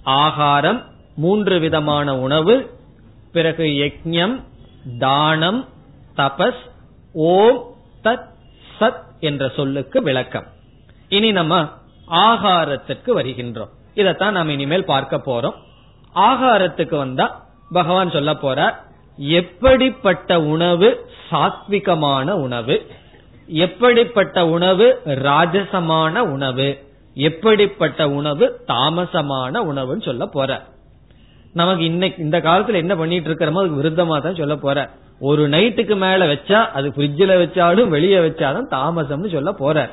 ஆகாரம் 0.03 0.81
மூன்று 1.15 1.59
விதமான 1.59 2.19
உணவு 2.19 2.55
பிறகு 3.31 3.63
யக்ஞம் 3.63 4.41
தானம் 4.99 5.67
தபஸ் 6.17 6.61
ஓம் 7.13 7.59
தத் 8.03 8.27
சத் 8.79 9.03
என்ற 9.19 9.51
சொல்லுக்கு 9.55 10.01
விளக்கம். 10.01 10.45
இனி 11.09 11.31
நம்ம 11.31 11.69
ஆகாரத்திற்கு 12.07 13.11
வருகின்றோம். 13.15 13.71
இதத்தான் 13.95 14.31
நாம் 14.31 14.49
இனிமேல் 14.49 14.85
பார்க்க 14.85 15.21
போறோம். 15.25 15.55
ஆகாரத்துக்கு 16.15 16.95
வந்தா 16.97 17.45
பகவான் 17.71 18.11
சொல்ல 18.11 18.31
போறார் 18.31 18.75
எப்படிப்பட்ட 19.17 20.41
உணவு 20.41 21.07
சாத்விகமான 21.31 22.31
உணவு? 22.31 22.85
எப்படிப்பட்ட 23.47 24.47
உணவு 24.47 25.01
ராஜசமான 25.05 26.19
உணவு? 26.19 26.83
எப்படிப்பட்ட 27.13 28.09
உணவு 28.09 28.59
தாமசமான 28.67 29.63
உணவுன்னு 29.63 30.03
சொல்ல 30.03 30.25
போற. 30.25 30.63
நமக்கு 31.53 31.83
இன்னைக்கு 31.83 32.23
இந்த 32.23 32.39
காலத்துல 32.39 32.73
என்ன 32.73 32.95
பண்ணிட்டு 32.95 33.29
இருக்கிறோமோ 33.29 33.61
அதுக்கு 33.61 33.81
விருத்தமா 33.83 34.21
தான் 34.21 34.35
சொல்ல 34.35 34.55
போற. 34.55 34.89
ஒரு 35.19 35.49
நைட்டுக்கு 35.49 35.95
மேல 35.95 36.25
வச்சா 36.25 36.65
அது 36.67 36.89
ஃப்ரிட்ஜில் 36.89 37.41
வச்சாலும் 37.41 37.87
வெளியே 37.87 38.17
வச்சாலும் 38.17 38.67
தாமசம்னு 38.71 39.31
சொல்ல 39.31 39.51
போற. 39.51 39.89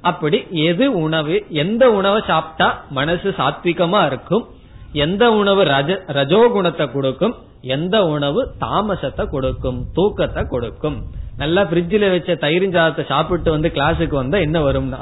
அப்படி 0.00 0.46
எது 0.50 1.00
உணவு 1.00 1.44
எந்த 1.48 1.90
உணவை 1.90 2.22
சாப்பிட்டா 2.26 2.84
மனசு 2.90 3.34
சாத்விகமா 3.38 4.06
இருக்கும்? 4.06 4.46
எந்த 4.92 5.32
உணவு 5.32 5.62
ரஜ 5.64 5.90
ரஜோகுணத்தை 6.18 6.90
கொடுக்கும் 6.92 7.34
எந்த 7.60 8.06
உணவு 8.06 8.54
தாமசத்தை 8.60 9.24
கொடுக்கும் 9.26 9.86
தூக்கத்தை 9.92 10.42
கொடுக்கும். 10.46 10.96
நல்லா 11.36 11.62
பிரிட்ஜில 11.62 12.10
வச்ச 12.10 12.34
தயிர் 12.34 12.72
சாதத்தை 12.72 13.04
சாப்பிட்டு 13.04 13.50
வந்து 13.50 13.68
கிளாஸுக்கு 13.68 14.14
வந்தா 14.14 14.38
என்ன 14.38 14.58
வரும்னா? 14.60 15.00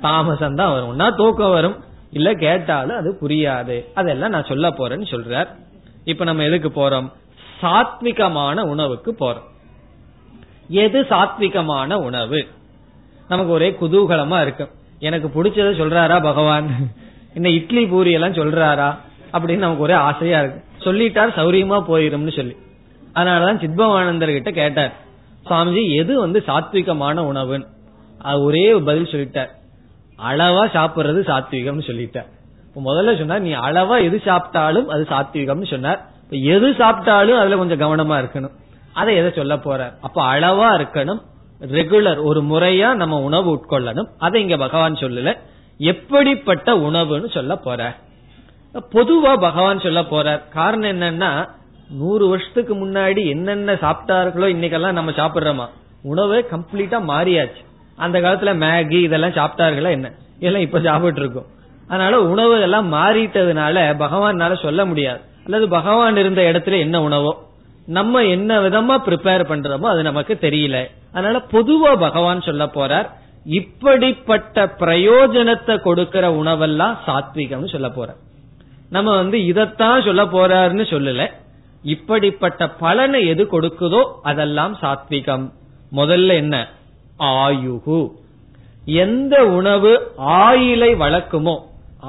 தாமசம் 0.00 0.54
தான் 0.54 0.72
வரும்னா 0.72 1.14
தூக்கம் 1.14 1.50
வரும். 1.50 1.76
இல்ல 2.10 2.34
கேட்டாலும் 2.34 2.96
அது 2.96 3.18
புரியாது. 3.22 3.84
அதெல்லாம் 3.94 4.30
நான் 4.30 4.44
சொல்ல 4.44 4.68
போறேன்னு 4.68 5.06
சொல்றார். 5.10 5.46
இப்ப 6.04 6.24
நம்ம 6.24 6.42
எதுக்கு 6.42 6.68
போறோம்? 6.68 7.12
சாத்விகமான 7.60 8.60
உணவுக்கு 8.60 9.16
போறோம். 9.20 9.48
எது 10.68 11.00
சாத்விகமான 11.02 11.92
உணவு? 11.92 12.48
நமக்கு 13.28 13.52
ஒரே 13.52 13.76
குதூகலமா 13.80 14.40
இருக்கும் 14.40 14.68
எனக்கு 14.98 15.28
பிடிச்சத 15.28 15.70
சொல்றாரா 15.78 16.22
பகவான்? 16.22 16.90
இந்த 17.34 17.48
இட்லி 17.48 17.86
பூரி 17.86 18.12
எல்லாம் 18.12 18.32
சொல்றாரா? 18.32 18.98
அப்படின்னு 19.32 19.64
நமக்கு 19.64 19.82
ஒரே 19.82 19.92
ஆசையா 19.92 20.40
இருக்கு. 20.40 20.60
சொல்லிட்டார் 20.84 21.34
சௌரியமா 21.38 21.78
போயிரும்னு 21.88 22.36
சொல்லி. 22.36 22.56
அதனாலதான் 23.14 23.60
சித்பவானந்தர் 23.62 24.36
கிட்ட 24.36 24.50
கேட்டார் 24.50 24.92
சுவாமிஜி 25.48 25.82
எது 25.96 26.20
வந்து 26.20 26.42
சாத்விகமான 26.46 27.24
உணவுன்னு? 27.30 27.66
ஒரே 28.42 28.74
பதில் 28.74 29.12
சொல்லிட்டார் 29.12 29.50
அளவா 30.30 30.64
சாப்பிடுறது 30.76 31.20
சாத்விகம்னு 31.30 31.86
சொல்லிட்டார். 31.90 32.28
முதல்ல 32.84 33.18
சொன்னார் 33.18 33.40
நீ 33.40 33.52
அளவா 33.52 33.96
எது 34.02 34.20
சாப்பிட்டாலும் 34.24 34.86
அது 34.86 35.06
சாத்விகம்னு 35.10 35.70
சொன்னார். 35.70 36.00
எது 36.30 36.68
சாப்பிட்டாலும் 36.70 37.40
அதுல 37.40 37.56
கொஞ்சம் 37.56 37.82
கவனமா 37.84 38.14
இருக்கணும். 38.22 38.54
அதை 38.92 39.16
எதை 39.16 39.30
சொல்ல 39.34 39.56
போற 39.58 39.80
அப்ப 40.00 40.18
அளவா 40.32 40.68
இருக்கணும் 40.78 41.20
ரெகுலர் 41.60 42.22
ஒரு 42.22 42.40
முறையா 42.42 42.94
நம்ம 42.94 43.20
உணவு 43.20 43.50
உட்கொள்ளணும். 43.54 44.08
அதை 44.18 44.42
இங்க 44.42 44.56
பகவான் 44.56 44.94
சொல்லல 44.94 45.34
எப்படிப்பட்ட 45.78 46.74
உணவுன்னு 46.86 47.30
சொல்ல 47.30 47.56
போற 47.56 47.94
பொதுவா 48.74 49.32
பகவான் 49.40 49.80
சொல்ல 49.80 50.00
போறார். 50.00 50.42
காரணம் 50.48 50.90
என்னன்னா 50.90 51.48
நூறு 51.90 52.28
வருஷத்துக்கு 52.28 52.74
முன்னாடி 52.74 53.26
என்னென்ன 53.26 53.72
சாப்பிட்டார்களோ 53.74 54.46
இன்னைக்கெல்லாம் 54.54 54.92
நம்ம 54.92 55.10
சாப்பிடுறோமா? 55.10 55.66
உணவே 56.02 56.38
கம்ப்ளீட்டா 56.40 56.98
மாறியாச்சு. 57.10 57.62
அந்த 57.96 58.20
காலத்துல 58.20 58.52
மேகி 58.64 58.98
இதெல்லாம் 59.02 59.30
சாப்பிட்டார்களா 59.30 59.90
என்ன? 59.90 60.08
இதெல்லாம் 60.38 60.62
இப்ப 60.62 60.80
சாப்பிட்டு 60.80 61.20
இருக்கோம் 61.20 61.48
அதனால 61.88 62.20
உணவு 62.22 62.60
எல்லாம் 62.60 62.92
மாறிட்டதுனால 62.92 63.76
பகவான்னால 63.98 64.62
சொல்ல 64.62 64.84
முடியாது. 64.84 65.20
அல்லது 65.44 65.68
பகவான் 65.68 66.16
இருந்த 66.16 66.42
இடத்துல 66.42 66.78
என்ன 66.78 67.02
உணவோ 67.02 67.32
நம்ம 67.86 68.24
என்ன 68.24 68.60
விதமா 68.60 68.96
ப்ரிப்பேர் 69.06 69.50
பண்றோமோ 69.52 69.88
அது 69.92 70.02
நமக்கு 70.02 70.38
தெரியல. 70.40 70.88
அதனால 71.12 71.38
பொதுவா 71.52 71.92
பகவான் 71.98 72.40
சொல்ல 72.40 72.64
போறார் 72.66 73.08
இப்படிப்பட்ட 73.46 74.66
பிரயோஜனத்தை 74.66 75.80
கொடுக்கிற 75.80 76.28
உணவெல்லாம் 76.30 76.96
சாத்விகம்னு 77.06 77.68
சொல்ல 77.68 77.88
போறார். 77.88 78.20
நம்ம 78.92 79.16
வந்து 79.16 79.38
இதத்தான் 79.38 80.04
சொல்ல 80.04 80.22
போறாருன்னு 80.24 80.84
சொல்லல. 80.94 81.30
இப்படிப்பட்ட 81.82 82.68
பலனை 82.68 83.26
எது 83.26 83.48
கொடுக்குதோ 83.52 84.02
அதெல்லாம் 84.22 84.78
சாத்விகம். 84.82 85.52
முதல்ல 85.96 86.34
என்ன? 86.34 86.68
ஆயுகு. 87.18 88.00
எந்த 88.84 89.44
உணவு 89.44 89.92
ஆயிலை 90.16 90.90
வளர்க்குமோ 91.04 91.54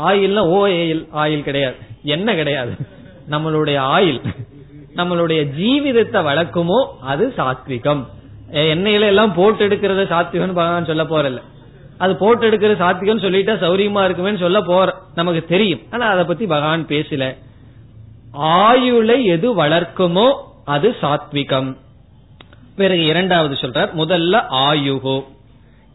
ஆயில்னா 0.08 0.40
ஓ 0.40 0.66
ஏயில் 0.68 1.08
ஆயில் 1.16 1.44
கிடையாது. 1.44 1.76
என்ன 2.04 2.36
கிடையாது? 2.36 2.74
நம்மளுடைய 3.30 3.78
ஆயில். 3.96 4.22
நம்மளுடைய 4.96 5.42
ஜீவிதத்தை 5.60 6.22
வளர்க்குமோ 6.30 6.80
அது 7.02 7.34
சாத்விகம். 7.38 8.04
எண்ணெயில 8.52 9.06
எல்லாம் 9.06 9.34
போட்டு 9.34 9.68
எடுக்கிறது 9.68 10.04
சாத்விகம் 10.14 10.58
பகவான் 10.60 10.86
சொல்ல 10.86 11.04
போறல 11.04 11.42
அது 11.98 12.16
போட்டு 12.16 12.50
எடுக்கிறது 12.50 12.76
சாத்விகம் 12.84 13.24
சொல்லிட்டா 13.26 13.54
சௌரியமா 13.64 14.06
இருக்குமே 14.06 14.38
சொல்ல 14.38 14.62
போற 14.62 14.93
நமக்கு 15.16 15.44
தெரியும். 15.44 15.80
ஆனா 15.92 16.08
அதை 16.08 16.24
பத்தி 16.24 16.46
பகவான் 16.46 16.86
பேசல. 16.86 17.38
ஆயுளை 18.32 19.26
எது 19.26 19.64
வளர்க்குமோ 19.64 20.34
அது 20.66 20.96
சாத்விகம். 21.02 21.78
பிறகு 22.76 23.06
இரண்டாவது 23.06 23.56
சொல்றார் 23.56 23.92
முதல்ல 23.98 24.44
ஆயுகோ. 24.52 25.24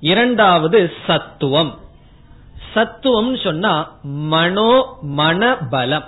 இரண்டாவது 0.01 0.93
சத்துவம். 1.07 1.79
சத்துவம் 2.75 3.37
சொன்னா 3.37 3.97
மனோ 4.03 4.99
மன 5.01 5.57
பலம் 5.57 6.05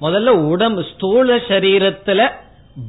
முதல்ல 0.00 0.26
உடம்பு 0.26 0.84
ஸ்தூல 0.94 1.36
சரீரத்துல 1.36 2.30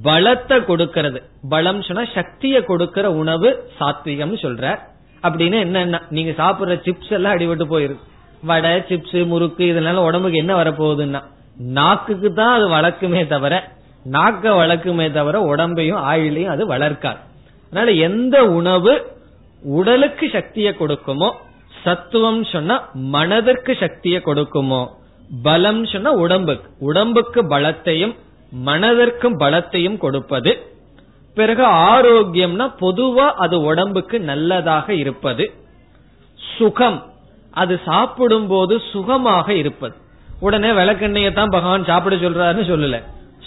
பலத்தை 0.04 0.66
கொடுக்கிறது. 0.66 1.24
பலம் 1.50 1.82
சொன்னா 1.82 2.10
சக்தியை 2.14 2.64
கொடுக்கிற 2.64 3.12
உணவு 3.12 3.70
சாத்விகம் 3.80 4.36
சொல்ற 4.42 4.80
அப்படின்னு 5.24 5.60
என்ன 5.60 6.02
நீங்க 6.10 6.44
சாப்பிடுற 6.44 6.74
சிப்ஸ் 6.86 7.12
எல்லாம் 7.12 7.34
அடிபட்டு 7.34 7.74
போயிருக்கு. 7.74 8.12
வடை 8.46 8.72
சிப்ஸ் 8.90 9.26
முறுக்கு 9.26 9.64
இதனால 9.72 10.04
உடம்புக்கு 10.08 10.38
என்ன 10.38 10.64
வரப்போகுதுன்னா 10.64 11.22
நாக்குக்கு 11.58 12.34
தான் 12.34 12.54
அது 12.58 12.68
வளர்க்குமே 12.70 13.28
தவிர 13.28 13.54
நாக்க 14.12 14.46
வளர்க்குமே 14.62 15.12
தவிர 15.12 15.56
உடம்பையும் 15.56 16.02
ஆயுளையும் 16.12 16.54
அது 16.54 16.64
வளர்க்காது. 16.68 17.20
அதனால 17.70 17.92
எந்த 18.08 18.46
உணவு 18.46 18.94
உடலுக்கு 19.64 20.30
சக்தியை 20.30 20.76
கொடுக்குமோ 20.80 21.30
சத்துவம் 21.84 22.44
சொன்னா 22.44 22.76
மனதிற்கு 22.94 23.76
சக்தியை 23.76 24.22
கொடுக்குமோ 24.26 24.82
பலம் 25.44 25.86
சொன்னா 25.86 26.12
உடம்புக்கு. 26.14 26.68
உடம்புக்கு 26.80 27.42
பலத்தையும் 27.44 28.14
மனதிற்கும் 28.66 29.38
பலத்தையும் 29.40 29.98
கொடுப்பது. 29.98 30.52
பிறகு 31.38 31.66
ஆரோக்கியம்னா 31.66 32.68
பொதுவா 32.82 33.28
அது 33.44 33.62
உடம்புக்கு 33.62 34.20
நல்லதாக 34.20 34.94
இருப்பது. 34.94 35.46
சுகம். 36.40 37.00
அது 37.54 37.74
சாப்பிடும் 37.86 38.48
போது 38.48 38.82
சுகமாக 38.92 39.48
இருப்பது. 39.54 39.96
உடனே 40.40 40.70
விளக்கெண்ணையை 40.70 41.32
தான் 41.34 41.54
பகவான் 41.56 41.90
சாப்பிட 41.92 42.16
சொல்றாருன்னு 42.16 42.66
சொல்லல. 42.72 42.98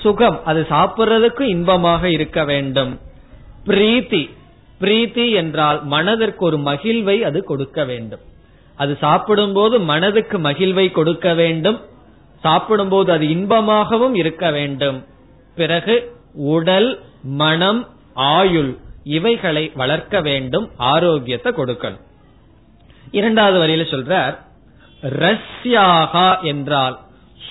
சுகம் 0.02 0.38
அது 0.44 0.66
சாப்பிடுறதுக்கு 0.70 1.42
இன்பமாக 1.54 2.10
இருக்க 2.10 2.44
வேண்டும். 2.44 2.92
பிரீத்தி 3.68 4.22
பிரீத்தி 4.80 5.26
என்றால் 5.32 5.78
மனதிற்கு 5.84 6.42
ஒரு 6.44 6.58
மகிழ்வை 6.58 7.16
அது 7.22 7.38
கொடுக்க 7.44 7.84
வேண்டும். 7.84 8.22
அது 8.76 8.96
சாப்பிடும் 9.00 9.52
போது 9.52 9.76
மனதுக்கு 9.80 10.38
மகிழ்வை 10.38 10.86
கொடுக்க 10.92 11.34
வேண்டும். 11.34 11.78
சாப்பிடும் 12.42 12.88
போது 12.88 13.12
அது 13.12 13.26
இன்பமாகவும் 13.26 14.14
இருக்க 14.14 14.50
வேண்டும். 14.50 14.98
பிறகு 15.54 15.94
உடல் 16.54 16.90
மனம் 17.22 17.80
ஆயுள் 18.14 18.72
இவைகளை 19.16 19.64
வளர்க்க 19.74 20.20
வேண்டும் 20.20 20.66
ஆரோக்கியத்தை 20.76 21.52
கொடுக்கணும். 21.52 22.04
இரண்டாவது 23.16 23.58
வரியில 23.58 23.78
சொல்றார் 23.78 24.38
ரஸ்யாகா 25.02 26.42
என்றால் 26.42 26.98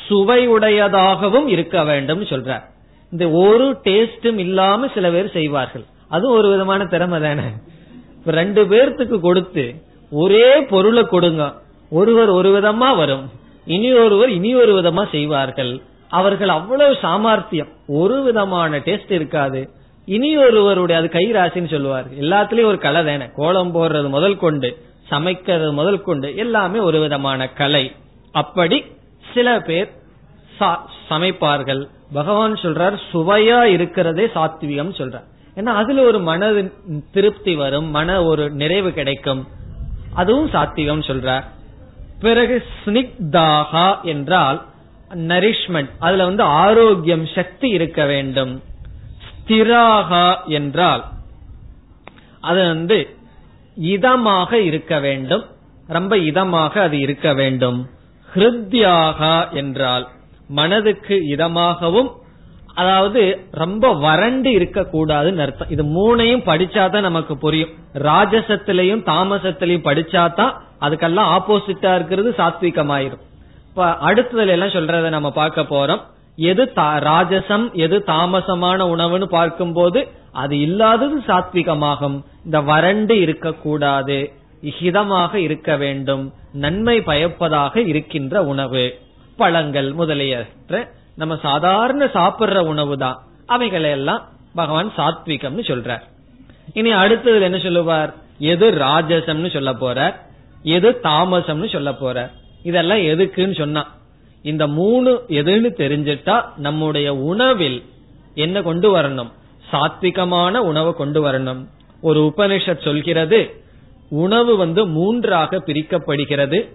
சுவையுடையதாகவும் 0.10 1.48
இருக்க 1.48 1.84
வேண்டும் 1.84 2.24
சொல்றார். 2.24 2.64
இந்த 3.12 3.30
ஒரு 3.30 3.78
டேஸ்டும் 3.84 4.38
இல்லாம 4.38 4.88
சில 4.94 5.10
பேர் 5.10 5.32
செய்வார்கள். 5.32 5.84
அது 6.10 6.30
ஒரு 6.30 6.50
விதமான 6.50 6.86
திறமை 6.86 7.22
தானே. 7.22 7.42
ரெண்டு 8.26 8.66
பேர்த்துக்கு 8.66 9.20
கொடுத்து 9.20 9.84
ஒரே 10.12 10.62
பொருளை 10.62 11.04
கொடுங்க. 11.04 11.54
ஒருவர் 11.90 12.30
ஒரு 12.30 12.60
விதமா 12.60 12.96
வரும். 12.96 13.30
இனி 13.66 13.94
ஒருவர் 13.94 14.30
இனி 14.30 14.56
ஒரு 14.56 14.82
விதமா 14.82 15.10
செய்வார்கள். 15.10 15.82
அவர்கள் 16.10 16.50
அவ்வளவு 16.50 16.98
சாமர்த்தியம். 17.02 17.68
ஒரு 17.88 18.22
விதமான 18.22 18.78
டேஸ்ட் 18.78 19.12
இருக்காது. 19.12 19.70
இனி 20.06 20.38
ஒருவருடைய 20.38 21.02
அது 21.02 21.10
கை 21.10 21.32
ராசின்னு 21.32 21.70
சொல்லுவார். 21.70 22.06
எல்லாத்துலயும் 22.20 22.66
ஒரு 22.66 22.78
கலை 22.78 23.06
தானே. 23.06 23.30
கோலம் 23.36 23.76
போடுறது 23.76 24.10
முதல் 24.10 24.38
கொண்டு. 24.38 24.78
சமைக்கிறது 25.10 25.72
முதல் 25.74 26.02
கொண்டு 26.02 26.36
எல்லாமே 26.36 26.80
ஒரு 26.80 27.00
விதமான 27.00 27.48
கலை. 27.50 27.96
அப்படி 28.32 28.86
சில 29.34 29.60
பேர் 29.60 29.92
சமைப்பார்கள். 31.10 31.88
பகவான் 32.14 32.54
சொல்றார் 32.54 32.98
சுவையா 33.12 33.62
இருக்கிறதே 33.62 34.26
சாத்விகம் 34.26 34.94
சொல்றார். 35.00 35.26
ஏன்னா 35.56 35.74
அதுல 35.82 36.02
ஒரு 36.02 36.20
மன 36.20 36.52
திருப்தி 37.12 37.56
வரும் 37.56 37.90
மன 37.90 38.24
ஒரு 38.24 38.50
நிறைவு 38.50 38.92
கிடைக்கும். 38.94 39.48
அதுவும் 40.14 40.50
சாத்விகம் 40.52 41.04
சொல்றார். 41.10 41.46
பிறகு 42.20 42.64
ஸ்னிக்தாகா 42.86 44.02
என்றால் 44.02 44.66
நரிஷ்மெண்ட் 45.14 45.90
அதுல 46.00 46.26
வந்து 46.26 46.44
ஆரோக்கியம் 46.44 47.26
சக்தி 47.36 47.70
இருக்க 47.70 48.06
வேண்டும். 48.06 48.62
ஸ்திராகா 49.28 50.46
என்றால் 50.46 51.04
அது 52.42 52.68
வந்து 52.68 53.15
இதமாக 53.78 54.54
இருக்க 54.54 55.00
வேண்டும். 55.00 55.46
ரொம்ப 55.88 56.16
இதமாக 56.16 56.80
அது 56.80 57.00
இருக்க 57.00 57.34
வேண்டும். 57.34 57.90
ஹிருத்யாகா 58.36 59.52
என்றால் 59.52 60.08
மனதுக்கு 60.48 61.16
இதமாகவும் 61.16 62.12
அதாவது 62.74 63.48
ரொம்ப 63.52 63.94
வறண்டு 63.94 64.50
இருக்கக்கூடாதுன்னு 64.52 65.38
அர்த்தம். 65.38 65.70
இது 65.70 65.84
மூணையும் 65.84 66.46
படிச்சாதான் 66.46 67.02
நமக்கு 67.02 67.38
புரியும். 67.38 67.70
ராஜசத்திலையும் 67.94 69.04
தாமசத்திலையும் 69.06 69.88
படிச்சாதான் 69.90 70.54
அதுக்கெல்லாம் 70.82 71.38
ஆப்போசிட்டா 71.38 71.96
இருக்கிறது 71.96 72.34
சாத்விகமாயிரும். 72.38 73.24
இப்ப 73.70 73.98
அடுத்ததுல 74.02 74.48
எல்லாம் 74.48 74.76
சொல்றத 74.78 75.10
நம்ம 75.10 75.32
பார்க்க 75.32 75.62
போறோம். 75.62 76.02
எது 76.36 76.72
ராஜசம் 76.76 77.74
எது 77.74 78.04
தாமசமான 78.08 78.88
உணவுன்னு 78.88 79.26
பார்க்கும்போது 79.26 80.08
அது 80.32 80.60
இல்லாதது 80.60 81.20
சாத்விகமாகும். 81.20 82.24
இந்த 82.46 82.62
வறண்டு 82.62 83.20
இருக்கக்கூடாது. 83.20 84.32
ஹிதமாக 84.62 85.36
இருக்க 85.36 85.76
வேண்டும். 85.76 86.34
நன்மை 86.54 87.02
பயப்பதாக 87.02 87.82
இருக்கின்ற 87.82 88.44
உணவு. 88.44 89.00
பழங்கள் 89.38 89.92
முதலியற்ற 89.92 90.92
நம்ம 91.16 91.38
சாதாரண 91.42 92.06
சாப்பிடுற 92.06 92.58
உணவு 92.60 92.98
தான். 92.98 93.24
அவைகளை 93.46 93.90
எல்லாம் 93.90 94.28
பகவான் 94.56 94.92
சாத்விகம்னு 94.98 95.62
சொல்றார். 95.62 96.02
இனி 96.74 96.92
அடுத்தது 96.92 97.42
என்ன 97.42 97.58
சொல்லுவார்? 97.58 98.14
எது 98.40 98.72
ராஜசம்னு 98.72 99.54
சொல்ல 99.54 99.74
போறார்? 99.74 100.14
எது 100.64 101.00
தாமசம்னு 101.04 101.70
சொல்ல 101.70 101.92
போறார்? 101.92 102.32
இதெல்லாம் 102.64 102.98
எதுக்குன்னு 102.98 103.58
சொன்னா 103.58 103.92
இந்த 104.46 104.68
மூணு 104.68 105.26
எதுன்னு 105.28 105.70
தெரிஞ்சிட்டா 105.78 106.44
நம்முடைய 106.58 107.16
உணவில் 107.16 107.84
என்ன 108.36 108.62
கொண்டு 108.62 108.98
வரணும்? 108.98 109.32
சாத்விகமான 109.72 110.54
உணவை 110.54 110.94
கொண்டு 110.94 111.28
வரணும். 111.28 111.66
ஒரு 112.02 112.34
உபனிஷத் 112.36 112.84
சொல்கிறது 112.84 113.64
உணவு 114.10 114.58
வந்து 114.58 114.88
மூன்றாக 114.88 115.58
பிரிக்கப்படுகிறது. 115.58 116.70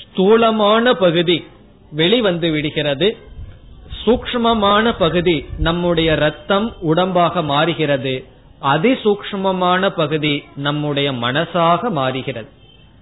ஸ்தூலமான 0.00 0.94
பகுதி 0.94 1.44
வெளிவந்து 1.92 2.50
விடுகிறது. 2.50 3.16
சூக்மமான 4.04 4.94
பகுதி 4.98 5.46
நம்முடைய 5.58 6.14
ரத்தம் 6.14 6.72
உடம்பாக 6.82 7.44
மாறுகிறது. 7.44 8.24
அதிசூக்மமான 8.62 9.88
பகுதி 9.88 10.44
நம்முடைய 10.56 11.12
மனசாக 11.12 11.90
மாறுகிறது. 11.90 12.48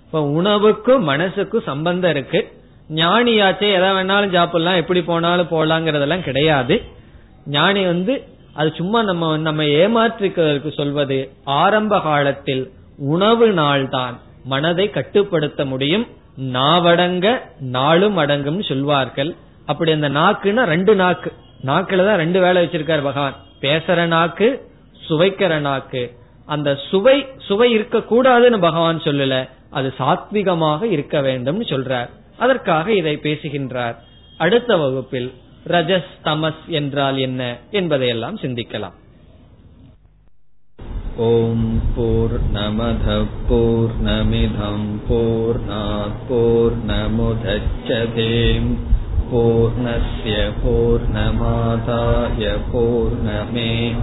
இப்ப 0.04 0.22
உணவுக்கும் 0.22 1.08
மனசுக்கும் 1.08 1.62
சம்பந்தம் 1.62 2.10
இருக்கு. 2.10 2.64
ஞானியாச்சே 2.95 3.68
எதை 3.74 3.89
வேணாலும் 3.89 4.32
சாப்பிடலாம் 4.32 4.74
எப்படி 4.74 5.03
போனாலும் 5.03 5.49
போலாங்கிறதெல்லாம் 5.49 6.20
கிடையாது. 6.20 6.82
ஞானி 7.47 7.84
வந்து 7.84 8.22
அது 8.55 8.72
சும்மா 8.76 9.03
நம்ம 9.03 9.37
நம்ம 9.37 9.62
ஏமாற்றிக்கிறதுக்கு 9.62 10.72
சொல்வது 10.72 11.30
ஆரம்ப 11.45 12.01
காலத்தில் 12.01 12.70
உணவு 12.99 13.49
நாள்தான் 13.53 14.20
மனதை 14.45 14.91
கட்டுப்படுத்த 14.91 15.64
முடியும் 15.64 16.07
நாவடங்க 16.41 17.41
நாளும் 17.59 18.16
அடங்கும் 18.16 18.62
சொல்வார்கள். 18.62 19.34
அப்படி 19.66 19.93
அந்த 19.93 20.09
நாக்குன்னா 20.09 20.64
ரெண்டு 20.64 20.95
நாக்கு. 20.95 21.32
நாக்குல 21.62 22.07
தான் 22.07 22.16
ரெண்டு 22.16 22.41
வேலை 22.41 22.64
வச்சிருக்காரு 22.64 23.03
பகவான். 23.03 23.37
பேசுற 23.61 24.07
நாக்கு 24.07 24.70
சுவைக்கிற 25.09 25.59
நாக்கு. 25.59 26.16
அந்த 26.47 26.74
சுவை 26.91 27.26
சுவை 27.39 27.70
இருக்க 27.70 27.99
கூடாதுன்னு 27.99 28.61
பகவான் 28.61 28.99
சொல்லல 28.99 29.49
அது 29.70 29.93
சாத்விகமாக 29.99 30.82
இருக்க 30.82 31.20
வேண்டும் 31.20 31.62
சொல்றார். 31.62 32.09
அதற்காக 32.38 32.93
இதை 32.93 33.15
பேசுகின்றார் 33.17 33.97
அடுத்த 34.39 34.77
வகுப்பில் 34.77 35.29
ரஜஸ் 35.65 36.13
தமஸ் 36.23 36.63
என்றால் 36.71 37.19
என்ன 37.19 37.41
என்பதையெல்லாம் 37.71 38.39
சிந்திக்கலாம் 38.41 38.97
ஓம் 41.25 41.67
போர் 41.95 42.38
நமத 42.53 43.17
போர் 43.47 43.95
நமிதம் 44.03 44.88
போர் 45.07 45.61
போர் 46.29 46.77
நமுதச்சதேம் 46.88 48.71
पूर्णस्य 49.32 50.32
पूर्णमादाय 50.57 52.47
पूर्णमेवावशिष्यते 52.71 54.01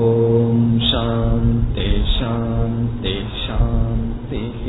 ॐ 0.00 0.62
शान्ति 0.86 1.88
शान्ति 2.10 3.14
शान्तिः 3.36 4.64